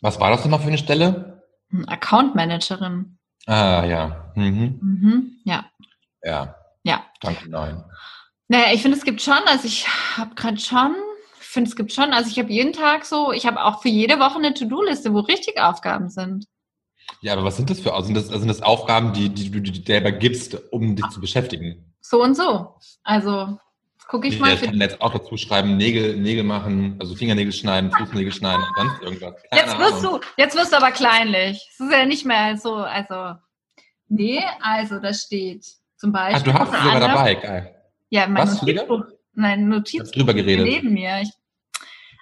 Was 0.01 0.19
war 0.19 0.31
das 0.31 0.43
nochmal 0.43 0.61
für 0.61 0.67
eine 0.67 0.77
Stelle? 0.79 1.43
Hm, 1.69 1.87
Account 1.87 2.33
Managerin. 2.33 3.19
Ah, 3.45 3.85
ja. 3.85 4.31
Mhm. 4.35 4.79
Mhm, 4.81 5.31
ja. 5.43 5.65
Ja. 6.23 6.55
Ja. 6.83 7.05
Danke, 7.21 7.49
nein. 7.49 7.83
Naja, 8.47 8.73
ich 8.73 8.81
finde, 8.81 8.97
es 8.97 9.03
gibt 9.03 9.21
schon, 9.21 9.37
also 9.45 9.67
ich 9.67 9.87
habe 10.17 10.33
gerade 10.33 10.59
schon, 10.59 10.95
finde, 11.55 11.69
es 11.71 11.75
gibt 11.75 11.91
schon, 11.91 12.13
also 12.13 12.29
ich 12.29 12.37
habe 12.37 12.51
jeden 12.51 12.71
Tag 12.73 13.03
so, 13.05 13.31
ich 13.31 13.47
habe 13.47 13.63
auch 13.63 13.81
für 13.81 13.89
jede 13.89 14.19
Woche 14.19 14.37
eine 14.37 14.53
To-Do-Liste, 14.53 15.11
wo 15.13 15.21
richtig 15.21 15.59
Aufgaben 15.59 16.09
sind. 16.09 16.45
Ja, 17.21 17.33
aber 17.33 17.43
was 17.43 17.57
sind 17.57 17.69
das 17.71 17.79
für, 17.79 17.93
also 17.93 18.05
sind 18.05 18.15
das, 18.15 18.27
also 18.27 18.39
sind 18.39 18.47
das 18.49 18.61
Aufgaben, 18.61 19.13
die, 19.13 19.29
die 19.29 19.49
du 19.49 19.59
dir 19.61 19.81
selber 19.83 20.11
gibst, 20.11 20.55
um 20.71 20.95
dich 20.95 21.07
zu 21.09 21.19
beschäftigen? 21.19 21.93
So 22.01 22.21
und 22.21 22.35
so. 22.35 22.75
Also, 23.03 23.57
gucke 24.07 24.27
ich 24.27 24.35
Ich, 24.35 24.39
mal 24.39 24.53
ich 24.53 24.61
kann 24.61 24.79
jetzt 24.79 25.01
auch 25.01 25.11
dazu 25.13 25.35
schreiben, 25.37 25.77
Nägel, 25.77 26.15
Nägel 26.17 26.43
machen, 26.43 26.97
also 26.99 27.15
Fingernägel 27.15 27.51
schneiden, 27.53 27.91
Fußnägel 27.91 28.31
schneiden, 28.31 28.63
sonst 28.77 29.01
irgendwas. 29.01 29.33
Keine 29.49 29.61
Jetzt 29.63 29.79
wirst 29.79 30.05
Ahnung. 30.05 30.21
du, 30.21 30.41
jetzt 30.41 30.55
wirst 30.55 30.71
du 30.73 30.77
aber 30.77 30.91
kleinlich. 30.91 31.67
Es 31.73 31.79
ist 31.79 31.91
ja 31.91 32.05
nicht 32.05 32.25
mehr 32.25 32.57
so, 32.57 32.75
also, 32.75 33.39
nee, 34.07 34.43
also, 34.61 34.99
da 34.99 35.13
steht 35.13 35.65
zum 35.97 36.11
Beispiel. 36.11 36.37
Ach, 36.37 36.43
du 36.43 36.53
hast 36.53 36.73
es 36.73 36.79
sogar 36.83 36.95
anderem- 36.95 37.15
dabei, 37.15 37.35
geil. 37.35 37.75
Ja, 38.09 38.27
mein 38.27 38.43
Was? 38.43 38.61
Notizbuch, 38.61 39.03
mein 39.33 39.67
Notizbuch 39.67 40.11
drüber 40.11 40.33
geredet. 40.33 40.65
neben 40.65 40.93
mir. 40.93 41.21
Ich, 41.21 41.29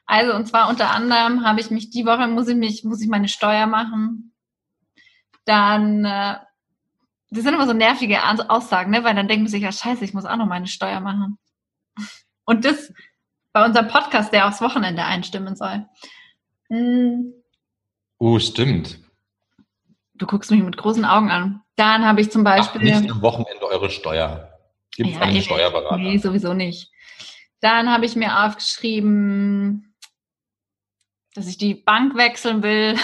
also, 0.05 0.35
und 0.35 0.47
zwar 0.47 0.69
unter 0.69 0.91
anderem 0.91 1.45
habe 1.45 1.59
ich 1.61 1.69
mich, 1.71 1.89
die 1.89 2.05
Woche 2.05 2.27
muss 2.27 2.47
ich 2.47 2.55
mich, 2.55 2.83
muss 2.83 3.01
ich 3.01 3.07
meine 3.07 3.27
Steuer 3.27 3.65
machen. 3.65 4.33
Dann, 5.45 6.05
äh, 6.05 6.37
das 7.29 7.43
sind 7.43 7.53
immer 7.53 7.67
so 7.67 7.73
nervige 7.73 8.19
Aussagen, 8.49 8.91
ne? 8.91 9.03
weil 9.03 9.15
dann 9.15 9.27
denkt 9.27 9.43
man 9.43 9.51
sich, 9.51 9.63
ja 9.63 9.71
scheiße, 9.71 10.05
ich 10.05 10.13
muss 10.13 10.25
auch 10.25 10.37
noch 10.37 10.45
meine 10.45 10.67
Steuer 10.67 10.99
machen. 10.99 11.37
Und 12.45 12.65
das 12.65 12.93
bei 13.53 13.65
unserem 13.65 13.87
Podcast, 13.87 14.33
der 14.33 14.47
aufs 14.47 14.61
Wochenende 14.61 15.03
einstimmen 15.03 15.55
soll. 15.55 15.85
Hm, 16.69 17.33
Oh, 18.25 18.39
stimmt. 18.39 18.99
Du 20.13 20.25
guckst 20.25 20.49
mich 20.49 20.63
mit 20.63 20.77
großen 20.77 21.03
Augen 21.03 21.29
an. 21.29 21.61
Dann 21.75 22.05
habe 22.05 22.21
ich 22.21 22.31
zum 22.31 22.45
Beispiel... 22.45 22.81
nicht 22.81 23.11
am 23.11 23.21
Wochenende 23.21 23.65
eure 23.65 23.89
Steuer. 23.89 24.49
Gibt 24.95 25.09
es 25.09 25.15
Ja, 25.15 25.21
einen 25.23 25.35
eh. 25.35 25.41
Steuerberater? 25.41 25.97
Nee, 25.97 26.17
sowieso 26.19 26.53
nicht. 26.53 26.89
Dann 27.59 27.91
habe 27.91 28.05
ich 28.05 28.15
mir 28.15 28.45
aufgeschrieben, 28.45 29.92
dass 31.33 31.47
ich 31.47 31.57
die 31.57 31.75
Bank 31.75 32.15
wechseln 32.15 32.63
will. 32.63 32.97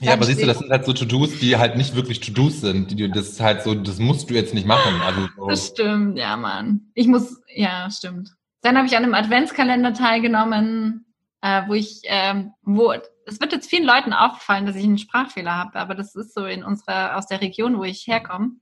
Ja, 0.00 0.14
aber 0.14 0.24
siehst 0.24 0.40
du, 0.40 0.46
das 0.46 0.58
sind 0.58 0.70
halt 0.70 0.86
so 0.86 0.94
To-Dos, 0.94 1.40
die 1.40 1.58
halt 1.58 1.76
nicht 1.76 1.94
wirklich 1.94 2.20
To-Dos 2.20 2.62
sind. 2.62 2.98
Die, 2.98 3.10
das 3.10 3.28
ist 3.28 3.40
halt 3.40 3.62
so, 3.62 3.74
das 3.74 3.98
musst 3.98 4.30
du 4.30 4.34
jetzt 4.34 4.54
nicht 4.54 4.66
machen. 4.66 5.00
Also 5.02 5.28
Das 5.46 5.66
so, 5.66 5.74
stimmt, 5.74 6.18
ja, 6.18 6.36
Mann. 6.38 6.90
Ich 6.94 7.06
muss, 7.06 7.42
ja, 7.54 7.90
stimmt. 7.90 8.30
Dann 8.62 8.78
habe 8.78 8.86
ich 8.86 8.96
an 8.96 9.04
einem 9.04 9.14
Adventskalender 9.14 9.92
teilgenommen, 9.92 11.04
äh, 11.42 11.62
wo 11.66 11.74
ich, 11.74 12.00
ähm, 12.04 12.52
wo, 12.62 12.92
es 13.26 13.40
wird 13.40 13.52
jetzt 13.52 13.68
vielen 13.68 13.84
Leuten 13.84 14.14
aufgefallen, 14.14 14.64
dass 14.64 14.76
ich 14.76 14.84
einen 14.84 14.98
Sprachfehler 14.98 15.54
habe, 15.54 15.78
aber 15.78 15.94
das 15.94 16.14
ist 16.14 16.34
so 16.34 16.46
in 16.46 16.64
unserer, 16.64 17.16
aus 17.16 17.26
der 17.26 17.42
Region, 17.42 17.76
wo 17.76 17.84
ich 17.84 18.06
herkomme, 18.06 18.52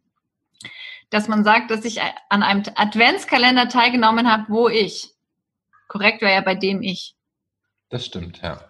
dass 1.11 1.28
man 1.28 1.45
sagt, 1.45 1.70
dass 1.70 1.84
ich 1.84 2.01
an 2.28 2.43
einem 2.43 2.64
Adventskalender 2.74 3.68
teilgenommen 3.68 4.30
habe, 4.30 4.47
wo 4.49 4.68
ich. 4.68 5.14
Korrekt 5.89 6.22
wäre 6.22 6.34
ja 6.34 6.41
bei 6.43 6.55
dem 6.55 6.82
ich. 6.82 7.14
das 7.91 8.05
stimmt, 8.07 8.41
ja. 8.43 8.61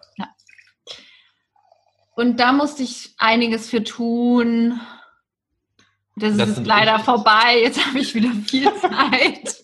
Und 2.15 2.39
da 2.39 2.51
musste 2.51 2.83
ich 2.83 3.13
einiges 3.17 3.69
für 3.69 3.83
tun. 3.83 4.79
Das, 6.15 6.35
Das 6.35 6.49
ist 6.49 6.65
leider 6.67 6.91
richtig- 6.95 7.05
vorbei. 7.05 7.61
Jetzt 7.61 7.85
habe 7.85 7.99
ich 7.99 8.13
wieder 8.13 8.31
viel 8.45 8.69
Zeit. 8.81 9.55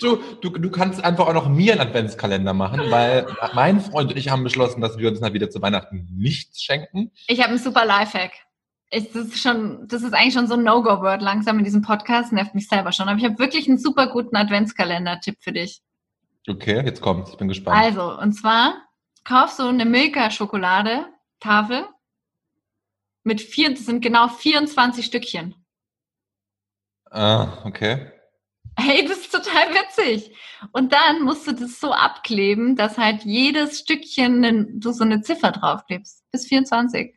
Du, 0.00 0.16
du, 0.40 0.50
du 0.50 0.70
kannst 0.70 1.02
einfach 1.04 1.26
auch 1.26 1.32
noch 1.34 1.48
mir 1.48 1.72
einen 1.72 1.80
Adventskalender 1.80 2.54
machen, 2.54 2.90
weil 2.90 3.26
mein 3.54 3.80
Freund 3.80 4.12
und 4.12 4.16
ich 4.16 4.28
haben 4.30 4.44
beschlossen, 4.44 4.80
dass 4.80 4.96
wir 4.98 5.08
uns 5.08 5.20
mal 5.20 5.32
wieder 5.34 5.50
zu 5.50 5.60
Weihnachten 5.60 6.06
nichts 6.16 6.62
schenken. 6.62 7.10
Ich 7.26 7.40
habe 7.40 7.50
einen 7.50 7.58
super 7.58 7.84
Lifehack. 7.84 8.32
Ich, 8.90 9.10
das, 9.10 9.26
ist 9.26 9.40
schon, 9.42 9.88
das 9.88 10.02
ist 10.02 10.14
eigentlich 10.14 10.34
schon 10.34 10.46
so 10.46 10.54
ein 10.54 10.62
No-Go-Word 10.62 11.20
langsam 11.20 11.58
in 11.58 11.64
diesem 11.64 11.82
Podcast, 11.82 12.32
nervt 12.32 12.54
mich 12.54 12.68
selber 12.68 12.92
schon. 12.92 13.08
Aber 13.08 13.18
ich 13.18 13.24
habe 13.24 13.38
wirklich 13.40 13.68
einen 13.68 13.78
super 13.78 14.06
guten 14.06 14.36
Adventskalender-Tipp 14.36 15.38
für 15.40 15.52
dich. 15.52 15.80
Okay, 16.48 16.84
jetzt 16.84 17.00
kommt's, 17.00 17.30
ich 17.30 17.36
bin 17.36 17.48
gespannt. 17.48 17.76
Also, 17.76 18.18
und 18.18 18.32
zwar 18.32 18.88
kaufst 19.24 19.58
du 19.58 19.64
eine 19.64 19.84
Milka-Schokolade-Tafel 19.84 21.86
mit 23.24 23.40
vier, 23.40 23.70
das 23.70 23.86
sind 23.86 24.00
genau 24.00 24.28
24 24.28 25.04
Stückchen. 25.04 25.56
Ah, 27.10 27.64
okay. 27.64 28.12
Hey, 28.78 29.06
das 29.06 29.18
ist 29.18 29.32
total 29.32 29.74
witzig. 29.74 30.32
Und 30.72 30.92
dann 30.92 31.22
musst 31.22 31.46
du 31.46 31.52
das 31.52 31.80
so 31.80 31.92
abkleben, 31.92 32.76
dass 32.76 32.98
halt 32.98 33.24
jedes 33.24 33.80
Stückchen 33.80 34.78
du 34.78 34.92
so 34.92 35.02
eine 35.02 35.22
Ziffer 35.22 35.50
draufklebst. 35.50 36.30
Bis 36.30 36.46
24. 36.46 37.14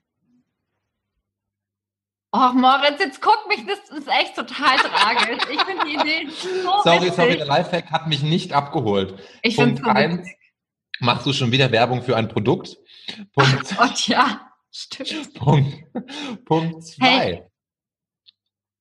Och, 2.31 2.53
Moritz, 2.53 2.99
jetzt 2.99 3.21
guck 3.21 3.47
mich, 3.47 3.65
das 3.65 3.79
ist 3.97 4.07
echt 4.07 4.35
total 4.35 4.77
tragisch. 4.77 5.43
Ich 5.51 5.61
finde 5.61 5.85
die 5.85 5.95
Idee 5.95 6.29
so 6.29 6.81
Sorry, 6.83 7.01
witzig. 7.01 7.13
sorry, 7.15 7.37
der 7.37 7.47
Lifehack 7.47 7.89
hat 7.91 8.07
mich 8.07 8.21
nicht 8.21 8.53
abgeholt. 8.53 9.15
ich 9.41 9.55
finde 9.55 9.81
Punkt 9.81 9.87
so 9.87 9.91
eins, 9.91 10.17
witzig. 10.19 10.37
machst 10.99 11.25
du 11.25 11.33
schon 11.33 11.51
wieder 11.51 11.71
Werbung 11.71 12.03
für 12.03 12.15
ein 12.15 12.27
Produkt? 12.27 12.77
Punkt, 13.33 13.75
Gott, 13.75 14.07
ja, 14.07 14.41
stimmt. 14.71 15.33
Punkt, 15.33 15.83
Punkt 16.45 16.83
zwei. 16.83 17.07
Hey, 17.07 17.43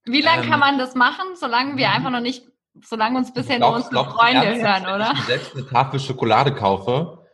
Wie 0.04 0.20
lange 0.20 0.42
Ähm, 0.42 0.50
kann 0.50 0.60
man 0.60 0.78
das 0.78 0.94
machen, 0.94 1.34
solange 1.34 1.78
wir 1.78 1.88
mhm. 1.88 1.94
einfach 1.94 2.10
noch 2.10 2.20
nicht, 2.20 2.46
solange 2.84 3.16
uns 3.16 3.32
bisher 3.32 3.58
nur 3.58 3.72
unsere 3.72 4.10
Freunde 4.10 4.44
ernsthaft, 4.44 4.84
hören, 4.84 4.86
wenn 4.86 4.94
oder? 4.94 5.12
Ich 5.14 5.20
mir 5.20 5.24
selbst 5.24 5.54
eine 5.54 5.66
Tafel 5.66 6.00
Schokolade 6.00 6.54
kaufe, 6.54 7.26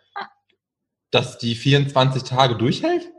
dass 1.10 1.38
die 1.38 1.56
24 1.56 2.22
Tage 2.22 2.54
durchhält? 2.54 3.10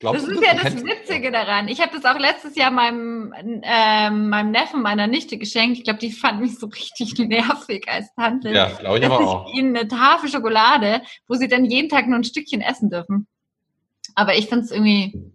Glaubst 0.00 0.26
Das 0.26 0.30
ist 0.34 0.42
ja 0.42 0.54
das 0.54 0.74
Witzige 0.82 1.30
daran. 1.30 1.68
Ich 1.68 1.78
habe 1.80 1.92
das 1.94 2.06
auch 2.06 2.18
letztes 2.18 2.56
Jahr 2.56 2.70
meinem, 2.70 3.34
ähm, 3.62 4.30
meinem 4.30 4.50
Neffen, 4.50 4.80
meiner 4.80 5.06
Nichte 5.06 5.36
geschenkt. 5.36 5.76
Ich 5.76 5.84
glaube, 5.84 5.98
die 5.98 6.10
fand 6.10 6.40
mich 6.40 6.58
so 6.58 6.66
richtig 6.68 7.18
nervig 7.18 7.86
als 7.86 8.12
Tante. 8.14 8.50
Ja, 8.50 8.68
glaube 8.78 8.96
ich 8.98 9.04
dass 9.04 9.12
aber 9.12 9.22
ich 9.22 9.28
auch. 9.28 9.54
ihnen 9.54 9.76
eine 9.76 9.86
Tafel 9.88 10.30
Schokolade, 10.30 11.02
wo 11.28 11.34
sie 11.34 11.48
dann 11.48 11.66
jeden 11.66 11.90
Tag 11.90 12.06
nur 12.08 12.18
ein 12.18 12.24
Stückchen 12.24 12.62
essen 12.62 12.88
dürfen. 12.88 13.28
Aber 14.14 14.34
ich 14.36 14.46
finde 14.46 14.64
es 14.64 14.70
irgendwie 14.70 15.32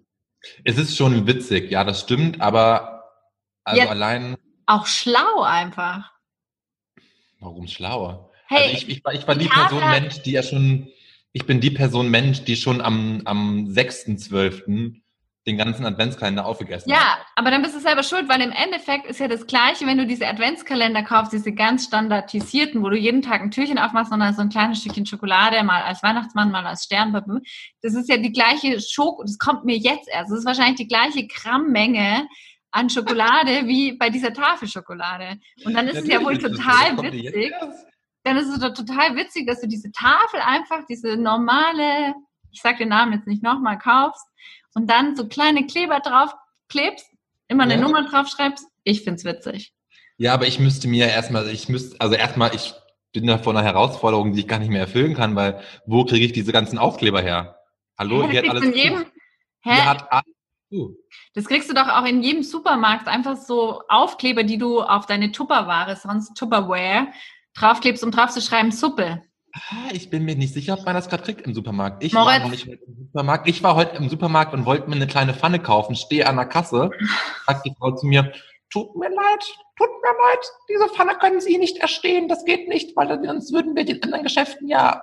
Es 0.63 0.78
ist 0.80 0.97
schon 0.97 1.28
witzig, 1.28 1.70
ja, 1.70 1.84
das 1.84 2.01
stimmt, 2.01 2.41
aber 2.41 3.03
also 3.63 3.82
Ja. 3.84 3.89
allein, 3.89 4.36
auch 4.66 4.88
schlau 4.88 5.41
einfach. 5.43 6.11
warum 7.39 7.68
schlauer? 7.68 8.32
Hey, 8.47 8.63
also 8.74 8.78
ich, 8.78 8.89
ich, 8.89 9.05
war- 9.05 9.13
ich 9.13 9.28
war 9.28 9.36
die 9.36 9.47
Person 9.47 9.88
Mensch, 9.91 10.22
die 10.24 10.32
ja 10.32 10.41
schon, 10.43 10.88
ich 11.36 11.46
bin 11.46 11.60
die 11.60 11.70
Person 11.70 12.10
Mensch, 12.10 12.46
die 12.46 12.56
schon 12.56 12.80
am, 12.80 13.22
am 13.26 13.66
6.12. 13.66 15.02
den 15.46 15.58
ganzen 15.58 15.86
Adventskalender 15.86 16.46
aufgegessen 16.46 16.90
hat. 16.90 16.98
Ja, 16.98 17.18
aber 17.36 17.52
dann 17.52 17.62
bist 17.62 17.76
du 17.76 17.82
selber 17.82 18.04
schuld, 18.04 18.30
weil 18.30 18.40
im 18.40 18.54
Endeffekt 18.54 19.06
ist 19.06 19.20
ja 19.20 19.28
das 19.28 19.46
Gleiche, 19.46 19.86
wenn 19.86 19.98
du 19.98 20.08
diese 20.08 20.28
Adventskalender 20.28 21.04
kaufst, 21.04 21.34
diese 21.34 21.52
ganz 21.52 21.88
standardisierten, 21.88 22.82
wo 22.82 22.88
du 22.88 22.96
jeden 22.96 23.22
Tag 23.22 23.42
ein 23.42 23.52
Türchen 23.52 23.78
aufmachst 23.78 24.14
und 24.14 24.22
dann 24.22 24.34
so 24.34 24.44
ein 24.44 24.50
kleines 24.50 24.80
Stückchen 24.80 25.06
Schokolade, 25.06 25.62
mal 25.66 25.82
als 25.82 26.02
Weihnachtsmann, 26.04 26.52
mal 26.52 26.66
als 26.66 26.86
Sternpapier. 26.86 27.42
Das 27.82 27.96
ist 27.96 28.08
ja 28.08 28.16
die 28.16 28.32
gleiche 28.32 28.80
Schoko, 28.80 29.24
das 29.24 29.38
kommt 29.38 29.66
mir 29.66 29.76
jetzt 29.76 30.08
erst. 30.08 30.32
Das 30.32 30.40
ist 30.40 30.46
wahrscheinlich 30.46 30.78
die 30.78 30.88
gleiche 30.88 31.28
Grammmenge 31.28 32.30
an 32.72 32.90
Schokolade 32.90 33.52
wie 33.68 33.92
bei 33.98 34.10
dieser 34.10 34.32
Tafelschokolade. 34.32 35.38
Und 35.66 35.74
dann 35.74 35.90
ist 35.90 35.98
es 35.98 36.08
ja 36.08 36.24
wohl 36.24 36.36
Natürlich 36.36 36.62
total 36.62 37.04
witzig. 37.04 37.54
Dann 38.26 38.38
ist 38.38 38.49
es 38.49 38.59
doch 38.59 38.73
total 38.73 39.15
witzig, 39.15 39.45
dass 39.45 39.61
du 39.61 39.67
diese 39.67 39.91
Tafel 39.91 40.39
einfach, 40.39 40.86
diese 40.89 41.15
normale, 41.15 42.15
ich 42.51 42.59
sag 42.61 42.80
den 42.80 42.89
Namen 42.89 43.13
jetzt 43.13 43.28
nicht 43.28 43.43
nochmal, 43.43 43.78
kaufst 43.78 44.26
und 44.73 44.89
dann 44.89 45.15
so 45.15 45.28
kleine 45.28 45.67
Kleber 45.67 45.99
drauf 45.99 46.34
klebst, 46.67 47.07
immer 47.47 47.63
eine 47.63 47.76
Ja. 47.76 47.82
Nummer 47.82 48.03
drauf 48.03 48.28
schreibst. 48.28 48.65
Ich 48.84 49.03
find's 49.03 49.26
witzig. 49.26 49.73
Ja, 50.17 50.34
aber 50.34 50.47
ich 50.47 50.59
müsste 50.59 50.88
mir 50.88 51.07
erstmal, 51.07 51.47
ich 51.49 51.69
müsste, 51.69 52.01
also 52.01 52.15
erstmal, 52.15 52.55
ich 52.55 52.73
bin 53.13 53.28
da 53.28 53.38
vor 53.38 53.53
einer 53.53 53.63
Herausforderung, 53.63 54.34
die 54.34 54.39
ich 54.39 54.47
gar 54.47 54.57
nicht 54.57 54.71
mehr 54.71 54.82
erfüllen 54.82 55.13
kann, 55.13 55.36
weil 55.36 55.61
wo 55.86 56.03
kriege 56.03 56.26
ich 56.26 56.34
diese 56.34 56.51
ganzen 56.51 56.80
Aufkleber 56.80 57.21
her? 57.21 57.59
Hallo, 57.97 58.23
Hä, 58.23 58.32
hier 58.32 58.41
hat 58.41 58.49
alles 58.49 58.63
in 58.63 58.73
jedem? 58.73 59.05
Hier 59.61 59.86
hat 59.86 60.11
alles. 60.11 60.26
Das 61.36 61.45
kriegst 61.45 61.69
du 61.69 61.73
doch 61.73 61.88
auch 61.88 62.05
in 62.05 62.23
jedem 62.23 62.43
Supermarkt 62.43 63.07
einfach 63.07 63.38
so 63.38 63.84
Aufkleber, 63.88 64.43
die 64.43 64.57
du 64.57 64.82
auf 64.82 65.05
deine 65.05 65.32
Tupperware, 65.32 65.95
sonst 65.95 66.36
Tupperware, 66.36 67.07
draufklebst, 67.60 68.03
um 68.03 68.12
drauf 68.12 68.30
zu 68.32 68.41
schreiben 68.41 68.72
Suppe. 68.72 69.22
Ah, 69.53 69.89
ich 69.93 70.10
bin 70.10 70.26
mir 70.26 70.36
nicht 70.36 70.53
sicher, 70.53 70.74
ob 70.74 70.86
man 70.86 70.95
das 70.95 71.08
gerade 71.10 71.24
kriegt 71.24 71.41
im 71.41 71.53
Supermarkt. 71.53 72.03
Ich 72.03 72.14
Moritz. 72.14 72.41
war 72.41 72.49
nicht 72.49 72.68
heute 72.68 72.84
im 72.86 72.95
Supermarkt. 73.08 73.47
Ich 73.47 73.64
war 73.64 73.76
heute 73.76 73.95
im 73.95 74.10
Supermarkt 74.10 74.53
und 74.53 74.66
wollte 74.66 74.89
mir 74.89 74.97
eine 74.97 75.08
kleine 75.08 75.34
Pfanne 75.34 75.60
kaufen, 75.60 75.95
stehe 75.95 76.28
an 76.28 76.36
der 76.36 76.45
Kasse, 76.45 76.89
sagt 77.47 77.66
die 77.66 77.74
Frau 77.80 77.91
zu 77.95 78.06
mir, 78.06 78.34
tut 78.70 78.93
mir 78.97 79.10
leid, 79.10 79.43
tut 79.78 79.88
mir 79.88 80.12
leid, 80.12 80.45
diese 80.70 80.89
Pfanne 80.89 81.16
können 81.18 81.39
Sie 81.39 81.58
nicht 81.58 81.78
erstehen, 81.78 82.28
das 82.28 82.43
geht 82.43 82.68
nicht, 82.68 82.97
weil 82.97 83.08
dann- 83.08 83.24
sonst 83.24 83.53
würden 83.53 83.76
wir 83.78 83.86
den 83.86 84.03
anderen 84.03 84.24
Geschäften 84.24 84.68
ja, 84.68 85.01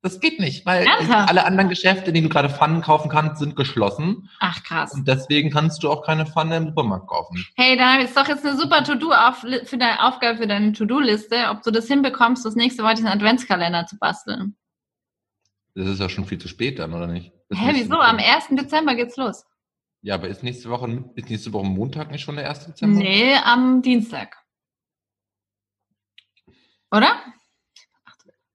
das 0.00 0.20
geht 0.20 0.38
nicht, 0.38 0.64
weil 0.64 0.86
Ernsthaft? 0.86 1.28
alle 1.28 1.44
anderen 1.44 1.68
Geschäfte, 1.68 2.08
in 2.08 2.14
denen 2.14 2.28
du 2.28 2.32
gerade 2.32 2.48
Pfannen 2.48 2.82
kaufen 2.82 3.08
kannst, 3.10 3.38
sind 3.38 3.56
geschlossen 3.56 4.28
Ach 4.40 4.62
krass. 4.62 4.94
und 4.94 5.08
deswegen 5.08 5.50
kannst 5.50 5.82
du 5.82 5.90
auch 5.90 6.04
keine 6.04 6.24
Pfanne 6.26 6.56
im 6.56 6.66
Supermarkt 6.68 7.08
kaufen. 7.08 7.44
Hey, 7.56 7.76
dann 7.76 8.00
ist 8.00 8.16
doch 8.16 8.28
jetzt 8.28 8.46
eine 8.46 8.56
super 8.56 8.84
To-Do 8.84 9.10
auf, 9.12 9.38
für 9.38 9.76
deine 9.78 10.06
Aufgabe 10.06 10.38
für 10.38 10.46
deine 10.46 10.72
To-Do-Liste, 10.72 11.48
ob 11.50 11.62
du 11.62 11.70
das 11.70 11.86
hinbekommst, 11.88 12.44
das 12.44 12.54
nächste 12.54 12.82
Woche 12.84 12.94
diesen 12.94 13.08
Adventskalender 13.08 13.86
zu 13.86 13.98
basteln. 13.98 14.56
Das 15.74 15.86
ist 15.86 16.00
ja 16.00 16.08
schon 16.08 16.24
viel 16.26 16.38
zu 16.38 16.48
spät 16.48 16.78
dann, 16.78 16.92
oder 16.94 17.06
nicht? 17.06 17.32
Ist 17.48 17.60
Hä, 17.60 17.70
wieso? 17.72 17.98
Am 17.98 18.18
1. 18.18 18.48
Dezember 18.50 18.94
geht's 18.94 19.16
los. 19.16 19.44
Ja, 20.02 20.14
aber 20.14 20.28
ist 20.28 20.42
nächste 20.44 20.70
Woche, 20.70 21.04
ist 21.16 21.28
nächste 21.28 21.52
Woche 21.52 21.66
Montag 21.66 22.10
nicht 22.10 22.22
schon 22.22 22.36
der 22.36 22.48
1. 22.48 22.66
Dezember? 22.66 22.98
Nee, 22.98 23.34
am 23.44 23.82
Dienstag. 23.82 24.36
Oder? 26.90 27.16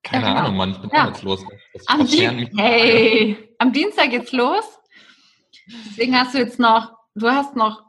Keine 0.03 0.25
genau. 0.25 0.37
Ahnung, 0.39 0.57
Mann, 0.57 0.71
ich 0.71 0.77
bin 0.79 0.89
Ja. 0.93 1.03
arbeitslos. 1.03 1.45
Das 1.73 1.87
Am, 1.87 2.05
Dien 2.05 2.49
hey, 2.57 3.49
am 3.57 3.71
Dienstag 3.71 4.09
geht's 4.11 4.31
los. 4.33 4.65
Deswegen 5.87 6.15
hast 6.19 6.33
du 6.33 6.39
jetzt 6.39 6.59
noch, 6.59 6.93
du 7.15 7.29
hast 7.29 7.55
noch 7.55 7.83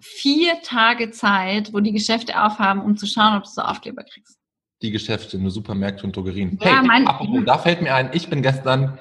vier 0.00 0.60
Tage 0.62 1.10
Zeit, 1.10 1.72
wo 1.72 1.80
die 1.80 1.92
Geschäfte 1.92 2.42
aufhaben, 2.42 2.80
um 2.82 2.96
zu 2.96 3.06
schauen, 3.06 3.36
ob 3.36 3.44
du 3.44 3.50
so 3.50 3.60
Aufkleber 3.62 4.02
kriegst. 4.02 4.38
Die 4.82 4.90
Geschäfte, 4.90 5.38
nur 5.38 5.50
Supermärkte 5.50 6.04
und 6.04 6.16
Drogerien. 6.16 6.58
Ja, 6.60 6.78
hey, 6.80 6.86
mein- 6.86 7.06
apropos, 7.06 7.40
da 7.44 7.58
fällt 7.58 7.82
mir 7.82 7.94
ein, 7.94 8.10
ich 8.12 8.28
bin 8.28 8.42
gestern, 8.42 8.98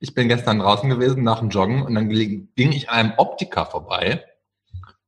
ich 0.00 0.14
bin 0.14 0.28
gestern 0.28 0.58
draußen 0.58 0.88
gewesen 0.88 1.22
nach 1.22 1.38
dem 1.40 1.48
Joggen 1.50 1.82
und 1.82 1.94
dann 1.94 2.08
ging 2.08 2.48
ich 2.56 2.88
an 2.90 2.98
einem 2.98 3.12
Optiker 3.18 3.66
vorbei 3.66 4.24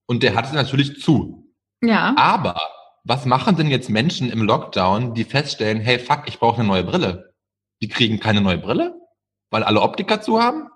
und 0.07 0.23
der 0.23 0.35
hatte 0.35 0.55
natürlich 0.55 1.01
zu. 1.03 1.53
Ja. 1.83 2.15
Aber 2.17 2.59
was 3.09 3.25
machen 3.25 3.57
denn 3.57 3.69
jetzt 3.71 3.89
Menschen 3.89 4.31
im 4.31 4.43
Lockdown, 4.43 5.15
die 5.15 5.25
feststellen, 5.25 5.81
hey 5.81 5.99
fuck, 5.99 6.25
ich 6.27 6.39
brauche 6.39 6.59
eine 6.59 6.69
neue 6.69 6.85
Brille? 6.85 7.33
Die 7.81 7.89
kriegen 7.89 8.19
keine 8.21 8.41
neue 8.41 8.59
Brille, 8.59 8.95
weil 9.51 9.63
alle 9.63 9.81
Optiker 9.83 10.21
zu 10.21 10.41
haben? 10.43 10.69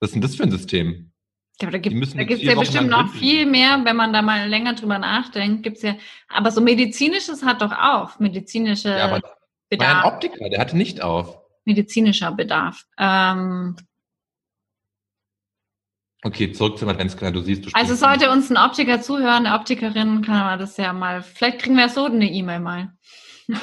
Was 0.00 0.08
ist 0.10 0.14
denn 0.14 0.22
das 0.22 0.34
für 0.36 0.42
ein 0.44 0.50
System? 0.50 1.12
Ja, 1.60 1.70
da 1.70 1.78
Die 1.78 1.82
gibt 1.82 1.96
müssen 1.96 2.18
da 2.18 2.24
gibt's 2.24 2.42
vier 2.42 2.52
ja 2.52 2.58
bestimmt 2.58 2.88
noch 2.90 3.12
viel 3.12 3.46
mehr, 3.46 3.80
wenn 3.84 3.96
man 3.96 4.12
da 4.12 4.22
mal 4.22 4.48
länger 4.48 4.74
drüber 4.74 4.98
nachdenkt. 4.98 5.62
Gibt's 5.64 5.82
ja, 5.82 5.96
aber 6.28 6.50
so 6.50 6.60
medizinisches 6.60 7.44
hat 7.44 7.62
doch 7.62 7.72
auch 7.72 8.18
medizinische 8.18 8.90
Ja, 8.90 9.04
aber 9.04 9.20
mein 9.20 9.22
Bedarf. 9.70 10.04
Optiker, 10.04 10.48
der 10.50 10.60
hatte 10.60 10.76
nicht 10.76 11.02
auf. 11.02 11.38
medizinischer 11.64 12.32
Bedarf. 12.32 12.84
Ähm, 12.98 13.76
Okay, 16.28 16.52
zurück 16.52 16.76
zum 16.78 16.90
Adventskalender. 16.90 17.40
Du 17.40 17.44
siehst, 17.46 17.64
du 17.64 17.70
also 17.72 17.94
sollte 17.94 18.30
uns 18.30 18.50
ein 18.50 18.58
Optiker 18.58 19.00
zuhören, 19.00 19.46
eine 19.46 19.54
Optikerin, 19.58 20.20
kann 20.20 20.40
man 20.44 20.58
das 20.58 20.76
ja 20.76 20.92
mal, 20.92 21.22
vielleicht 21.22 21.60
kriegen 21.60 21.74
wir 21.76 21.88
so 21.88 22.04
eine 22.04 22.30
E-Mail 22.30 22.60
mal. 22.60 22.92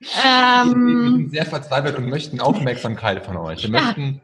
Wir 0.00 0.10
wir 0.10 0.72
ähm, 0.72 1.12
sind 1.16 1.30
sehr 1.30 1.46
verzweifelt 1.46 1.96
und 1.96 2.10
möchten 2.10 2.38
Aufmerksamkeit 2.40 3.24
von 3.24 3.36
euch. 3.38 3.62
Wir 3.62 3.70
Ja. 3.70 3.80
möchten, 3.86 4.20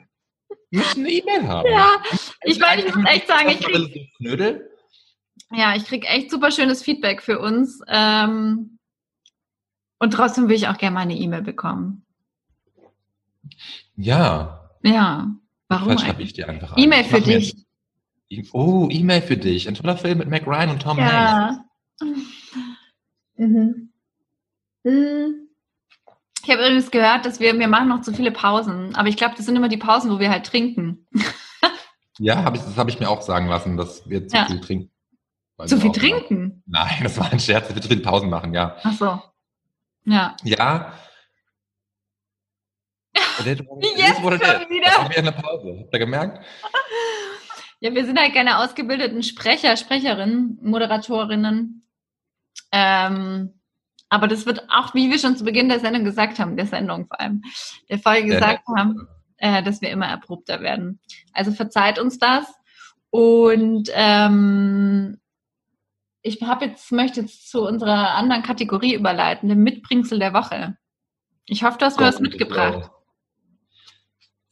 möchten 0.70 1.00
eine 1.00 1.10
E-Mail 1.10 1.48
haben. 1.48 1.68
ja, 1.70 1.96
Also 2.02 2.30
ich 2.44 2.58
meine, 2.60 2.82
ich 2.84 2.94
muss 2.94 3.06
echt 3.08 3.26
sagen, 3.26 3.48
ich 3.48 3.60
krieg, 3.60 3.76
so 3.76 3.88
Knödel. 4.18 4.70
ja, 5.52 5.74
ich 5.74 5.84
krieg 5.86 6.04
echt 6.06 6.30
super 6.30 6.50
schönes 6.50 6.82
Feedback 6.82 7.22
für 7.22 7.38
uns. 7.38 7.80
Ähm, 7.88 8.78
und 9.98 10.10
trotzdem 10.12 10.48
will 10.48 10.56
ich 10.56 10.68
auch 10.68 10.76
gerne 10.76 10.94
mal 10.94 11.00
eine 11.00 11.16
E-Mail 11.16 11.42
bekommen. 11.42 12.04
Ja, 13.96 14.59
Ja, 14.82 15.28
warum 15.68 15.88
vielleicht 15.90 16.06
habe 16.08 16.22
ich 16.22 16.32
dir 16.32 16.48
einfach 16.48 16.76
E-Mail 16.76 17.04
für 17.04 17.20
dich. 17.20 17.54
Oh, 18.52 18.88
E-Mail 18.90 19.22
für 19.22 19.36
dich. 19.36 19.68
Ein 19.68 19.74
toller 19.74 19.96
Film 19.96 20.18
mit 20.18 20.28
Mac 20.28 20.46
Ryan 20.46 20.70
und 20.70 20.82
Tom 20.82 20.98
Hanks. 20.98 21.64
Ja. 22.00 22.08
Mhm. 23.36 23.90
Mhm. 24.84 25.48
Ich 26.42 26.50
habe 26.50 26.62
übrigens 26.62 26.90
gehört, 26.90 27.26
dass 27.26 27.40
wir, 27.40 27.58
wir 27.58 27.68
machen 27.68 27.88
noch 27.88 28.00
zu 28.02 28.12
viele 28.14 28.30
Pausen. 28.32 28.94
Aber 28.94 29.08
ich 29.08 29.16
glaube, 29.16 29.34
das 29.36 29.46
sind 29.46 29.56
immer 29.56 29.68
die 29.68 29.76
Pausen, 29.76 30.10
wo 30.10 30.18
wir 30.18 30.30
halt 30.30 30.46
trinken. 30.46 31.06
Ja, 32.22 32.44
hab 32.44 32.54
ich, 32.54 32.60
das 32.60 32.76
habe 32.76 32.90
ich 32.90 33.00
mir 33.00 33.08
auch 33.08 33.22
sagen 33.22 33.46
lassen, 33.48 33.78
dass 33.78 34.06
wir 34.10 34.28
zu 34.28 34.36
Ja. 34.36 34.44
viel 34.44 34.60
trinken. 34.60 34.90
Zu 35.64 35.80
viel 35.80 35.90
trinken? 35.90 36.62
Nein, 36.66 36.98
das 37.02 37.16
war 37.18 37.32
ein 37.32 37.40
Scherz. 37.40 37.74
Wir 37.74 37.80
zu 37.80 37.88
viel 37.88 38.00
Pausen 38.00 38.28
machen, 38.28 38.52
ja. 38.52 38.76
Ach 38.82 38.92
so. 38.92 39.22
Ja. 40.04 40.36
Ja. 40.44 40.92
Jetzt 43.44 43.62
Das 43.68 44.22
wurde 44.22 44.38
schon 44.38 44.70
wieder. 44.70 44.86
Das 44.86 44.98
war 44.98 45.16
eine 45.16 45.32
Pause. 45.32 45.78
Habt 45.80 45.92
ihr 45.92 45.98
gemerkt? 45.98 46.44
Ja, 47.82 47.94
wir 47.94 48.04
sind 48.04 48.20
halt 48.20 48.34
keine 48.34 48.58
ausgebildeten 48.58 49.22
Sprecher, 49.22 49.74
Sprecherinnen, 49.74 50.58
Moderatorinnen. 50.60 51.82
Ähm, 52.72 53.54
aber 54.10 54.28
das 54.28 54.44
wird 54.44 54.68
auch, 54.68 54.92
wie 54.92 55.10
wir 55.10 55.18
schon 55.18 55.36
zu 55.36 55.44
Beginn 55.44 55.70
der 55.70 55.80
Sendung 55.80 56.04
gesagt 56.04 56.38
haben, 56.38 56.58
der 56.58 56.66
Sendung 56.66 57.06
vor 57.06 57.18
allem, 57.18 57.42
der 57.88 57.98
Folge 57.98 58.28
gesagt 58.28 58.64
ja. 58.68 58.76
haben, 58.76 59.08
äh, 59.38 59.62
dass 59.62 59.80
wir 59.80 59.88
immer 59.88 60.06
erprobter 60.06 60.60
werden. 60.60 61.00
Also 61.32 61.52
verzeiht 61.52 61.98
uns 61.98 62.18
das. 62.18 62.52
Und 63.08 63.88
ähm, 63.94 65.18
ich 66.22 66.42
habe 66.42 66.66
jetzt, 66.66 66.92
möchte 66.92 67.22
jetzt 67.22 67.50
zu 67.50 67.66
unserer 67.66 68.14
anderen 68.14 68.42
Kategorie 68.42 68.94
überleiten, 68.94 69.48
dem 69.48 69.62
Mitbringsel 69.62 70.18
der 70.18 70.34
Woche. 70.34 70.76
Ich 71.46 71.64
hoffe, 71.64 71.78
du 71.78 71.86
hast 71.86 71.98
mir 71.98 72.06
was 72.06 72.20
mitgebracht. 72.20 72.90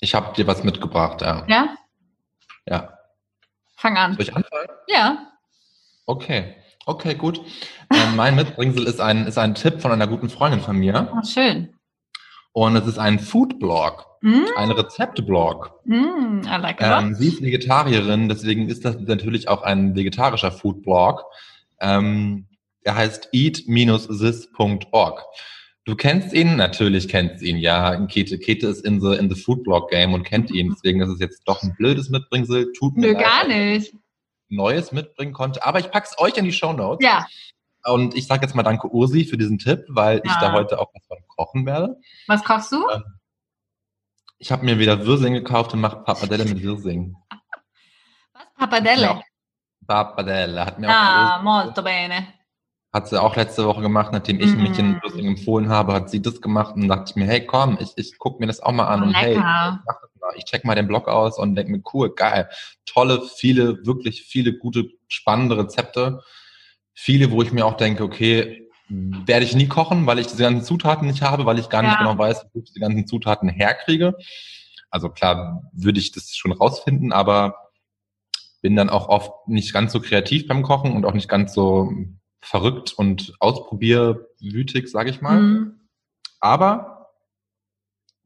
Ich 0.00 0.14
habe 0.14 0.34
dir 0.34 0.46
was 0.46 0.62
mitgebracht, 0.64 1.22
ja. 1.22 1.44
Ja? 1.48 1.76
Ja. 2.66 2.98
Fang 3.76 3.96
an. 3.96 4.12
Soll 4.14 4.22
ich 4.22 4.34
anfangen? 4.34 4.68
Ja. 4.88 5.32
Okay. 6.06 6.54
Okay, 6.86 7.14
gut. 7.14 7.40
Ähm, 7.92 8.16
mein 8.16 8.34
Mitbringsel 8.34 8.86
ist 8.86 9.00
ein, 9.00 9.26
ist 9.26 9.36
ein 9.38 9.54
Tipp 9.54 9.82
von 9.82 9.92
einer 9.92 10.06
guten 10.06 10.30
Freundin 10.30 10.60
von 10.60 10.76
mir. 10.76 11.12
Oh, 11.14 11.22
schön. 11.26 11.74
Und 12.52 12.76
es 12.76 12.86
ist 12.86 12.98
ein 12.98 13.18
Food-Blog, 13.18 14.06
Mm, 14.20 14.46
ein 14.56 14.72
Rezepte-Blog. 14.72 15.80
mm, 15.84 16.40
I 16.44 16.56
like 16.60 16.80
it. 16.80 16.86
Ähm, 16.88 17.14
sie 17.14 17.28
ist 17.28 17.40
Vegetarierin, 17.40 18.28
deswegen 18.28 18.68
ist 18.68 18.84
das 18.84 18.98
natürlich 18.98 19.46
auch 19.48 19.62
ein 19.62 19.94
vegetarischer 19.94 20.50
Food-Blog. 20.50 21.22
Ähm, 21.80 22.48
er 22.82 22.96
heißt 22.96 23.28
eat-sis.org. 23.32 25.22
Du 25.88 25.96
kennst 25.96 26.34
ihn? 26.34 26.56
Natürlich 26.56 27.08
kennst 27.08 27.42
ihn, 27.42 27.56
ja. 27.56 27.96
Kete. 28.08 28.38
Kete 28.38 28.66
ist 28.66 28.84
in 28.84 29.00
the, 29.00 29.14
in 29.16 29.34
the 29.34 29.40
Food-Blog-Game 29.40 30.12
und 30.12 30.22
kennt 30.22 30.50
ihn. 30.50 30.68
Deswegen 30.74 31.00
ist 31.00 31.08
es 31.08 31.18
jetzt 31.18 31.44
doch 31.48 31.62
ein 31.62 31.74
blödes 31.76 32.10
Mitbringsel. 32.10 32.74
Tut 32.74 32.94
mir 32.94 33.06
Nö, 33.06 33.12
leid, 33.14 33.22
gar 33.24 33.44
dass 33.44 33.48
ich 33.54 33.92
nicht. 33.92 33.94
Neues 34.50 34.92
mitbringen 34.92 35.32
konnte. 35.32 35.64
Aber 35.64 35.78
ich 35.78 35.90
pack's 35.90 36.14
euch 36.18 36.36
in 36.36 36.44
die 36.44 36.52
Show 36.52 36.74
Notes. 36.74 37.02
Ja. 37.02 37.26
Und 37.84 38.14
ich 38.14 38.26
sage 38.26 38.42
jetzt 38.42 38.54
mal 38.54 38.62
danke 38.62 38.86
Ursi 38.88 39.24
für 39.24 39.38
diesen 39.38 39.58
Tipp, 39.58 39.86
weil 39.88 40.20
ich 40.24 40.30
Ja. 40.30 40.40
da 40.40 40.52
heute 40.52 40.78
auch 40.78 40.90
was 40.94 41.06
von 41.06 41.16
kochen 41.26 41.64
werde. 41.64 41.96
Was 42.26 42.44
kochst 42.44 42.70
du? 42.70 42.84
Ich 44.38 44.52
habe 44.52 44.66
mir 44.66 44.78
wieder 44.78 45.06
Würsing 45.06 45.32
gekauft 45.32 45.72
und 45.72 45.80
mache 45.80 45.96
Papadelle 46.04 46.44
mit 46.44 46.62
Würsing. 46.62 47.16
Was? 48.34 48.44
Papadelle. 48.58 49.22
Papadelle 49.86 50.66
hat 50.66 50.78
mir 50.78 50.90
Ah, 50.90 51.38
auch 51.38 51.42
molto 51.42 51.82
bene. 51.82 52.26
Hat 52.92 53.08
sie 53.08 53.20
auch 53.20 53.36
letzte 53.36 53.66
Woche 53.66 53.82
gemacht, 53.82 54.12
nachdem 54.12 54.40
ich 54.40 54.54
Mhm. 54.54 54.62
mich 54.62 54.78
in 54.78 54.98
Würsing 55.02 55.26
empfohlen 55.26 55.68
habe, 55.68 55.92
hat 55.92 56.08
sie 56.10 56.22
das 56.22 56.40
gemacht 56.40 56.74
und 56.74 56.88
dachte 56.88 57.10
ich 57.10 57.16
mir, 57.16 57.26
hey 57.26 57.44
komm, 57.44 57.76
ich, 57.80 57.92
ich 57.96 58.18
guck 58.18 58.40
mir 58.40 58.46
das 58.46 58.60
auch 58.60 58.72
mal 58.72 58.86
an 58.86 59.02
Oh, 59.02 59.06
und 59.06 59.14
hey, 59.14 59.34
lecker. 59.34 59.80
mach 59.86 60.00
das 60.00 60.10
mal. 60.20 60.32
ich 60.36 60.44
check 60.44 60.64
mal 60.64 60.74
den 60.74 60.88
Blog 60.88 61.06
aus 61.08 61.38
und 61.38 61.54
denke 61.54 61.72
mir, 61.72 61.82
cool, 61.92 62.14
geil, 62.14 62.48
tolle, 62.86 63.22
viele, 63.36 63.84
wirklich 63.86 64.22
viele 64.22 64.56
gute, 64.56 64.88
spannende 65.08 65.58
Rezepte. 65.58 66.22
Viele, 66.94 67.30
wo 67.30 67.42
ich 67.42 67.52
mir 67.52 67.66
auch 67.66 67.76
denke, 67.76 68.02
okay, 68.04 68.66
werde 68.88 69.44
ich 69.44 69.54
nie 69.54 69.68
kochen, 69.68 70.06
weil 70.06 70.18
ich 70.18 70.26
diese 70.28 70.42
ganzen 70.42 70.64
Zutaten 70.64 71.06
nicht 71.06 71.20
habe, 71.22 71.44
weil 71.44 71.58
ich 71.58 71.68
gar 71.68 71.82
nicht 71.82 71.92
Ja. 71.92 71.98
genau 71.98 72.16
weiß, 72.18 72.46
wo 72.54 72.60
ich 72.60 72.72
die 72.72 72.80
ganzen 72.80 73.06
Zutaten 73.06 73.48
herkriege. 73.50 74.16
Also 74.90 75.10
klar 75.10 75.62
würde 75.74 76.00
ich 76.00 76.12
das 76.12 76.34
schon 76.34 76.52
rausfinden, 76.52 77.12
aber 77.12 77.54
bin 78.62 78.74
dann 78.74 78.88
auch 78.88 79.08
oft 79.08 79.46
nicht 79.46 79.72
ganz 79.74 79.92
so 79.92 80.00
kreativ 80.00 80.48
beim 80.48 80.62
Kochen 80.62 80.96
und 80.96 81.04
auch 81.04 81.12
nicht 81.14 81.28
ganz 81.28 81.52
so 81.52 81.92
verrückt 82.40 82.92
und 82.92 83.34
ausprobierwütig, 83.40 84.90
sage 84.90 85.10
ich 85.10 85.20
mal. 85.20 85.40
Mhm. 85.40 85.80
Aber 86.40 87.10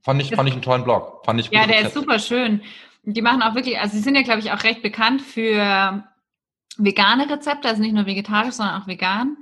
fand 0.02 0.20
ich, 0.22 0.34
fand 0.34 0.48
ich 0.48 0.54
einen 0.54 0.62
tollen 0.62 0.84
Blog. 0.84 1.24
Fand 1.24 1.40
ich 1.40 1.50
Ja, 1.50 1.66
der 1.66 1.82
ist 1.82 1.94
super 1.94 2.18
schön. 2.18 2.62
Die 3.04 3.22
machen 3.22 3.42
auch 3.42 3.54
wirklich, 3.54 3.80
also 3.80 3.96
sie 3.96 4.02
sind 4.02 4.14
ja, 4.14 4.22
glaube 4.22 4.40
ich, 4.40 4.52
auch 4.52 4.62
recht 4.62 4.82
bekannt 4.82 5.22
für 5.22 6.04
vegane 6.76 7.28
Rezepte, 7.28 7.68
also 7.68 7.82
nicht 7.82 7.94
nur 7.94 8.06
vegetarisch, 8.06 8.54
sondern 8.54 8.80
auch 8.80 8.86
vegan. 8.86 9.36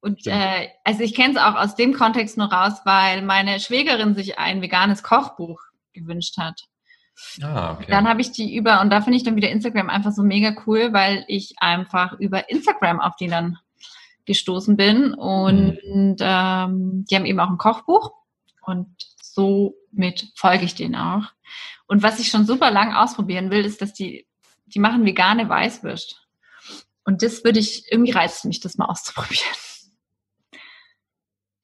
Und 0.00 0.26
äh, 0.26 0.68
also 0.84 1.02
ich 1.02 1.14
kenne 1.14 1.34
es 1.34 1.40
auch 1.40 1.54
aus 1.54 1.76
dem 1.76 1.94
Kontext 1.94 2.36
nur 2.36 2.52
raus, 2.52 2.80
weil 2.84 3.22
meine 3.22 3.58
Schwägerin 3.60 4.14
sich 4.14 4.38
ein 4.38 4.60
veganes 4.60 5.02
Kochbuch 5.02 5.60
gewünscht 5.92 6.36
hat. 6.36 6.66
Ah, 7.42 7.72
okay. 7.72 7.86
Dann 7.88 8.08
habe 8.08 8.20
ich 8.20 8.32
die 8.32 8.54
über, 8.54 8.80
und 8.80 8.90
da 8.90 9.00
finde 9.00 9.16
ich 9.16 9.22
dann 9.22 9.36
wieder 9.36 9.48
Instagram 9.48 9.88
einfach 9.88 10.12
so 10.12 10.22
mega 10.22 10.54
cool, 10.66 10.92
weil 10.92 11.24
ich 11.28 11.54
einfach 11.58 12.18
über 12.18 12.50
Instagram 12.50 13.00
auf 13.00 13.16
die 13.16 13.28
dann 13.28 13.58
gestoßen 14.26 14.76
bin. 14.76 15.14
Und 15.14 15.78
Mhm. 15.84 16.16
ähm, 16.20 17.04
die 17.08 17.14
haben 17.16 17.26
eben 17.26 17.40
auch 17.40 17.50
ein 17.50 17.58
Kochbuch 17.58 18.12
und 18.66 18.88
somit 19.22 20.28
folge 20.36 20.64
ich 20.64 20.74
denen 20.74 20.96
auch. 20.96 21.24
Und 21.86 22.02
was 22.02 22.18
ich 22.18 22.28
schon 22.28 22.46
super 22.46 22.70
lang 22.70 22.94
ausprobieren 22.94 23.50
will, 23.50 23.64
ist, 23.64 23.82
dass 23.82 23.92
die, 23.92 24.26
die 24.66 24.78
machen 24.78 25.04
vegane 25.04 25.48
Weißwürst. 25.48 26.22
Und 27.04 27.22
das 27.22 27.44
würde 27.44 27.58
ich, 27.58 27.84
irgendwie 27.90 28.12
reizt 28.12 28.44
mich, 28.46 28.60
das 28.60 28.78
mal 28.78 28.86
auszuprobieren. 28.86 29.44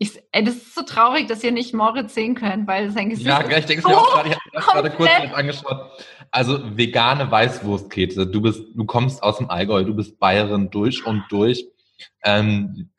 Ich, 0.03 0.19
ey, 0.33 0.43
das 0.43 0.55
ist 0.57 0.75
so 0.75 0.83
traurig, 0.83 1.27
dass 1.27 1.45
ihr 1.45 1.53
nicht 1.53 1.75
Moritz 1.75 2.15
sehen 2.15 2.35
könnt, 2.35 2.67
weil 2.67 2.91
sein 2.91 3.11
Gesicht 3.11 3.29
ja, 3.29 3.41
ist 3.41 3.59
ich 3.59 3.67
denke 3.67 3.83
es 3.83 3.87
mir 3.87 3.99
auch 3.99 4.11
gerade, 4.15 4.31
ich 4.31 4.35
habe 4.35 4.51
das 4.53 4.67
gerade 4.67 4.91
kurz 4.91 5.11
angeschaut. 5.35 5.91
Also 6.31 6.77
vegane 6.77 7.31
Weißwurstkete. 7.31 8.27
Du 8.27 8.41
bist, 8.41 8.63
du 8.75 8.85
kommst 8.87 9.23
aus 9.23 9.37
dem 9.39 9.51
Allgäu, 9.51 9.85
du 9.85 9.95
bist 9.95 10.19
Bayerin 10.19 10.71
durch 10.71 11.05
und 11.05 11.25
durch. 11.29 11.67
Ähm, 12.25 12.91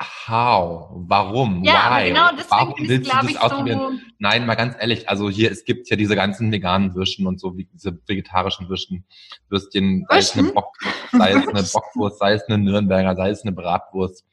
how? 0.00 0.90
Warum? 0.92 1.64
Ja, 1.64 1.98
Why? 1.98 2.08
genau 2.08 2.30
Warum 2.48 2.74
willst 2.78 3.10
du 3.10 3.16
das 3.16 3.36
ausprobieren? 3.36 3.78
so. 3.78 4.06
Nein, 4.18 4.46
mal 4.46 4.54
ganz 4.54 4.76
ehrlich, 4.78 5.08
also 5.08 5.30
hier, 5.30 5.50
es 5.50 5.64
gibt 5.64 5.88
ja 5.88 5.96
diese 5.96 6.16
ganzen 6.16 6.52
veganen 6.52 6.94
Würsten 6.94 7.26
und 7.26 7.40
so, 7.40 7.56
wie 7.56 7.64
diese 7.64 7.98
vegetarischen 8.06 8.68
Würsten, 8.68 9.06
Würstchen, 9.48 10.04
sei 10.08 10.18
es 10.18 10.36
eine? 10.36 10.52
Bockwurst, 10.52 10.96
sei 11.12 11.30
es 11.32 11.48
eine 11.48 11.62
Bockwurst, 11.72 12.18
sei 12.18 12.32
es 12.34 12.44
eine 12.44 12.58
Nürnberger, 12.58 13.16
sei 13.16 13.30
es 13.30 13.42
eine 13.42 13.52
Bratwurst. 13.52 14.24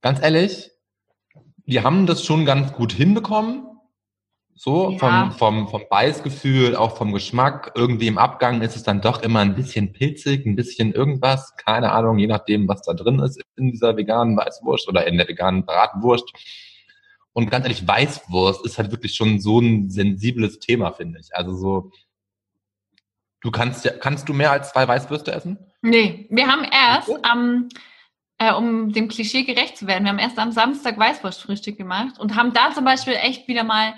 Ganz 0.00 0.22
ehrlich, 0.22 0.70
die 1.66 1.82
haben 1.82 2.06
das 2.06 2.24
schon 2.24 2.44
ganz 2.44 2.72
gut 2.72 2.92
hinbekommen. 2.92 3.66
So, 4.60 4.90
Ja. 4.90 4.98
vom, 4.98 5.30
vom, 5.30 5.68
vom 5.68 5.82
Beißgefühl, 5.88 6.74
auch 6.74 6.96
vom 6.96 7.12
Geschmack. 7.12 7.70
Irgendwie 7.76 8.08
im 8.08 8.18
Abgang 8.18 8.60
ist 8.60 8.74
es 8.74 8.82
dann 8.82 9.00
doch 9.00 9.22
immer 9.22 9.38
ein 9.38 9.54
bisschen 9.54 9.92
pilzig, 9.92 10.44
ein 10.46 10.56
bisschen 10.56 10.92
irgendwas, 10.92 11.54
keine 11.54 11.92
Ahnung, 11.92 12.18
je 12.18 12.26
nachdem, 12.26 12.66
was 12.66 12.82
da 12.82 12.92
drin 12.92 13.20
ist 13.20 13.40
in 13.56 13.70
dieser 13.70 13.96
veganen 13.96 14.36
Weißwurst 14.36 14.88
oder 14.88 15.06
in 15.06 15.16
der 15.16 15.28
veganen 15.28 15.64
Bratwurst. 15.64 16.32
Und 17.32 17.52
ganz 17.52 17.66
ehrlich, 17.66 17.86
Weißwurst 17.86 18.66
ist 18.66 18.78
halt 18.78 18.90
wirklich 18.90 19.14
schon 19.14 19.38
so 19.38 19.60
ein 19.60 19.90
sensibles 19.90 20.58
Thema, 20.58 20.90
finde 20.90 21.20
ich. 21.20 21.28
Also 21.36 21.54
so, 21.54 21.92
du 23.40 23.52
kannst 23.52 23.84
ja, 23.84 23.92
kannst 23.92 24.28
du 24.28 24.34
mehr 24.34 24.50
als 24.50 24.72
zwei 24.72 24.88
Weißwürste 24.88 25.30
essen? 25.30 25.56
Nee, 25.82 26.26
wir 26.30 26.48
haben 26.48 26.64
erst 26.64 27.12
am, 27.22 27.68
äh, 28.38 28.52
um 28.52 28.92
dem 28.92 29.06
Klischee 29.06 29.44
gerecht 29.44 29.76
zu 29.76 29.86
werden, 29.86 30.02
wir 30.02 30.10
haben 30.10 30.18
erst 30.18 30.40
am 30.40 30.50
Samstag 30.50 30.98
Weißwurstfrühstück 30.98 31.76
gemacht 31.78 32.18
und 32.18 32.34
haben 32.34 32.52
da 32.52 32.72
zum 32.74 32.84
Beispiel 32.84 33.14
echt 33.14 33.46
wieder 33.46 33.62
mal 33.62 33.94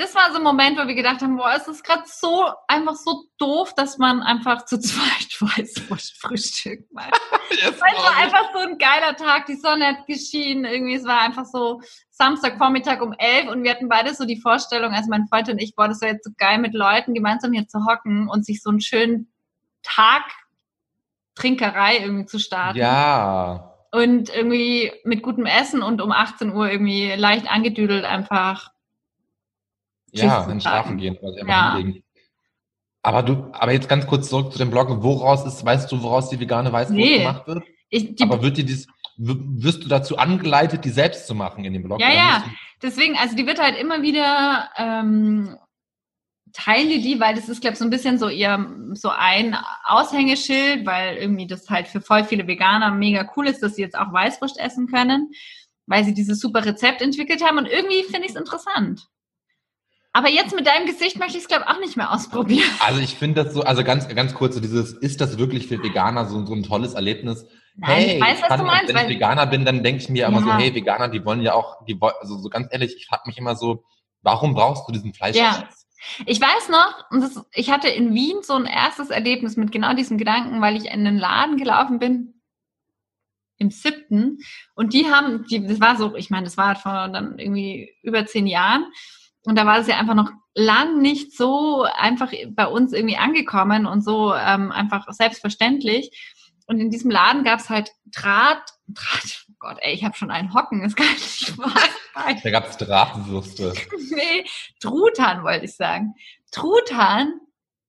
das 0.00 0.14
war 0.14 0.30
so 0.30 0.38
ein 0.38 0.42
Moment, 0.42 0.78
wo 0.78 0.86
wir 0.86 0.94
gedacht 0.94 1.20
haben, 1.20 1.36
boah, 1.36 1.52
es 1.54 1.68
ist 1.68 1.84
gerade 1.84 2.04
so 2.06 2.50
einfach 2.68 2.94
so 2.94 3.24
doof, 3.36 3.74
dass 3.74 3.98
man 3.98 4.22
einfach 4.22 4.64
zu 4.64 4.78
zweit 4.80 5.30
Weißwurst 5.40 6.18
frühstückt. 6.20 6.88
Weil 6.92 7.10
Yes, 7.50 7.74
es 7.74 7.80
war 7.80 8.16
einfach 8.16 8.50
so 8.52 8.60
ein 8.60 8.78
geiler 8.78 9.14
Tag, 9.16 9.46
die 9.46 9.56
Sonne 9.56 9.86
hat 9.86 10.06
geschienen, 10.06 10.64
irgendwie, 10.64 10.94
es 10.94 11.04
war 11.04 11.20
einfach 11.20 11.44
so 11.44 11.82
Samstagvormittag 12.10 13.02
um 13.02 13.12
elf 13.18 13.50
und 13.50 13.62
wir 13.62 13.72
hatten 13.72 13.88
beide 13.88 14.14
so 14.14 14.24
die 14.24 14.40
Vorstellung, 14.40 14.94
also 14.94 15.10
mein 15.10 15.26
Freund 15.26 15.48
und 15.48 15.60
ich, 15.60 15.74
boah, 15.74 15.88
das 15.88 16.00
wäre 16.00 16.14
jetzt 16.14 16.24
so 16.24 16.30
geil, 16.38 16.58
mit 16.58 16.74
Leuten 16.74 17.12
gemeinsam 17.12 17.52
hier 17.52 17.68
zu 17.68 17.84
hocken 17.86 18.28
und 18.28 18.46
sich 18.46 18.62
so 18.62 18.70
einen 18.70 18.80
schönen 18.80 19.30
Tag 19.82 20.22
Trinkerei 21.34 21.98
irgendwie 21.98 22.26
zu 22.26 22.38
starten. 22.38 22.78
Ja. 22.78 23.74
Und 23.92 24.34
irgendwie 24.34 24.92
mit 25.04 25.22
gutem 25.22 25.46
Essen 25.46 25.82
und 25.82 26.00
um 26.00 26.12
18 26.12 26.52
Uhr 26.54 26.70
irgendwie 26.70 27.12
leicht 27.16 27.50
angedüdelt 27.50 28.04
einfach. 28.04 28.70
Ja, 30.12 30.42
sagen. 30.42 30.60
schlafen 30.60 30.96
gehen, 30.98 31.18
Ja. 31.46 31.76
hinlegen. 31.76 32.02
Aber 33.02 33.22
du, 33.22 33.48
aber 33.52 33.72
jetzt 33.72 33.88
ganz 33.88 34.06
kurz 34.06 34.28
zurück 34.28 34.52
zu 34.52 34.58
dem 34.58 34.70
Blog. 34.70 34.88
Woraus 35.02 35.46
ist, 35.46 35.64
weißt 35.64 35.90
du, 35.90 36.02
woraus 36.02 36.28
die 36.28 36.38
vegane 36.38 36.70
Weißwurst 36.72 36.98
Nee. 36.98 37.18
gemacht 37.18 37.46
wird? 37.46 37.64
Ich, 37.88 38.14
die, 38.14 38.22
aber 38.22 38.42
wird 38.42 38.58
dir 38.58 38.64
dies, 38.64 38.86
wirst 39.16 39.84
du 39.84 39.88
dazu 39.88 40.18
angeleitet, 40.18 40.84
die 40.84 40.90
selbst 40.90 41.26
zu 41.26 41.34
machen 41.34 41.64
in 41.64 41.72
dem 41.72 41.82
Blog? 41.82 42.00
Ja, 42.00 42.12
ja. 42.12 42.44
deswegen, 42.82 43.16
also 43.16 43.34
die 43.36 43.46
wird 43.46 43.60
halt 43.60 43.78
immer 43.78 44.02
wieder 44.02 44.68
ähm, 44.76 45.56
teilen 46.52 46.88
die 46.88 47.00
die, 47.00 47.20
weil 47.20 47.34
das 47.34 47.48
ist, 47.48 47.60
glaube 47.60 47.72
ich, 47.74 47.78
so 47.78 47.84
ein 47.84 47.90
bisschen 47.90 48.18
so 48.18 48.28
ihr 48.28 48.66
so 48.92 49.08
ein 49.10 49.56
Aushängeschild, 49.84 50.84
weil 50.86 51.16
irgendwie 51.16 51.46
das 51.46 51.68
halt 51.70 51.88
für 51.88 52.00
voll 52.00 52.24
viele 52.24 52.46
Veganer 52.46 52.90
mega 52.90 53.30
cool 53.36 53.46
ist, 53.46 53.62
dass 53.62 53.76
sie 53.76 53.82
jetzt 53.82 53.96
auch 53.96 54.12
Weißwurst 54.12 54.58
essen 54.58 54.86
können, 54.88 55.30
weil 55.86 56.04
sie 56.04 56.14
dieses 56.14 56.40
super 56.40 56.64
Rezept 56.64 57.02
entwickelt 57.02 57.42
haben 57.44 57.58
und 57.58 57.66
irgendwie 57.66 58.02
finde 58.04 58.24
ich 58.24 58.30
es 58.30 58.36
interessant. 58.36 59.06
Aber 60.12 60.28
jetzt 60.28 60.54
mit 60.54 60.66
deinem 60.66 60.86
Gesicht 60.86 61.18
möchte 61.18 61.36
ich 61.36 61.44
es, 61.44 61.48
glaube 61.48 61.64
ich, 61.68 61.74
auch 61.74 61.78
nicht 61.80 61.96
mehr 61.96 62.12
ausprobieren. 62.12 62.68
Also 62.80 63.00
ich 63.00 63.14
finde 63.14 63.44
das 63.44 63.54
so, 63.54 63.62
also 63.62 63.84
ganz, 63.84 64.08
ganz 64.08 64.34
kurz, 64.34 64.54
so 64.56 64.60
dieses, 64.60 64.92
ist 64.92 65.20
das 65.20 65.38
wirklich 65.38 65.68
für 65.68 65.80
Veganer 65.82 66.26
so, 66.26 66.44
so 66.44 66.52
ein 66.54 66.64
tolles 66.64 66.94
Erlebnis? 66.94 67.46
Nein, 67.76 68.08
ich 68.08 68.20
weiß, 68.20 68.40
was 68.42 68.48
kann- 68.48 68.58
du 68.60 68.66
meinst, 68.66 68.88
Wenn 68.92 68.96
ich 69.04 69.08
Veganer 69.16 69.46
bin, 69.46 69.64
dann 69.64 69.84
denke 69.84 70.02
ich 70.02 70.08
mir 70.08 70.26
immer 70.26 70.42
so, 70.42 70.48
Ja. 70.48 70.58
hey, 70.58 70.74
Veganer, 70.74 71.08
die 71.08 71.24
wollen 71.24 71.40
ja 71.42 71.54
auch, 71.54 71.84
die 71.86 72.00
wollen, 72.00 72.14
also 72.20 72.38
so 72.38 72.48
ganz 72.48 72.66
ehrlich, 72.72 72.94
ich 72.96 73.06
frage 73.06 73.22
mich 73.26 73.38
immer 73.38 73.54
so, 73.54 73.84
warum 74.22 74.54
brauchst 74.54 74.88
du 74.88 74.92
diesen 74.92 75.14
Fleisch? 75.14 75.36
Ja. 75.36 75.68
Ich 76.26 76.40
weiß 76.40 76.70
noch, 76.70 77.04
und 77.10 77.20
das, 77.20 77.44
ich 77.52 77.70
hatte 77.70 77.88
in 77.88 78.12
Wien 78.14 78.38
so 78.42 78.54
ein 78.54 78.64
erstes 78.66 79.10
Erlebnis 79.10 79.56
mit 79.56 79.70
genau 79.70 79.94
diesem 79.94 80.18
Gedanken, 80.18 80.60
weil 80.60 80.76
ich 80.76 80.86
in 80.86 81.06
einen 81.06 81.18
Laden 81.18 81.56
gelaufen 81.56 81.98
bin 82.00 82.40
im 83.58 83.70
siebten 83.70 84.38
und 84.74 84.94
die 84.94 85.10
haben, 85.10 85.44
die, 85.50 85.64
das 85.66 85.78
war 85.80 85.96
so, 85.96 86.16
ich 86.16 86.30
meine, 86.30 86.44
das 86.44 86.56
war 86.56 86.74
vor 86.76 87.08
dann 87.08 87.38
irgendwie 87.38 87.94
über 88.02 88.24
zehn 88.24 88.46
Jahren 88.46 88.86
und 89.44 89.56
da 89.56 89.66
war 89.66 89.78
es 89.78 89.86
ja 89.86 89.98
einfach 89.98 90.14
noch 90.14 90.30
lang 90.54 91.00
nicht 91.00 91.36
so 91.36 91.82
einfach 91.82 92.32
bei 92.50 92.66
uns 92.66 92.92
irgendwie 92.92 93.16
angekommen 93.16 93.86
und 93.86 94.02
so 94.02 94.34
ähm, 94.34 94.70
einfach 94.72 95.06
selbstverständlich. 95.12 96.10
Und 96.66 96.78
in 96.78 96.90
diesem 96.90 97.10
Laden 97.10 97.42
gab 97.42 97.58
es 97.58 97.70
halt 97.70 97.90
Draht, 98.06 98.62
Draht, 98.88 99.46
oh 99.48 99.54
Gott, 99.58 99.78
ey, 99.80 99.94
ich 99.94 100.04
habe 100.04 100.16
schon 100.16 100.30
einen 100.30 100.54
Hocken, 100.54 100.82
kann 100.94 101.06
ich 101.16 101.48
nicht 101.48 101.58
wahr. 101.58 101.72
Da 102.42 102.50
gab 102.50 102.68
es 102.68 102.76
Drahtenwürste. 102.76 103.72
nee, 104.10 104.44
Truthahn 104.80 105.42
wollte 105.42 105.64
ich 105.64 105.74
sagen. 105.74 106.14
Truthahn 106.52 107.40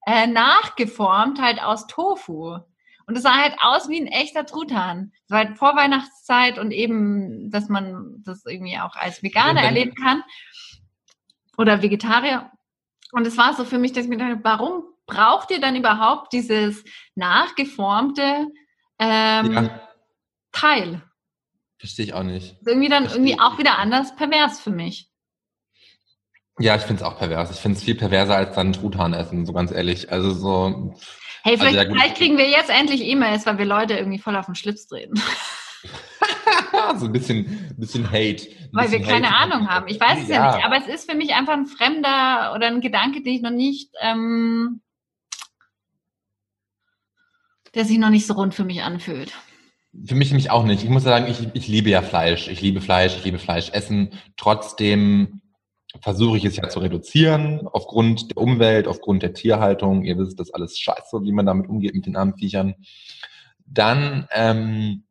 äh, 0.05 0.27
nachgeformt 0.27 1.41
halt 1.41 1.61
aus 1.61 1.87
Tofu. 1.87 2.57
Und 3.07 3.17
es 3.17 3.23
sah 3.23 3.35
halt 3.35 3.55
aus 3.59 3.89
wie 3.89 3.99
ein 3.99 4.07
echter 4.07 4.45
Truthahn. 4.45 5.11
Es 5.25 5.31
war 5.31 5.39
halt 5.39 5.57
Vorweihnachtszeit 5.57 6.57
und 6.59 6.71
eben, 6.71 7.51
dass 7.51 7.67
man 7.67 8.21
das 8.23 8.45
irgendwie 8.45 8.77
auch 8.79 8.95
als 8.95 9.21
Veganer 9.21 9.61
erleben 9.61 9.95
kann. 9.95 10.23
Oder 11.61 11.81
Vegetarier. 11.81 12.49
Und 13.11 13.27
es 13.27 13.37
war 13.37 13.53
so 13.53 13.63
für 13.65 13.77
mich, 13.77 13.93
dass 13.93 14.05
ich 14.05 14.09
mir 14.09 14.17
dachte, 14.17 14.39
warum 14.41 14.83
braucht 15.05 15.51
ihr 15.51 15.59
dann 15.61 15.75
überhaupt 15.75 16.33
dieses 16.33 16.83
nachgeformte 17.15 18.47
ähm, 18.99 19.53
Ja, 19.53 19.81
Teil? 20.51 21.01
verstehe 21.77 22.05
ich 22.05 22.13
auch 22.13 22.23
nicht. 22.23 22.53
Ist 22.59 22.67
irgendwie 22.67 22.89
dann 22.89 23.03
Verstehe 23.03 23.21
irgendwie 23.25 23.39
auch 23.41 23.57
wieder 23.57 23.77
anders 23.79 24.15
pervers 24.15 24.59
für 24.59 24.69
mich. 24.71 25.09
Ja, 26.59 26.75
ich 26.75 26.81
finde 26.83 27.03
es 27.03 27.07
auch 27.09 27.17
pervers. 27.17 27.51
Ich 27.51 27.57
finde 27.57 27.77
es 27.77 27.83
viel 27.83 27.95
perverser 27.95 28.35
als 28.35 28.55
dann 28.55 28.73
Truthahn 28.73 29.13
essen, 29.13 29.45
so 29.45 29.53
ganz 29.53 29.71
ehrlich. 29.71 30.11
Also 30.11 30.31
so, 30.31 30.95
Hey, 31.43 31.53
Also 31.53 31.65
vielleicht, 31.65 31.75
ja, 31.77 31.83
gut. 31.85 31.97
vielleicht 31.97 32.17
kriegen 32.17 32.37
wir 32.37 32.49
jetzt 32.49 32.69
endlich 32.69 33.01
E-Mails, 33.01 33.45
weil 33.47 33.57
wir 33.57 33.65
Leute 33.65 33.95
irgendwie 33.97 34.19
voll 34.19 34.35
auf 34.35 34.45
den 34.45 34.55
Schlips 34.55 34.87
treten. 34.87 35.13
so 36.97 37.05
ein 37.05 37.11
bisschen, 37.11 37.75
bisschen 37.77 38.09
Hate. 38.09 38.47
Ein 38.47 38.69
Weil 38.71 38.91
wir 38.91 38.99
bisschen 38.99 39.13
keine 39.13 39.31
Hate. 39.31 39.53
Ahnung 39.53 39.69
haben. 39.69 39.87
Ich 39.87 39.99
weiß 39.99 40.23
es 40.23 40.29
ja. 40.29 40.55
nicht. 40.55 40.65
Aber 40.65 40.77
es 40.77 40.87
ist 40.87 41.09
für 41.09 41.17
mich 41.17 41.33
einfach 41.33 41.53
ein 41.53 41.67
fremder 41.67 42.53
oder 42.55 42.67
ein 42.67 42.81
Gedanke, 42.81 43.21
den 43.21 43.33
ich 43.33 43.41
noch 43.41 43.51
nicht, 43.51 43.89
ähm, 44.01 44.81
der 47.73 47.85
sich 47.85 47.97
noch 47.97 48.09
nicht 48.09 48.27
so 48.27 48.33
rund 48.33 48.53
für 48.53 48.65
mich 48.65 48.83
anfühlt. 48.83 49.31
Für 50.05 50.15
mich 50.15 50.29
nämlich 50.29 50.51
auch 50.51 50.63
nicht. 50.63 50.83
Ich 50.83 50.89
muss 50.89 51.03
sagen, 51.03 51.27
ich, 51.27 51.49
ich 51.53 51.67
liebe 51.67 51.89
ja 51.89 52.01
Fleisch. 52.01 52.47
Ich 52.47 52.61
liebe 52.61 52.79
Fleisch, 52.81 53.15
ich 53.17 53.25
liebe 53.25 53.39
Fleisch 53.39 53.69
essen. 53.71 54.11
Trotzdem 54.37 55.41
versuche 55.99 56.37
ich 56.37 56.45
es 56.45 56.55
ja 56.55 56.69
zu 56.69 56.79
reduzieren, 56.79 57.67
aufgrund 57.67 58.31
der 58.31 58.37
Umwelt, 58.37 58.87
aufgrund 58.87 59.23
der 59.23 59.33
Tierhaltung. 59.33 60.03
Ihr 60.03 60.17
wisst, 60.17 60.39
das 60.39 60.47
ist 60.47 60.55
alles 60.55 60.79
scheiße, 60.79 61.23
wie 61.23 61.33
man 61.33 61.45
damit 61.45 61.67
umgeht 61.67 61.93
mit 61.93 62.05
den 62.05 62.15
armen 62.15 62.37
Viechern. 62.37 62.75
Dann, 63.65 64.27
ähm, 64.31 65.03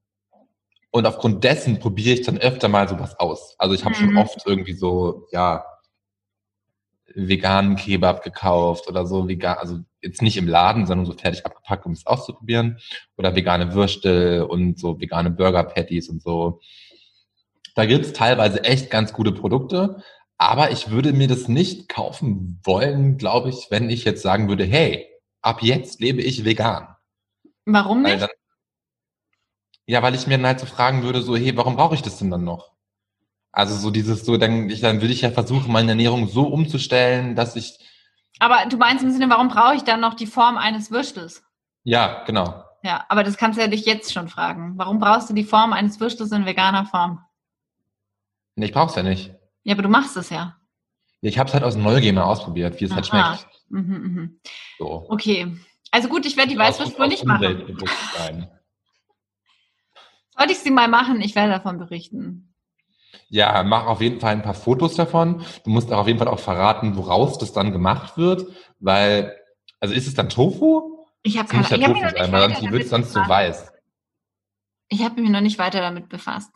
und 0.91 1.07
aufgrund 1.07 1.45
dessen 1.45 1.78
probiere 1.78 2.14
ich 2.18 2.26
dann 2.26 2.38
öfter 2.38 2.68
mal 2.68 2.88
sowas 2.88 3.18
aus. 3.18 3.55
Also 3.59 3.74
ich 3.74 3.84
habe 3.84 3.95
schon 3.95 4.11
Mhm. 4.11 4.18
oft 4.18 4.43
irgendwie 4.47 4.74
so, 4.74 5.26
ja, 5.32 5.64
veganen 7.14 7.76
Kebab 7.76 8.22
gekauft 8.22 8.88
oder 8.88 9.07
so 9.07 9.26
vegan, 9.28 9.59
also 9.59 9.78
jetzt 10.01 10.22
nicht 10.22 10.36
im 10.36 10.49
Laden, 10.49 10.86
sondern 10.86 11.07
so 11.07 11.12
fertig 11.12 11.45
abgepackt, 11.45 11.84
um 11.86 11.93
es 11.93 12.07
auszuprobieren. 12.07 12.78
Oder 13.16 13.34
vegane 13.34 13.74
Würste 13.74 14.47
und 14.47 14.78
so 14.78 15.01
vegane 15.01 15.30
Burger 15.30 15.64
Patties 15.64 16.09
und 16.09 16.22
so. 16.22 16.61
Da 17.74 17.86
gibt's 17.86 18.12
teilweise 18.12 18.64
echt 18.64 18.91
ganz 18.91 19.12
gute 19.12 19.32
Produkte, 19.32 20.03
aber 20.38 20.70
ich 20.70 20.91
würde 20.91 21.12
mir 21.12 21.28
das 21.28 21.49
nicht 21.49 21.88
kaufen 21.88 22.61
wollen, 22.64 23.16
glaube 23.18 23.51
ich, 23.51 23.66
wenn 23.70 23.91
ich 23.91 24.05
jetzt 24.05 24.22
sagen 24.22 24.49
würde, 24.49 24.64
hey, 24.64 25.07
ab 25.43 25.62
jetzt 25.62 26.01
lebe 26.01 26.22
ich 26.22 26.45
vegan. 26.45 26.88
Warum 27.66 28.03
nicht? 28.03 28.22
dann, 28.22 28.30
ja, 29.91 30.05
weil 30.05 30.14
ich 30.14 30.28
mir 30.28 30.36
dann 30.38 30.47
halt 30.47 30.61
so 30.61 30.66
fragen 30.66 31.03
würde, 31.03 31.20
so, 31.20 31.36
hey, 31.36 31.57
warum 31.57 31.74
brauche 31.74 31.97
ich 31.97 32.03
das 32.03 32.16
denn 32.16 32.30
dann 32.30 32.45
noch? 32.45 32.70
Also 33.51 33.74
so 33.74 33.91
dieses, 33.91 34.24
so, 34.24 34.36
dann, 34.36 34.70
ich, 34.70 34.80
dann 34.80 35.01
würde 35.01 35.12
ich 35.12 35.22
ja 35.22 35.32
versuchen, 35.32 35.72
meine 35.72 35.91
Ernährung 35.91 36.28
so 36.28 36.47
umzustellen, 36.47 37.34
dass 37.34 37.57
ich, 37.57 37.76
Aber 38.38 38.66
du 38.66 38.76
meinst 38.76 39.03
im 39.03 39.11
Sinne, 39.11 39.28
warum 39.28 39.49
brauche 39.49 39.74
ich 39.74 39.82
dann 39.82 39.99
noch 39.99 40.14
die 40.14 40.28
Form 40.28 40.57
eines 40.57 40.93
Würstels? 40.93 41.43
ja, 41.82 42.22
genau. 42.24 42.62
Ja, 42.84 43.05
aber 43.09 43.24
das 43.24 43.36
kannst 43.36 43.59
du 43.59 43.62
ja 43.62 43.68
dich 43.68 43.84
jetzt 43.84 44.12
schon 44.12 44.28
fragen. 44.28 44.74
Warum 44.76 45.01
brauchst 45.01 45.28
du 45.28 45.34
die 45.34 45.45
Form 45.45 45.72
eines 45.72 45.99
Würstels 45.99 46.30
in 46.30 46.47
veganer 46.47 46.86
Form? 46.86 47.22
Nee, 48.55 48.66
ich 48.66 48.72
brauch's 48.72 48.95
ja 48.95 49.03
nicht. 49.03 49.34
Ja, 49.64 49.74
aber 49.74 49.82
du 49.82 49.88
machst 49.88 50.16
es 50.16 50.30
ja. 50.30 50.57
Ich 51.20 51.36
habe 51.38 51.49
es 51.49 51.55
halt 51.55 51.64
aus 51.64 51.74
Neugier 51.74 52.12
mal 52.12 52.22
ausprobiert, 52.22 52.80
wie 52.80 52.84
es 52.84 52.95
halt 52.95 53.12
Aha. 53.12 53.34
schmeckt. 53.34 53.62
Mhm, 53.68 53.93
mhm. 53.93 54.41
So. 54.78 55.05
Okay. 55.09 55.57
Also 55.91 56.09
gut, 56.09 56.24
ich 56.24 56.36
werde 56.36 56.51
die 56.53 56.59
Weißwurst 56.59 56.97
wohl 56.97 57.09
nicht 57.09 57.24
machen. 57.24 58.49
Sollte 60.41 60.55
ich 60.55 60.61
sie 60.61 60.70
mal 60.70 60.88
machen, 60.88 61.20
ich 61.20 61.34
werde 61.34 61.53
davon 61.53 61.76
berichten. 61.76 62.55
Ja, 63.28 63.62
mach 63.62 63.84
auf 63.84 64.01
jeden 64.01 64.20
Fall 64.20 64.32
ein 64.32 64.41
paar 64.41 64.55
Fotos 64.55 64.95
davon. 64.95 65.43
Du 65.64 65.70
musst 65.70 65.93
auch 65.93 65.99
auf 65.99 66.07
jeden 66.07 66.18
Fall 66.18 66.28
auch 66.28 66.38
verraten, 66.38 66.97
woraus 66.97 67.36
das 67.36 67.53
dann 67.53 67.72
gemacht 67.72 68.16
wird, 68.16 68.47
weil, 68.78 69.36
also 69.80 69.95
ist 69.95 70.07
es 70.07 70.14
dann 70.14 70.30
Tofu? 70.30 71.05
Ich 71.22 71.36
habe 71.36 71.47
keine 71.47 71.68
ja 71.68 71.76
ich 71.76 71.86
hab 71.86 72.32
weil 72.32 72.41
sonst 72.55 72.72
wird 72.72 72.84
es 72.84 72.88
sonst 72.88 73.12
so 73.12 73.20
weiß. 73.20 73.70
Ich 74.88 75.05
habe 75.05 75.20
mich 75.20 75.28
noch 75.28 75.43
nicht 75.43 75.59
weiter 75.59 75.82
damit 75.82 76.09
befasst. 76.09 76.51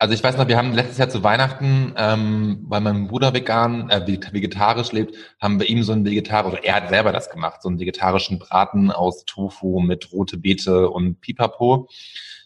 Also 0.00 0.14
ich 0.14 0.24
weiß 0.24 0.36
noch, 0.36 0.48
wir 0.48 0.56
haben 0.56 0.72
letztes 0.72 0.98
Jahr 0.98 1.08
zu 1.08 1.22
Weihnachten, 1.22 1.94
ähm, 1.96 2.64
weil 2.68 2.80
mein 2.80 3.06
Bruder 3.06 3.34
vegan, 3.34 3.88
äh, 3.88 4.04
veg- 4.04 4.32
vegetarisch 4.32 4.90
lebt, 4.90 5.14
haben 5.40 5.60
wir 5.60 5.68
ihm 5.68 5.84
so 5.84 5.92
einen 5.92 6.04
vegetarisch, 6.04 6.54
oder 6.54 6.64
er 6.64 6.74
hat 6.74 6.88
selber 6.88 7.12
das 7.12 7.30
gemacht, 7.30 7.62
so 7.62 7.68
einen 7.68 7.78
vegetarischen 7.78 8.40
Braten 8.40 8.90
aus 8.90 9.24
Tofu 9.26 9.78
mit 9.80 10.12
rote 10.12 10.38
Beete 10.38 10.90
und 10.90 11.20
Pipapo, 11.20 11.88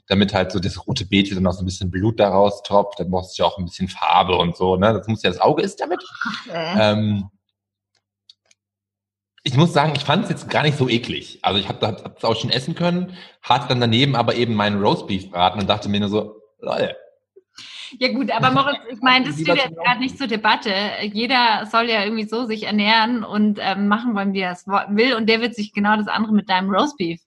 damit 0.09 0.35
halt 0.35 0.53
so 0.53 0.59
das 0.59 0.87
rote 0.87 1.07
Beete 1.07 1.35
dann 1.35 1.47
auch 1.47 1.53
so 1.53 1.63
ein 1.63 1.67
bisschen 1.67 1.91
Blut 1.91 2.21
daraus 2.21 2.63
tropft, 2.63 3.01
dann 3.01 3.11
brauchst 3.11 3.39
du 3.39 3.43
ja 3.43 3.49
auch 3.49 3.59
ein 3.59 3.65
bisschen 3.65 3.89
Farbe 3.89 4.37
und 4.37 4.57
so, 4.57 4.77
ne? 4.77 4.93
Das 4.93 5.07
muss 5.07 5.23
ja 5.23 5.31
das 5.31 5.41
Auge 5.41 5.63
ist 5.63 5.81
damit. 5.81 6.03
Äh. 6.53 6.93
Ähm, 6.93 7.31
ich 9.45 9.57
muss 9.57 9.73
sagen, 9.73 9.93
ich 9.97 10.05
fand 10.05 10.25
es 10.25 10.31
jetzt 10.31 10.51
gar 10.51 10.63
nicht 10.63 10.79
so 10.79 10.89
eklig. 10.89 11.41
Also 11.43 11.59
ich 11.59 11.69
habe 11.69 11.97
es 12.17 12.25
auch 12.25 12.37
schon 12.37 12.51
essen 12.51 12.75
können, 12.75 13.17
hatte 13.43 13.69
dann 13.69 13.81
daneben 13.81 14.15
aber 14.15 14.37
eben 14.37 14.55
meinen 14.55 14.81
Roastbeef-Braten 14.81 15.61
und 15.61 15.69
dachte 15.69 15.89
mir 15.89 16.01
nur 16.01 16.09
so, 16.09 16.37
Leute, 16.61 16.97
Ja 17.99 18.13
gut, 18.13 18.31
aber 18.31 18.53
Moritz, 18.53 18.79
ich 18.91 19.01
meine, 19.03 19.27
das 19.27 19.35
steht 19.35 19.57
jetzt 19.57 19.77
gerade 19.77 20.01
nicht 20.01 20.17
zur 20.17 20.29
Debatte. 20.29 20.73
Jeder 21.13 21.67
soll 21.71 21.89
ja 21.89 22.05
irgendwie 22.05 22.29
so 22.29 22.47
sich 22.47 22.65
ernähren 22.65 23.25
und 23.25 23.59
ähm, 23.61 23.89
machen 23.89 24.15
wollen, 24.15 24.33
wie 24.33 24.41
er 24.41 24.53
es 24.53 24.67
will. 24.67 25.15
Und 25.15 25.29
der 25.29 25.41
wird 25.41 25.57
sich 25.57 25.73
genau 25.73 25.97
das 25.97 26.07
andere 26.07 26.33
mit 26.33 26.49
deinem 26.49 26.71
Roastbeef. 26.71 27.21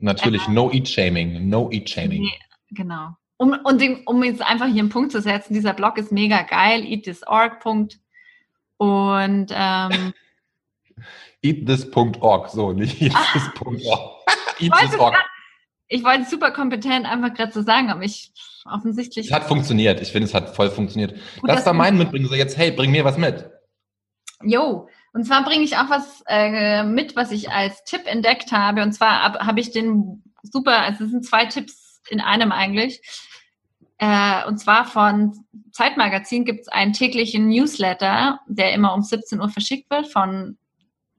Natürlich, 0.00 0.48
no 0.48 0.70
eat 0.72 0.88
shaming, 0.88 1.48
no 1.48 1.70
eat 1.70 1.88
shaming. 1.90 2.22
Nee, 2.22 2.38
genau. 2.70 3.10
Um, 3.36 3.56
und 3.64 3.80
dem, 3.80 4.02
um 4.06 4.22
jetzt 4.24 4.42
einfach 4.42 4.66
hier 4.66 4.80
einen 4.80 4.88
Punkt 4.90 5.12
zu 5.12 5.20
setzen, 5.22 5.54
dieser 5.54 5.72
Blog 5.72 5.96
ist 5.98 6.12
mega 6.12 6.42
geil, 6.42 6.84
eatthis.org. 6.84 7.60
Punkt. 7.60 7.98
Und 8.76 9.50
ähm, 9.54 10.12
eatthis.org, 11.42 12.48
so, 12.50 12.72
nicht 12.72 13.00
eatthis.org. 13.02 14.10
ich 14.58 14.70
wollte 14.70 14.84
es 14.86 14.92
grad- 14.92 15.14
ich 15.92 16.04
wollte 16.04 16.24
super 16.24 16.52
kompetent 16.52 17.04
einfach 17.04 17.34
gerade 17.34 17.50
so 17.52 17.62
sagen, 17.62 17.90
aber 17.90 18.02
ich 18.02 18.30
offensichtlich. 18.64 19.26
Es 19.26 19.32
hat 19.32 19.44
funktioniert. 19.44 20.00
Ich 20.00 20.12
finde, 20.12 20.28
es 20.28 20.34
hat 20.34 20.54
voll 20.54 20.70
funktioniert. 20.70 21.14
Gut, 21.40 21.50
das 21.50 21.66
war 21.66 21.72
mein 21.72 21.98
Mitbringen. 21.98 22.28
So 22.28 22.34
jetzt, 22.36 22.56
hey, 22.56 22.70
bring 22.70 22.92
mir 22.92 23.04
was 23.04 23.18
mit. 23.18 23.50
Jo, 24.44 24.88
und 25.12 25.24
zwar 25.24 25.44
bringe 25.44 25.64
ich 25.64 25.76
auch 25.76 25.90
was 25.90 26.22
äh, 26.26 26.82
mit, 26.84 27.16
was 27.16 27.32
ich 27.32 27.50
als 27.50 27.82
Tipp 27.84 28.02
entdeckt 28.06 28.52
habe. 28.52 28.82
Und 28.82 28.92
zwar 28.92 29.22
hab- 29.22 29.40
habe 29.40 29.60
ich 29.60 29.72
den 29.72 30.22
super, 30.42 30.78
also 30.78 31.04
es 31.04 31.10
sind 31.10 31.26
zwei 31.26 31.46
Tipps 31.46 32.00
in 32.08 32.20
einem 32.20 32.52
eigentlich. 32.52 33.00
Äh, 33.98 34.46
und 34.46 34.58
zwar 34.58 34.86
von 34.86 35.44
Zeitmagazin 35.72 36.44
gibt 36.44 36.60
es 36.60 36.68
einen 36.68 36.92
täglichen 36.92 37.48
Newsletter, 37.48 38.40
der 38.46 38.72
immer 38.72 38.94
um 38.94 39.02
17 39.02 39.40
Uhr 39.40 39.48
verschickt 39.50 39.90
wird 39.90 40.06
von 40.06 40.56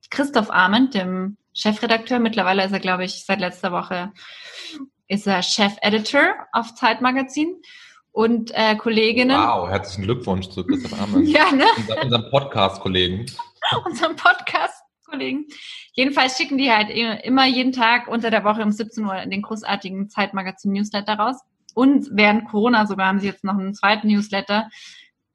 Christoph 0.10 0.50
Arment, 0.50 0.94
dem 0.94 1.38
Chefredakteur. 1.54 2.20
Mittlerweile 2.20 2.66
ist 2.66 2.72
er, 2.72 2.80
glaube 2.80 3.04
ich, 3.06 3.26
seit 3.26 3.39
letzter 3.39 3.72
Woche 3.72 4.12
ist 5.08 5.28
er 5.28 5.44
Chef-Editor 5.44 6.34
auf 6.54 6.74
Zeitmagazin. 6.76 7.62
Und 8.12 8.51
äh, 8.53 8.76
Kolleginnen. 8.76 9.38
Wow, 9.38 9.70
herzlichen 9.70 10.03
Glückwunsch 10.03 10.49
zu 10.49 10.66
Christoph 10.66 10.99
Arment. 10.99 11.28
Ja, 11.30 11.51
ne? 11.51 11.66
Unser, 11.78 12.03
unserem 12.03 12.30
Podcast-Kollegen. 12.30 13.26
unserem 13.86 14.16
Podcast-Kollegen. 14.16 15.47
Jedenfalls 15.93 16.38
schicken 16.38 16.57
die 16.57 16.72
halt 16.72 16.89
immer 16.89 17.45
jeden 17.45 17.72
Tag 17.72 18.07
unter 18.07 18.30
der 18.30 18.43
Woche 18.43 18.64
um 18.64 18.72
17 18.72 19.05
Uhr 19.05 19.26
den 19.26 19.41
großartigen 19.41 20.09
Zeitmagazin-Newsletter 20.09 21.14
raus. 21.14 21.38
Und 21.74 22.09
während 22.12 22.49
Corona 22.49 22.86
sogar 22.86 23.07
haben 23.07 23.20
sie 23.20 23.28
jetzt 23.28 23.43
noch 23.43 23.57
einen 23.57 23.74
zweiten 23.74 24.07
Newsletter, 24.07 24.70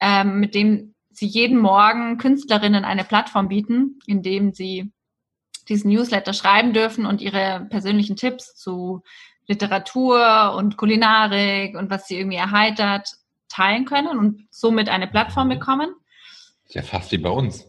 ähm, 0.00 0.40
mit 0.40 0.54
dem 0.54 0.94
sie 1.10 1.26
jeden 1.26 1.58
Morgen 1.58 2.18
Künstlerinnen 2.18 2.84
eine 2.84 3.04
Plattform 3.04 3.48
bieten, 3.48 3.98
in 4.06 4.22
dem 4.22 4.52
sie 4.52 4.92
diesen 5.68 5.90
Newsletter 5.90 6.32
schreiben 6.32 6.72
dürfen 6.72 7.06
und 7.06 7.20
ihre 7.20 7.66
persönlichen 7.70 8.16
Tipps 8.16 8.54
zu 8.54 9.02
Literatur 9.46 10.54
und 10.56 10.76
Kulinarik 10.76 11.76
und 11.76 11.90
was 11.90 12.08
sie 12.08 12.18
irgendwie 12.18 12.36
erheitert 12.36 13.08
teilen 13.48 13.84
können 13.84 14.18
und 14.18 14.46
somit 14.50 14.88
eine 14.88 15.06
Plattform 15.06 15.48
bekommen. 15.48 15.94
Ist 16.66 16.74
ja 16.74 16.82
fast 16.82 17.12
wie 17.12 17.18
bei 17.18 17.30
uns. 17.30 17.64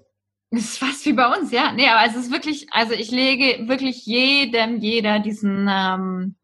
Das 0.49 0.61
ist 0.61 0.77
fast 0.79 1.05
wie 1.05 1.13
bei 1.13 1.27
uns, 1.27 1.51
ja. 1.51 1.71
Nee, 1.73 1.89
aber 1.89 2.09
es 2.09 2.15
ist 2.15 2.31
wirklich, 2.31 2.67
also 2.71 2.93
ich 2.93 3.11
lege 3.11 3.67
wirklich 3.67 4.05
jedem, 4.05 4.79
jeder 4.79 5.19
diesen 5.19 5.67
ähm, 5.69 6.35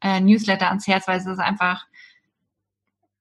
äh, 0.00 0.20
Newsletter 0.20 0.68
ans 0.68 0.86
Herz, 0.86 1.06
weil 1.06 1.18
es 1.18 1.26
ist 1.26 1.38
einfach 1.38 1.86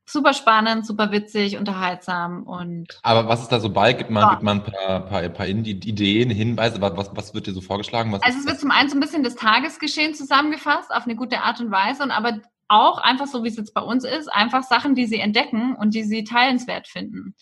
super 0.06 0.34
spannend, 0.34 0.86
super 0.86 1.12
witzig, 1.12 1.58
unterhaltsam 1.58 2.44
und 2.44 3.00
Aber 3.04 3.28
was 3.28 3.42
ist 3.42 3.52
da 3.52 3.60
so 3.60 3.70
bei? 3.70 3.94
Gibt 3.94 4.10
man, 4.10 4.24
Ja. 4.24 4.30
gibt 4.30 4.44
man 4.44 4.60
ein 4.60 4.64
paar, 4.64 5.00
paar, 5.08 5.30
paar 5.30 5.48
Ideen, 5.48 6.30
Hinweise? 6.30 6.80
Was, 6.82 6.96
was, 6.96 7.16
was 7.16 7.34
wird 7.34 7.48
dir 7.48 7.54
so 7.54 7.62
vorgeschlagen? 7.62 8.12
Was 8.12 8.22
also 8.24 8.40
es 8.40 8.46
wird 8.46 8.60
zum 8.60 8.72
einen 8.72 8.90
so 8.90 8.96
ein 8.96 9.00
bisschen 9.00 9.24
das 9.24 9.36
Tagesgeschehen 9.36 10.14
zusammengefasst 10.14 10.94
auf 10.94 11.04
eine 11.06 11.16
gute 11.16 11.42
Art 11.42 11.60
und 11.60 11.72
Weise 11.72 12.04
und 12.04 12.12
aber 12.12 12.40
auch 12.68 12.98
einfach 13.00 13.28
so, 13.28 13.44
wie 13.44 13.48
es 13.48 13.58
jetzt 13.58 13.74
bei 13.74 13.82
uns 13.82 14.04
ist, 14.04 14.28
einfach 14.32 14.64
Sachen, 14.64 14.96
die 14.96 15.06
sie 15.06 15.20
entdecken 15.20 15.76
und 15.76 15.94
die 15.94 16.04
sie 16.04 16.24
teilenswert 16.24 16.88
finden. 16.88 17.36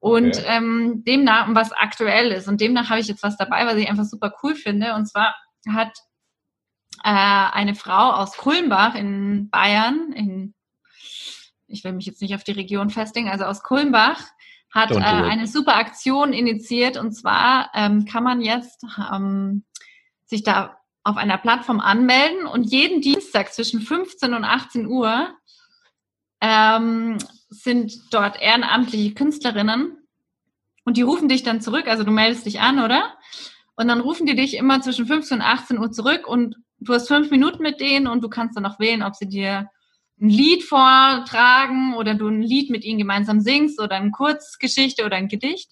Und 0.00 0.36
Okay. 0.38 0.44
ähm, 0.46 1.02
demnach, 1.04 1.48
was 1.54 1.72
aktuell 1.72 2.30
ist, 2.32 2.48
und 2.48 2.60
demnach 2.60 2.88
habe 2.90 3.00
ich 3.00 3.08
jetzt 3.08 3.22
was 3.22 3.36
dabei, 3.36 3.66
was 3.66 3.76
ich 3.76 3.88
einfach 3.88 4.04
super 4.04 4.32
cool 4.42 4.54
finde. 4.54 4.94
Und 4.94 5.06
zwar 5.06 5.34
hat 5.68 5.92
äh, 7.02 7.08
eine 7.10 7.74
Frau 7.74 8.12
aus 8.12 8.36
Kulmbach 8.36 8.94
in 8.94 9.48
Bayern, 9.50 10.12
in, 10.12 10.54
ich 11.68 11.84
will 11.84 11.92
mich 11.92 12.06
jetzt 12.06 12.20
nicht 12.20 12.34
auf 12.34 12.44
die 12.44 12.52
Region 12.52 12.90
festlegen, 12.90 13.28
also 13.28 13.44
aus 13.44 13.62
Kulmbach, 13.62 14.20
hat 14.70 14.90
äh, 14.90 14.96
eine 14.96 15.46
super 15.46 15.76
Aktion 15.76 16.32
initiiert. 16.32 16.96
Und 16.96 17.12
zwar 17.12 17.70
ähm, 17.74 18.04
kann 18.04 18.24
man 18.24 18.40
jetzt 18.40 18.84
ähm, 19.12 19.64
sich 20.26 20.42
da 20.42 20.78
auf 21.04 21.16
einer 21.16 21.38
Plattform 21.38 21.80
anmelden 21.80 22.46
und 22.46 22.64
jeden 22.64 23.00
Dienstag 23.00 23.52
zwischen 23.52 23.80
15 23.80 24.34
und 24.34 24.44
18 24.44 24.86
Uhr 24.86 25.34
ähm, 26.40 27.16
sind 27.48 27.94
dort 28.10 28.40
ehrenamtliche 28.40 29.14
Künstlerinnen 29.14 29.96
und 30.84 30.96
die 30.96 31.02
rufen 31.02 31.28
dich 31.28 31.42
dann 31.42 31.62
zurück, 31.62 31.88
also 31.88 32.04
du 32.04 32.10
meldest 32.10 32.44
dich 32.44 32.60
an, 32.60 32.78
oder? 32.78 33.16
Und 33.74 33.88
dann 33.88 34.00
rufen 34.00 34.26
die 34.26 34.34
dich 34.34 34.54
immer 34.56 34.82
zwischen 34.82 35.06
15 35.06 35.38
und 35.38 35.46
18 35.46 35.78
Uhr 35.78 35.92
zurück 35.92 36.26
und 36.26 36.56
du 36.78 36.92
hast 36.92 37.08
fünf 37.08 37.30
Minuten 37.30 37.62
mit 37.62 37.80
denen 37.80 38.06
und 38.06 38.22
du 38.22 38.28
kannst 38.28 38.56
dann 38.56 38.64
noch 38.64 38.78
wählen, 38.78 39.02
ob 39.02 39.14
sie 39.14 39.28
dir 39.28 39.70
ein 40.20 40.28
Lied 40.28 40.64
vortragen 40.64 41.94
oder 41.94 42.14
du 42.14 42.28
ein 42.28 42.42
Lied 42.42 42.70
mit 42.70 42.84
ihnen 42.84 42.98
gemeinsam 42.98 43.40
singst 43.40 43.80
oder 43.80 43.96
eine 43.96 44.10
Kurzgeschichte 44.10 45.04
oder 45.04 45.16
ein 45.16 45.28
Gedicht. 45.28 45.70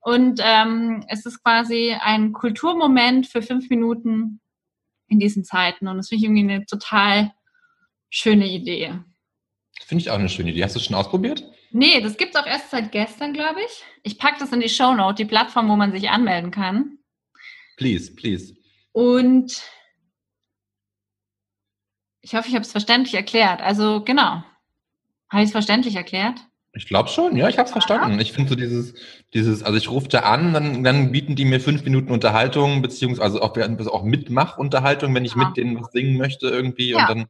Und 0.00 0.40
ähm, 0.42 1.04
es 1.08 1.26
ist 1.26 1.42
quasi 1.42 1.96
ein 2.00 2.32
Kulturmoment 2.32 3.26
für 3.26 3.42
fünf 3.42 3.68
Minuten 3.70 4.40
in 5.08 5.18
diesen 5.18 5.44
Zeiten. 5.44 5.88
Und 5.88 5.96
das 5.96 6.08
finde 6.08 6.20
ich 6.20 6.24
irgendwie 6.30 6.54
eine 6.54 6.66
total 6.66 7.32
schöne 8.08 8.48
Idee. 8.48 8.94
Finde 9.84 10.02
ich 10.02 10.10
auch 10.10 10.18
eine 10.18 10.28
schöne 10.28 10.50
Idee. 10.50 10.64
Hast 10.64 10.76
du 10.76 10.80
schon 10.80 10.96
ausprobiert? 10.96 11.44
Nee, 11.70 12.00
das 12.00 12.16
gibt's 12.16 12.36
auch 12.36 12.46
erst 12.46 12.70
seit 12.70 12.92
gestern, 12.92 13.32
glaube 13.32 13.60
ich. 13.60 13.84
Ich 14.02 14.18
packe 14.18 14.38
das 14.38 14.52
in 14.52 14.60
die 14.60 14.68
Shownote, 14.68 15.16
die 15.16 15.28
Plattform, 15.28 15.68
wo 15.68 15.76
man 15.76 15.92
sich 15.92 16.08
anmelden 16.08 16.50
kann. 16.50 16.98
Please, 17.76 18.14
please. 18.14 18.54
Und 18.92 19.62
ich 22.26 22.34
hoffe, 22.34 22.48
ich 22.48 22.54
habe 22.54 22.64
es 22.64 22.72
verständlich 22.72 23.14
erklärt. 23.14 23.60
Also 23.60 24.00
genau. 24.02 24.42
Habe 25.28 25.42
ich 25.42 25.44
es 25.44 25.52
verständlich 25.52 25.94
erklärt? 25.94 26.40
Ich 26.72 26.86
glaube 26.86 27.08
schon, 27.08 27.36
ja, 27.36 27.48
ich 27.48 27.56
habe 27.56 27.66
es 27.66 27.72
verstanden. 27.72 28.18
Ich 28.18 28.32
finde 28.32 28.50
so 28.50 28.56
dieses, 28.56 28.94
dieses, 29.32 29.62
also 29.62 29.78
ich 29.78 29.88
rufe 29.90 30.08
da 30.08 30.20
an, 30.20 30.52
dann, 30.52 30.82
dann 30.82 31.12
bieten 31.12 31.36
die 31.36 31.44
mir 31.44 31.60
fünf 31.60 31.84
Minuten 31.84 32.10
Unterhaltung, 32.10 32.82
beziehungsweise 32.82 33.40
auch, 33.40 33.56
also 33.56 33.92
auch 33.92 34.02
Mitmachunterhaltung, 34.02 35.14
wenn 35.14 35.24
ich 35.24 35.36
Ja. 35.36 35.46
mit 35.46 35.56
denen 35.56 35.80
was 35.80 35.92
singen 35.92 36.16
möchte 36.16 36.48
irgendwie. 36.48 36.90
Ja. 36.90 37.02
Und 37.02 37.08
dann, 37.08 37.26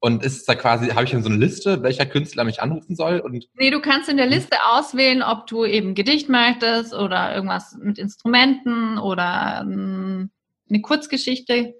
und 0.00 0.22
ist 0.22 0.46
da 0.46 0.54
quasi, 0.54 0.88
habe 0.88 1.04
ich 1.04 1.10
dann 1.10 1.22
so 1.22 1.30
eine 1.30 1.38
Liste, 1.38 1.82
welcher 1.82 2.04
Künstler 2.04 2.44
mich 2.44 2.60
anrufen 2.60 2.96
soll? 2.96 3.20
Und 3.20 3.46
Nee, 3.54 3.70
du 3.70 3.80
kannst 3.80 4.10
in 4.10 4.18
der 4.18 4.26
Liste 4.26 4.58
auswählen, 4.70 5.22
ob 5.22 5.46
du 5.46 5.64
eben 5.64 5.94
Gedicht 5.94 6.28
möchtest 6.28 6.92
oder 6.92 7.34
irgendwas 7.34 7.76
mit 7.80 7.98
Instrumenten 7.98 8.98
oder 8.98 9.60
ähm, 9.62 10.30
eine 10.68 10.82
Kurzgeschichte. 10.82 11.74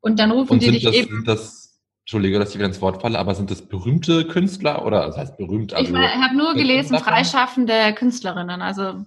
Und 0.00 0.20
dann 0.20 0.30
rufen 0.30 0.52
Und 0.52 0.62
die 0.62 0.70
dich 0.70 0.84
das, 0.84 0.94
eben. 0.94 1.24
das, 1.26 1.69
Entschuldige, 2.10 2.40
dass 2.40 2.50
ich 2.50 2.56
wieder 2.56 2.66
ins 2.66 2.80
Wort 2.80 3.02
falle, 3.02 3.20
aber 3.20 3.36
sind 3.36 3.52
das 3.52 3.62
berühmte 3.62 4.26
Künstler 4.26 4.84
oder 4.84 5.06
das 5.06 5.16
heißt 5.16 5.36
berühmt? 5.36 5.72
Also, 5.72 5.94
ich 5.94 6.02
habe 6.02 6.36
nur 6.36 6.54
gelesen, 6.54 6.98
freischaffende 6.98 7.94
Künstlerinnen. 7.94 8.62
Also 8.62 9.04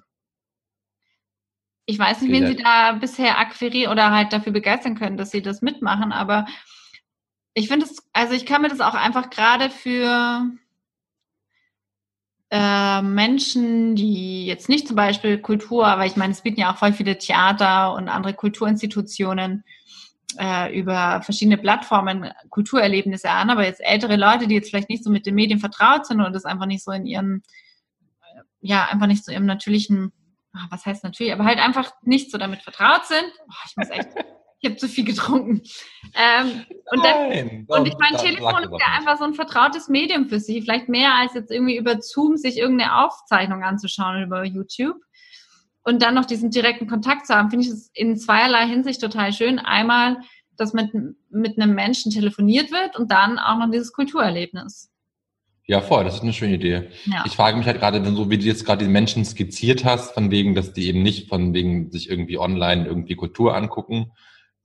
ich 1.86 2.00
weiß 2.00 2.22
nicht, 2.22 2.32
wen 2.32 2.48
sie 2.48 2.56
da 2.56 2.94
bisher 2.94 3.40
akquirieren 3.40 3.92
oder 3.92 4.12
halt 4.12 4.32
dafür 4.32 4.54
begeistern 4.54 4.96
können, 4.96 5.18
dass 5.18 5.32
sie 5.32 5.42
das 5.42 5.62
mitmachen, 5.62 6.14
aber 6.14 6.46
ich 7.54 7.68
finde 7.68 7.88
es, 7.88 7.98
also 8.14 8.36
ich 8.36 8.46
kann 8.46 8.62
mir 8.62 8.70
das 8.70 8.80
auch 8.80 8.94
einfach 8.94 9.30
gerade 9.30 9.70
für 9.70 10.46
äh, 12.52 13.02
Menschen, 13.02 13.98
die 13.98 14.46
jetzt 14.46 14.70
nicht 14.70 14.88
zum 14.88 14.96
Beispiel 14.96 15.40
Kultur, 15.40 15.86
aber 15.88 16.06
ich 16.06 16.16
meine, 16.16 16.32
es 16.32 16.40
bieten 16.40 16.62
ja 16.62 16.72
auch 16.72 16.78
voll 16.78 16.94
viele 16.94 17.18
Theater 17.18 17.96
und 17.96 18.08
andere 18.08 18.34
Kulturinstitutionen 18.34 19.66
äh, 20.40 20.78
über 20.78 21.22
verschiedene 21.24 21.58
Plattformen 21.58 22.32
Kulturerlebnisse 22.50 23.30
an, 23.30 23.50
aber 23.50 23.66
jetzt 23.66 23.82
ältere 23.82 24.16
Leute, 24.16 24.48
die 24.48 24.56
jetzt 24.56 24.70
vielleicht 24.70 24.90
nicht 24.90 25.04
so 25.04 25.10
mit 25.10 25.26
den 25.26 25.36
Medien 25.36 25.60
vertraut 25.60 26.06
sind 26.06 26.22
und 26.22 26.34
das 26.34 26.46
einfach 26.46 26.66
nicht 26.66 26.84
so 26.84 26.92
in 26.92 27.06
ihren, 27.06 27.44
äh, 28.22 28.42
ja, 28.62 28.86
einfach 28.86 29.08
nicht 29.08 29.26
so 29.26 29.32
im 29.32 29.46
natürlichen, 29.46 30.12
ah, 30.54 30.68
was 30.70 30.86
heißt 30.86 31.04
natürlich, 31.04 31.34
aber 31.34 31.46
halt 31.46 31.60
einfach 31.60 31.92
nicht 32.02 32.32
so 32.32 32.38
damit 32.38 32.62
vertraut 32.62 33.06
sind. 33.06 33.32
Oh, 33.48 33.66
ich 33.68 33.78
muss 33.78 33.90
echt, 33.90 34.10
ich 34.60 34.70
habe 34.70 34.78
zu 34.78 34.88
viel 34.88 35.06
getrunken. 35.06 35.62
Ähm, 36.16 36.66
und 36.92 37.04
dann, 37.04 37.30
Nein, 37.30 37.66
und 37.68 37.88
ich 37.88 37.98
meine, 37.98 38.18
Telefon 38.18 38.64
ist 38.64 38.80
ja 38.80 38.98
einfach 38.98 39.18
so 39.18 39.26
ein 39.26 39.34
vertrautes 39.34 39.90
Medium 39.90 40.30
für 40.30 40.40
sie. 40.40 40.62
Vielleicht 40.62 40.90
mehr 40.90 41.14
als 41.16 41.34
jetzt 41.34 41.52
irgendwie 41.52 41.78
über 41.78 42.02
Zoom 42.02 42.38
sich 42.38 42.58
irgendeine 42.58 43.04
Aufzeichnung 43.04 43.64
anzuschauen 43.64 44.24
über 44.24 44.44
YouTube. 44.44 44.98
Und 45.84 46.02
dann 46.02 46.16
noch 46.16 46.26
diesen 46.26 46.50
direkten 46.50 46.88
Kontakt 46.88 47.28
zu 47.28 47.36
haben, 47.36 47.50
finde 47.50 47.66
ich 47.66 47.72
es 47.72 47.92
in 47.94 48.16
zweierlei 48.16 48.68
Hinsicht 48.68 49.02
total 49.02 49.34
schön. 49.34 49.60
Einmal, 49.60 50.18
dass 50.58 50.74
mit, 50.74 50.92
mit 51.30 51.60
einem 51.60 51.76
Menschen 51.76 52.12
telefoniert 52.12 52.72
wird 52.72 52.98
und 52.98 53.12
dann 53.12 53.38
auch 53.38 53.58
noch 53.58 53.70
dieses 53.70 53.92
Kulturerlebnis. 53.92 54.90
Ja, 55.66 55.80
voll, 55.80 56.04
das 56.04 56.16
ist 56.16 56.24
eine 56.24 56.34
schöne 56.34 56.56
Idee. 56.56 56.90
Ja. 57.06 57.24
Ich 57.26 57.34
frage 57.34 57.58
mich 57.58 57.66
halt 57.66 57.80
gerade, 57.80 58.04
so 58.04 58.30
wie 58.30 58.38
du 58.38 58.46
jetzt 58.46 58.66
gerade 58.66 58.84
die 58.84 58.92
Menschen 58.92 59.24
skizziert 59.24 59.86
hast, 59.86 60.14
von 60.14 60.30
wegen, 60.30 60.56
dass 60.56 60.74
die 60.74 60.88
eben 60.88 61.04
nicht 61.04 61.30
von 61.30 61.54
wegen 61.54 61.90
sich 61.90 62.10
irgendwie 62.10 62.38
online 62.38 62.86
irgendwie 62.86 63.16
Kultur 63.16 63.56
angucken, 63.56 64.12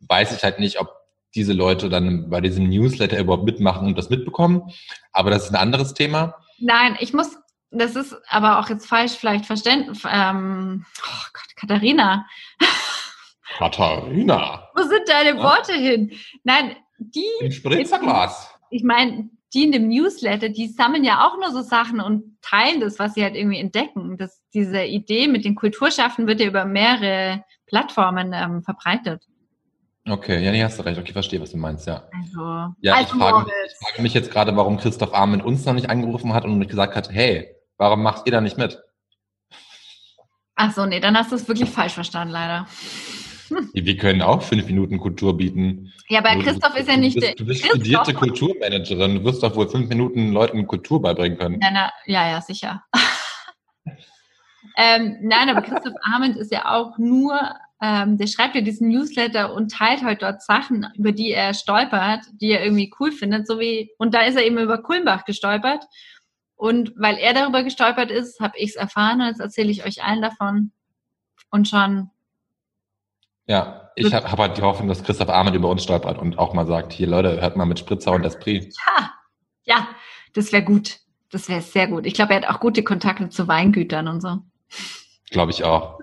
weiß 0.00 0.36
ich 0.36 0.42
halt 0.42 0.58
nicht, 0.58 0.80
ob 0.80 0.92
diese 1.34 1.52
Leute 1.52 1.88
dann 1.88 2.30
bei 2.30 2.40
diesem 2.40 2.68
Newsletter 2.68 3.18
überhaupt 3.20 3.44
mitmachen 3.44 3.86
und 3.86 3.98
das 3.98 4.10
mitbekommen. 4.10 4.70
Aber 5.12 5.30
das 5.30 5.44
ist 5.44 5.50
ein 5.50 5.56
anderes 5.56 5.94
Thema. 5.94 6.34
Nein, 6.58 6.96
ich 6.98 7.12
muss, 7.12 7.36
das 7.70 7.96
ist 7.96 8.16
aber 8.28 8.58
auch 8.58 8.68
jetzt 8.68 8.86
falsch 8.86 9.12
vielleicht 9.12 9.46
verständlich. 9.46 10.02
Ähm, 10.10 10.84
oh 11.02 11.26
Gott, 11.32 11.56
Katharina, 11.56 12.26
Katharina, 13.58 14.68
wo 14.74 14.82
sind 14.82 15.08
deine 15.08 15.36
Ja? 15.38 15.42
Worte 15.42 15.72
hin? 15.72 16.12
Nein, 16.44 16.76
die 16.98 17.24
im 17.40 17.50
Spritzerglas. 17.52 18.50
ich 18.70 18.82
meine, 18.84 19.30
die 19.54 19.64
in 19.64 19.72
dem 19.72 19.88
Newsletter, 19.88 20.50
die 20.50 20.68
sammeln 20.68 21.04
ja 21.04 21.26
auch 21.26 21.36
nur 21.38 21.50
so 21.52 21.62
Sachen 21.62 22.00
und 22.00 22.36
teilen 22.42 22.80
das, 22.80 22.98
was 22.98 23.14
sie 23.14 23.22
halt 23.22 23.34
irgendwie 23.34 23.58
entdecken. 23.58 24.16
Das, 24.18 24.42
diese 24.52 24.82
Idee 24.84 25.26
mit 25.26 25.44
den 25.44 25.54
Kulturschaffen 25.54 26.26
wird 26.26 26.40
ja 26.40 26.46
über 26.46 26.64
mehrere 26.66 27.42
Plattformen 27.66 28.32
ähm, 28.34 28.62
verbreitet. 28.62 29.22
Okay, 30.06 30.42
ja, 30.42 30.52
nee, 30.52 30.62
hast 30.62 30.78
du 30.78 30.82
recht. 30.82 30.98
Okay, 30.98 31.12
verstehe, 31.12 31.40
was 31.40 31.50
du 31.50 31.56
meinst, 31.58 31.86
ja. 31.86 32.04
Also, 32.12 32.74
Ja, 32.80 32.94
also 32.94 33.14
ich, 33.14 33.20
frage, 33.20 33.50
ich 33.66 33.86
frage 33.88 34.02
mich 34.02 34.14
jetzt 34.14 34.30
gerade, 34.30 34.56
warum 34.56 34.78
Christoph 34.78 35.14
Arment 35.14 35.44
uns 35.44 35.64
noch 35.64 35.74
nicht 35.74 35.90
angerufen 35.90 36.32
hat 36.34 36.44
und 36.44 36.66
gesagt 36.68 36.94
hat, 36.96 37.10
hey, 37.10 37.54
warum 37.78 38.02
macht 38.02 38.26
ihr 38.26 38.32
da 38.32 38.40
nicht 38.40 38.58
mit? 38.58 38.78
Ach 40.56 40.72
so, 40.72 40.86
nee, 40.86 41.00
dann 41.00 41.16
hast 41.16 41.30
du 41.30 41.36
es 41.36 41.46
wirklich 41.48 41.70
falsch 41.70 41.92
verstanden, 41.94 42.32
leider. 42.32 42.66
Wir 43.72 43.96
können 43.96 44.20
auch 44.20 44.42
fünf 44.42 44.66
Minuten 44.66 44.98
Kultur 44.98 45.36
bieten. 45.36 45.90
Ja, 46.08 46.18
aber 46.18 46.34
Du- 46.34 46.42
Christoph 46.42 46.74
du, 46.74 46.80
ist 46.80 46.88
ja 46.88 46.96
nicht 46.96 47.16
du 47.16 47.20
der. 47.20 47.28
bist, 47.28 47.40
du 47.40 47.46
bist 47.46 47.64
studierte 47.64 48.12
Kulturmanagerin. 48.12 49.14
Du 49.14 49.24
wirst 49.24 49.42
doch 49.42 49.54
wohl 49.56 49.68
fünf 49.68 49.88
Minuten 49.88 50.32
Leuten 50.32 50.66
Kultur 50.66 51.00
beibringen 51.00 51.38
können. 51.38 51.60
Ja, 51.62 51.70
na, 51.72 51.92
ja, 52.06 52.28
ja, 52.30 52.40
sicher. 52.42 52.82
ähm, 54.76 55.16
nein, 55.22 55.48
aber 55.48 55.62
Christoph 55.62 55.94
Arment 56.02 56.36
ist 56.36 56.52
ja 56.52 56.66
auch 56.74 56.98
nur, 56.98 57.38
ähm, 57.80 58.18
der 58.18 58.26
schreibt 58.26 58.54
ja 58.54 58.60
diesen 58.60 58.88
Newsletter 58.88 59.54
und 59.54 59.72
teilt 59.72 60.02
halt 60.02 60.22
dort 60.22 60.42
Sachen, 60.42 60.86
über 60.96 61.12
die 61.12 61.30
er 61.32 61.54
stolpert, 61.54 62.24
die 62.40 62.50
er 62.50 62.62
irgendwie 62.64 62.92
cool 63.00 63.12
findet, 63.12 63.46
so 63.46 63.58
wie, 63.60 63.90
und 63.98 64.12
da 64.14 64.22
ist 64.22 64.36
er 64.36 64.44
eben 64.44 64.58
über 64.58 64.82
Kulmbach 64.82 65.24
gestolpert. 65.24 65.84
Und 66.58 66.92
weil 66.96 67.18
er 67.18 67.34
darüber 67.34 67.62
gestolpert 67.62 68.10
ist, 68.10 68.40
habe 68.40 68.58
ich 68.58 68.70
es 68.70 68.76
erfahren 68.76 69.20
und 69.20 69.28
jetzt 69.28 69.38
erzähle 69.40 69.70
ich 69.70 69.86
euch 69.86 70.02
allen 70.02 70.20
davon. 70.20 70.72
Und 71.50 71.68
schon, 71.68 72.10
Ja, 73.46 73.92
ich 73.94 74.12
habe 74.12 74.30
hab 74.30 74.38
halt 74.40 74.58
die 74.58 74.62
Hoffnung, 74.62 74.88
dass 74.88 75.04
Christoph 75.04 75.28
Arment 75.28 75.54
über 75.54 75.68
uns 75.68 75.84
stolpert 75.84 76.18
und 76.18 76.36
auch 76.36 76.54
mal 76.54 76.66
sagt, 76.66 76.92
hier 76.92 77.06
Leute, 77.06 77.40
hört 77.40 77.56
mal 77.56 77.64
mit 77.64 77.78
Spritzer 77.78 78.10
und 78.10 78.24
Esprit. 78.24 78.74
ja, 78.86 79.12
ja, 79.62 79.88
das 80.34 80.52
wäre 80.52 80.64
gut. 80.64 80.98
Das 81.30 81.48
wäre 81.48 81.60
sehr 81.60 81.86
gut. 81.86 82.06
Ich 82.06 82.14
glaube, 82.14 82.34
er 82.34 82.42
hat 82.42 82.48
auch 82.48 82.58
gute 82.58 82.82
Kontakte 82.82 83.28
zu 83.28 83.46
Weingütern 83.46 84.08
und 84.08 84.20
so. 84.20 84.38
Glaube 85.30 85.52
ich 85.52 85.62
auch. 85.62 86.00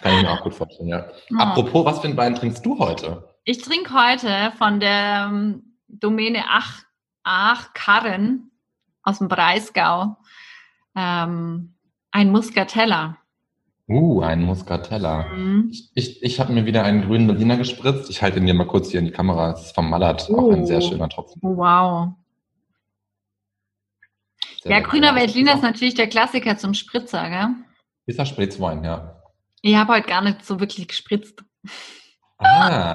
Kann 0.00 0.16
ich 0.16 0.22
mir 0.22 0.30
auch 0.30 0.42
gut 0.42 0.54
vorstellen, 0.54 0.90
ja. 0.90 1.10
Ja. 1.30 1.38
Apropos, 1.38 1.84
was 1.84 1.98
für 1.98 2.06
einen 2.06 2.16
Wein 2.16 2.36
trinkst 2.36 2.64
du 2.64 2.78
heute? 2.78 3.34
Ich 3.42 3.62
trinke 3.62 3.92
heute 3.92 4.52
von 4.58 4.78
der 4.78 5.28
ähm, 5.28 5.76
Domäne 5.88 6.44
Ach, 6.48 6.82
Ach 7.24 7.72
Karren 7.74 8.52
aus 9.08 9.18
dem 9.18 9.28
Breisgau 9.28 10.16
ähm, 10.94 11.74
ein 12.10 12.30
Muscatella. 12.30 13.16
Uh, 13.88 14.20
ein 14.20 14.42
Muscatella. 14.42 15.24
Mhm. 15.34 15.68
Ich, 15.72 15.90
ich, 15.94 16.22
ich 16.22 16.40
habe 16.40 16.52
mir 16.52 16.66
wieder 16.66 16.84
einen 16.84 17.02
grünen 17.06 17.26
Berliner 17.26 17.56
gespritzt. 17.56 18.10
Ich 18.10 18.20
halte 18.20 18.38
ihn 18.38 18.44
dir 18.46 18.52
mal 18.54 18.66
kurz 18.66 18.90
hier 18.90 19.00
in 19.00 19.06
die 19.06 19.12
Kamera. 19.12 19.52
Es 19.52 19.62
ist 19.66 19.74
vom 19.74 19.88
Mallert. 19.88 20.28
Auch 20.30 20.52
ein 20.52 20.66
sehr 20.66 20.78
Oh. 20.78 20.88
schöner 20.88 21.08
Tropfen. 21.08 21.40
Wow. 21.42 22.10
Sehr, 24.62 24.72
Ja, 24.72 24.80
grüner 24.80 25.12
gut. 25.12 25.22
Veltliner 25.22 25.54
ist 25.54 25.62
natürlich 25.62 25.94
der 25.94 26.08
Klassiker 26.08 26.58
zum 26.58 26.74
Spritzer, 26.74 27.30
gell? 27.30 27.48
Ist 28.06 28.18
das 28.18 28.28
Spritzwein, 28.28 28.84
ja. 28.84 29.22
Ich 29.62 29.74
habe 29.76 29.94
heute 29.94 30.06
gar 30.08 30.20
nicht 30.22 30.44
so 30.44 30.60
wirklich 30.60 30.86
gespritzt. 30.88 31.42
Ah, 32.38 32.94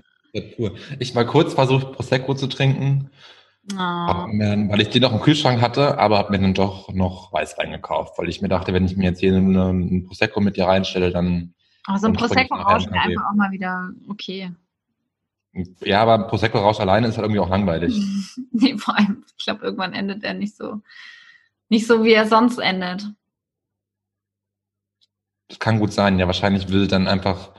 cool. 0.57 0.75
Ich 0.99 1.13
war 1.15 1.25
kurz 1.25 1.53
versucht, 1.53 1.91
Prosecco 1.93 2.33
zu 2.35 2.47
trinken, 2.47 3.09
Oh. 3.71 4.27
mir 4.27 4.67
weil 4.69 4.81
ich 4.81 4.89
den 4.89 5.01
noch 5.01 5.13
im 5.13 5.21
Kühlschrank 5.21 5.61
hatte, 5.61 5.97
aber 5.97 6.17
habe 6.17 6.31
mir 6.31 6.39
dann 6.39 6.53
doch 6.53 6.91
noch 6.93 7.31
Weißwein 7.31 7.71
gekauft, 7.71 8.17
weil 8.17 8.27
ich 8.27 8.41
mir 8.41 8.49
dachte, 8.49 8.73
wenn 8.73 8.85
ich 8.85 8.97
mir 8.97 9.05
jetzt 9.05 9.19
hier 9.19 9.33
einen, 9.33 9.57
einen 9.57 10.05
Prosecco 10.05 10.41
mit 10.41 10.57
dir 10.57 10.65
reinstelle, 10.65 11.11
dann 11.11 11.53
Aber 11.85 11.97
so 11.97 12.07
ein 12.07 12.13
Dann 12.13 12.27
trinke 12.27 12.41
ich 12.43 12.49
Prosecco 12.49 12.55
nachher 12.57 12.73
rauscht 12.73 12.87
einen 12.87 12.93
mir 12.93 12.99
Kaffee. 12.99 13.11
einfach 13.11 13.31
auch 13.31 13.35
mal 13.35 13.51
wieder 13.51 13.89
okay. 14.09 14.51
ja, 15.81 16.01
aber 16.01 16.27
Prosecco 16.27 16.57
raus 16.57 16.81
alleine 16.81 17.07
ist 17.07 17.15
halt 17.15 17.23
irgendwie 17.23 17.39
auch 17.39 17.49
langweilig. 17.49 17.95
nee, 18.51 18.77
vor 18.77 18.97
allem, 18.97 19.23
ich 19.37 19.45
glaube, 19.45 19.63
irgendwann 19.63 19.93
endet 19.93 20.25
er 20.25 20.33
nicht 20.33 20.57
so, 20.57 20.81
nicht 21.69 21.87
so, 21.87 22.03
wie 22.03 22.13
er 22.13 22.27
sonst 22.27 22.57
endet. 22.57 23.13
Das 25.47 25.59
kann 25.59 25.79
gut 25.79 25.93
sein. 25.93 26.19
Ja, 26.19 26.27
wahrscheinlich 26.27 26.67
will 26.69 26.87
dann 26.87 27.07
einfach 27.07 27.51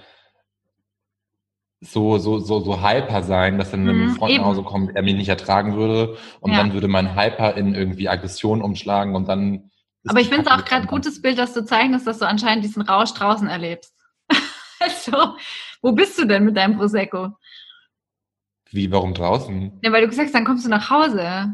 so, 1.81 2.19
so, 2.19 2.39
so, 2.39 2.61
so 2.61 2.83
hyper 2.83 3.23
sein, 3.23 3.59
dass 3.59 3.71
dann 3.71 3.87
ein 3.89 3.97
Mhm, 4.05 4.09
Freund 4.11 4.39
nach 4.39 4.45
Hause 4.45 4.63
kommt, 4.63 4.97
er 4.97 5.03
mich 5.03 5.15
nicht 5.15 5.29
ertragen 5.29 5.77
würde. 5.77 6.17
Und 6.41 6.53
Ja. 6.53 6.59
dann 6.59 6.73
würde 6.73 6.89
mein 6.89 7.15
Hyper 7.15 7.57
in 7.57 7.75
irgendwie 7.75 8.09
Aggression 8.09 8.63
umschlagen 8.63 9.15
und 9.15 9.29
dann. 9.29 9.71
Aber 10.07 10.21
ich 10.21 10.29
finde 10.29 10.43
es 10.43 10.49
auch 10.49 10.65
gerade 10.65 10.87
gutes 10.87 11.21
Bild, 11.21 11.39
dass 11.39 11.53
du 11.55 11.65
zeichnest, 11.65 12.07
dass 12.07 12.19
du 12.19 12.27
anscheinend 12.27 12.65
diesen 12.65 12.83
Rausch 12.83 13.13
draußen 13.15 13.49
erlebst. 13.49 13.95
also, 14.81 15.37
wo 15.83 15.93
bist 15.93 16.19
du 16.19 16.27
denn 16.27 16.45
mit 16.45 16.57
deinem 16.57 16.77
Prosecco? 16.77 17.31
Wie, 18.71 18.91
warum 18.91 19.15
draußen? 19.15 19.79
Ja, 19.83 19.93
weil 19.93 20.03
du 20.03 20.09
gesagt 20.09 20.27
hast, 20.27 20.35
dann 20.35 20.45
kommst 20.45 20.65
du 20.65 20.69
nach 20.71 20.91
Hause. 20.91 21.53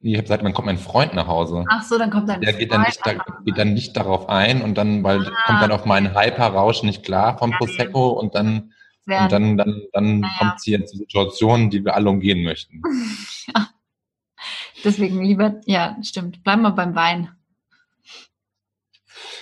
Ich 0.00 0.14
habe 0.14 0.22
gesagt, 0.22 0.42
man 0.42 0.52
kommt 0.52 0.66
mein 0.66 0.78
Freund 0.78 1.14
nach 1.14 1.26
Hause. 1.26 1.64
Ach 1.68 1.82
so, 1.82 1.98
dann 1.98 2.10
kommt 2.10 2.28
dein 2.28 2.40
Der 2.40 2.52
geht 2.52 2.72
dann, 2.72 2.82
nicht, 2.82 3.04
da, 3.04 3.14
geht 3.44 3.58
dann 3.58 3.74
nicht 3.74 3.96
darauf 3.96 4.28
ein 4.28 4.62
und 4.62 4.76
dann, 4.78 5.02
weil 5.02 5.26
Ah. 5.26 5.42
kommt 5.46 5.62
dann 5.62 5.72
auf 5.72 5.84
meinen 5.84 6.14
Hyper-Rausch 6.14 6.82
nicht 6.82 7.02
klar 7.04 7.38
vom. 7.38 7.52
Prosecco 7.52 8.10
und 8.10 8.34
dann, 8.34 8.72
Sehr- 9.06 9.22
und 9.22 9.32
dann, 9.32 9.56
dann, 9.56 9.82
dann 9.92 10.22
Ja, 10.22 10.28
ja. 10.28 10.38
kommt 10.38 10.58
es 10.58 10.64
hier 10.64 10.84
zu 10.84 10.96
Situationen, 10.96 11.70
die 11.70 11.84
wir 11.84 11.94
alle 11.94 12.10
umgehen 12.10 12.42
möchten. 12.42 12.82
ja. 13.46 13.70
Deswegen 14.84 15.22
lieber, 15.22 15.60
ja, 15.64 15.96
stimmt. 16.02 16.42
Bleiben 16.44 16.62
wir 16.62 16.72
beim 16.72 16.94
Wein. 16.94 17.30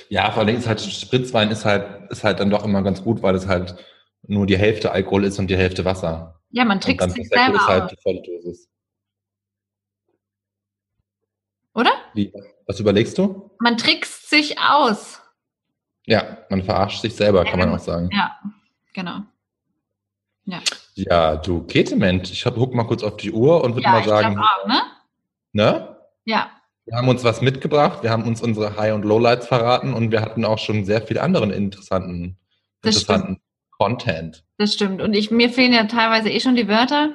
Ja, 0.09 0.31
vor 0.31 0.43
allem 0.43 0.57
ist 0.57 0.69
halt 0.69 0.81
Spritzwein 0.81 1.51
ist 1.51 1.65
halt, 1.65 2.11
ist 2.11 2.25
halt 2.25 2.41
dann 2.41 2.51
doch 2.51 2.65
immer 2.65 2.83
ganz 2.83 3.03
gut, 3.03 3.23
weil 3.23 3.35
es 3.35 3.47
halt 3.47 3.75
nur 4.23 4.47
die 4.47 4.57
Hälfte 4.59 4.93
Alkohol 4.93 5.25
ist 5.25 5.39
und 5.39 5.49
die 5.49 5.57
Hälfte 5.57 5.85
Wasser. 5.85 6.41
Ja, 6.51 6.65
man 6.65 6.79
dann 6.79 7.11
sich 7.11 7.29
selber 7.29 7.57
ist 7.57 7.67
halt 7.67 7.83
aus, 7.85 7.91
die 7.91 7.97
volle 8.03 8.23
Dosis. 8.23 8.69
oder? 11.75 11.91
Wie, 12.15 12.33
was 12.67 12.79
überlegst 12.81 13.19
du? 13.19 13.51
Man 13.59 13.77
trickst 13.77 14.31
sich 14.31 14.59
aus. 14.61 15.21
Ja, 16.07 16.39
man 16.51 16.62
verarscht 16.62 17.01
sich 17.01 17.17
selber, 17.17 17.45
kann 17.45 17.59
man 17.59 17.71
auch 17.71 17.79
sagen. 17.79 18.09
Ja, 18.12 18.39
genau. 18.93 19.23
Ja, 20.95 21.36
du 21.36 21.62
Ketement, 21.64 22.30
ich 22.30 22.45
hab, 22.47 22.55
guck 22.55 22.74
mal 22.74 22.84
kurz 22.84 23.03
auf 23.03 23.16
die 23.16 23.32
Uhr 23.32 23.64
und 23.64 23.74
würde 23.74 23.84
Ja, 23.84 23.90
mal 23.92 24.05
sagen, 24.05 24.38
auch, 24.38 24.66
ne? 24.66 24.82
ne? 25.53 25.97
Ja, 26.24 26.51
Wir 26.86 26.97
haben 26.97 27.09
uns 27.09 27.24
was 27.24 27.40
mitgebracht, 27.40 28.03
wir 28.03 28.11
haben 28.11 28.24
uns 28.24 28.42
unsere 28.42 28.76
High- 28.76 28.92
und 28.95 29.05
Lowlights 29.05 29.47
verraten 29.47 29.95
und 29.95 30.11
wir 30.12 30.20
hatten 30.20 30.45
auch 30.45 30.59
schon 30.59 30.84
sehr 30.84 31.03
viel 31.03 31.18
anderen 31.18 31.51
interessanten, 31.51 32.36
Das 32.82 32.97
interessanten 32.97 33.40
Content. 33.70 34.45
das 34.59 34.74
stimmt. 34.74 35.01
Und 35.03 35.14
ich, 35.14 35.30
mir 35.30 35.51
fehlen 35.51 35.72
ja 35.72 35.84
teilweise 35.84 36.30
eh 36.30 36.40
schon 36.40 36.57
die 36.57 36.68
Wörter. 36.68 37.12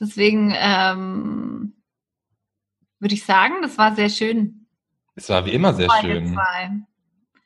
Deswegen 0.00 0.52
ähm, 0.56 1.74
würde 2.98 3.14
ich 3.14 3.24
sagen, 3.24 3.54
das 3.62 3.78
war 3.78 3.94
sehr 3.94 4.08
schön. 4.10 4.66
Es 5.14 5.28
war 5.28 5.44
wie 5.46 5.52
immer 5.52 5.74
sehr 5.74 5.88
schön. 6.00 6.26
zwei. 6.34 6.70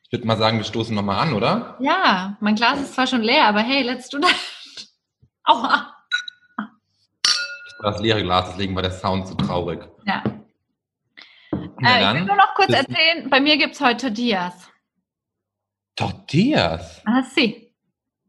Ich 0.05 0.13
würde 0.13 0.27
mal 0.27 0.37
sagen, 0.39 0.57
wir 0.59 0.65
stoßen 0.65 0.95
nochmal 0.95 1.19
an, 1.27 1.35
oder? 1.35 1.77
Ja, 1.81 2.37
mein 2.41 2.55
Glas 2.55 2.81
ist 2.81 2.95
zwar 2.95 3.07
schon 3.07 3.23
leer, 3.23 3.45
aber 3.47 3.61
hey, 3.61 3.83
let's 3.83 4.09
do 4.09 4.19
that. 4.19 4.35
Aua. 5.47 5.95
Das 7.83 8.01
leere 8.01 8.23
Glas, 8.23 8.51
deswegen 8.51 8.75
war 8.75 8.83
der 8.83 8.91
Sound 8.91 9.29
so 9.29 9.35
traurig. 9.35 9.81
Ja. 10.07 10.23
Äh, 11.53 12.03
ich 12.03 12.15
will 12.15 12.25
nur 12.25 12.37
noch 12.37 12.55
kurz 12.55 12.73
erzählen, 12.73 13.29
bei 13.31 13.41
mir 13.41 13.57
gibt's 13.57 13.81
heute 13.81 14.07
Tortillas. 14.07 14.69
Tortillas. 15.95 17.03
Ah, 17.05 17.23
sie. 17.23 17.75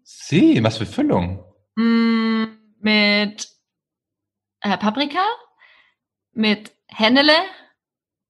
Sie, 0.04 0.64
was 0.64 0.78
für 0.78 0.86
Füllung. 0.86 1.44
Mm, 1.76 2.46
mit 2.80 3.50
äh, 4.62 4.78
Paprika, 4.78 5.24
mit 6.34 6.72
Hennele 6.88 7.34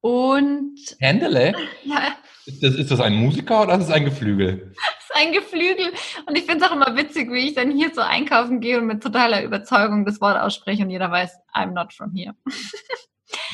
und 0.01 0.77
Händele? 0.99 1.55
ja, 1.83 2.15
Ist 2.45 2.63
das, 2.63 2.75
ist 2.75 2.91
das 2.91 2.99
ein 2.99 3.15
Musiker 3.15 3.63
oder 3.63 3.75
ist 3.75 3.85
es 3.85 3.91
ein 3.91 4.05
Geflügel? 4.05 4.73
Ein 5.17 5.33
Geflügel. 5.33 5.91
Und 6.25 6.37
ich 6.37 6.45
finde 6.45 6.63
es 6.65 6.69
auch 6.71 6.75
immer 6.75 6.95
witzig, 6.95 7.31
wie 7.31 7.47
ich 7.49 7.55
dann 7.55 7.71
hier 7.71 7.91
so 7.93 8.01
einkaufen 8.01 8.59
gehe 8.59 8.77
und 8.79 8.85
mit 8.87 9.01
totaler 9.03 9.43
Überzeugung 9.43 10.05
das 10.05 10.21
Wort 10.21 10.37
ausspreche 10.39 10.83
und 10.83 10.89
jeder 10.89 11.11
weiß, 11.11 11.31
I'm 11.53 11.71
not 11.73 11.93
from 11.93 12.13
here. 12.15 12.33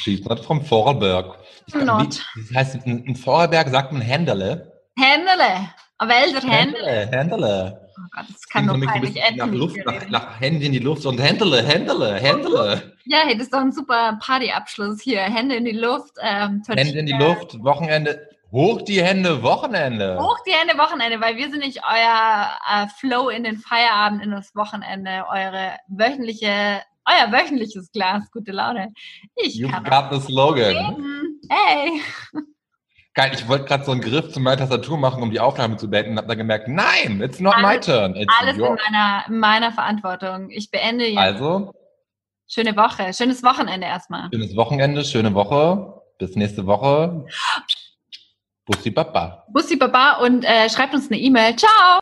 She's 0.01 0.23
not 0.25 0.43
from 0.43 0.63
Vorarlberg. 0.63 1.37
Ich 1.67 1.73
kann- 1.73 1.85
Not. 1.85 2.21
wie- 2.35 2.41
Das 2.53 2.55
heißt, 2.75 2.85
in, 2.85 3.03
in 3.05 3.15
Vorarlberg 3.15 3.69
sagt 3.69 3.91
man 3.91 4.01
Händele. 4.01 4.71
Hennele, 4.97 5.69
Wälder 5.99 6.41
Hennele. 6.47 7.09
Händele. 7.11 7.79
Oh 7.97 8.01
Gott, 8.15 8.25
das 8.31 8.47
kann 8.49 8.69
ein 8.69 8.81
peinlich 8.81 9.13
bisschen 9.13 9.37
nach, 9.37 9.47
Luft, 9.47 9.77
nach, 9.85 10.09
nach 10.09 10.39
Hände 10.41 10.65
in 10.65 10.71
die 10.71 10.79
Luft 10.79 11.05
und 11.05 11.19
Händele, 11.19 11.63
Händele, 11.63 12.15
Händele. 12.15 12.93
Ja, 13.05 13.19
hey, 13.25 13.33
das 13.35 13.43
ist 13.45 13.53
doch 13.53 13.59
ein 13.59 13.71
super 13.71 14.17
Partyabschluss 14.21 15.01
hier. 15.01 15.21
Hände 15.21 15.55
in 15.55 15.65
die 15.65 15.71
Luft. 15.71 16.15
Ähm, 16.21 16.61
Hände 16.67 16.99
in 16.99 17.05
die. 17.05 17.13
Luft, 17.13 17.63
Wochenende. 17.63 18.29
Hoch 18.53 18.83
die 18.83 19.01
Hände, 19.03 19.41
Wochenende. 19.41 20.17
Hoch 20.21 20.37
die 20.47 20.51
Hände 20.51 20.77
Wochenende, 20.77 21.19
weil 21.19 21.35
wir 21.37 21.49
sind 21.49 21.59
nicht 21.59 21.79
euer 21.83 22.51
äh, 22.71 22.87
Flow 22.99 23.29
in 23.29 23.43
den 23.43 23.57
Feierabend, 23.57 24.23
in 24.23 24.29
das 24.31 24.55
Wochenende, 24.55 25.25
eure 25.27 25.71
wöchentliche, 25.87 26.81
euer 27.05 27.31
wöchentliches 27.31 27.91
Glas, 27.91 28.29
gute 28.31 28.51
Laune. 28.51 28.93
Ich 29.35 29.55
You've 29.55 29.71
kann 29.71 29.83
got 29.85 30.13
the 30.13 30.19
slogan. 30.25 30.65
reden. 30.65 31.41
Hey. 31.49 32.01
Geil, 33.15 33.31
ich 33.33 33.47
wollte 33.47 33.65
gerade 33.65 33.83
so 33.85 33.91
einen 33.91 34.01
Griff 34.01 34.31
zu 34.31 34.39
meiner 34.39 34.57
Tastatur 34.57 34.97
machen, 34.97 35.21
um 35.23 35.31
die 35.31 35.39
Aufnahme 35.39 35.77
zu 35.77 35.89
beenden, 35.89 36.11
und 36.11 36.17
habe 36.17 36.27
dann 36.27 36.37
gemerkt, 36.37 36.67
nein, 36.67 37.21
it's 37.21 37.39
not 37.39 37.55
my 37.57 37.65
Alles- 37.65 37.85
turn. 37.87 38.15
It's 38.15 38.33
Alles 38.39 38.55
in 38.55 38.61
your. 38.61 38.77
meiner, 38.85 39.23
in 39.27 39.39
meiner 39.39 39.71
Verantwortung. 39.71 40.49
Ich 40.51 40.69
beende 40.69 41.05
jetzt 41.07 41.17
Also, 41.17 41.73
Schöne 42.47 42.75
Woche, 42.77 43.11
schönes 43.15 43.41
Wochenende 43.41 43.87
erstmal. 43.87 44.29
Schönes 44.31 44.55
Wochenende, 44.55 45.03
schöne 45.03 45.33
Woche. 45.33 46.01
Bis 46.19 46.35
nächste 46.35 46.67
Woche. 46.67 47.25
Bussi 48.65 48.91
Baba. 48.91 49.45
Bussi 49.49 49.75
Baba 49.75 50.19
und 50.23 50.45
äh, 50.45 50.69
schreibt 50.69 50.93
uns 50.93 51.11
eine 51.11 51.19
E-Mail. 51.19 51.55
Ciao! 51.55 51.99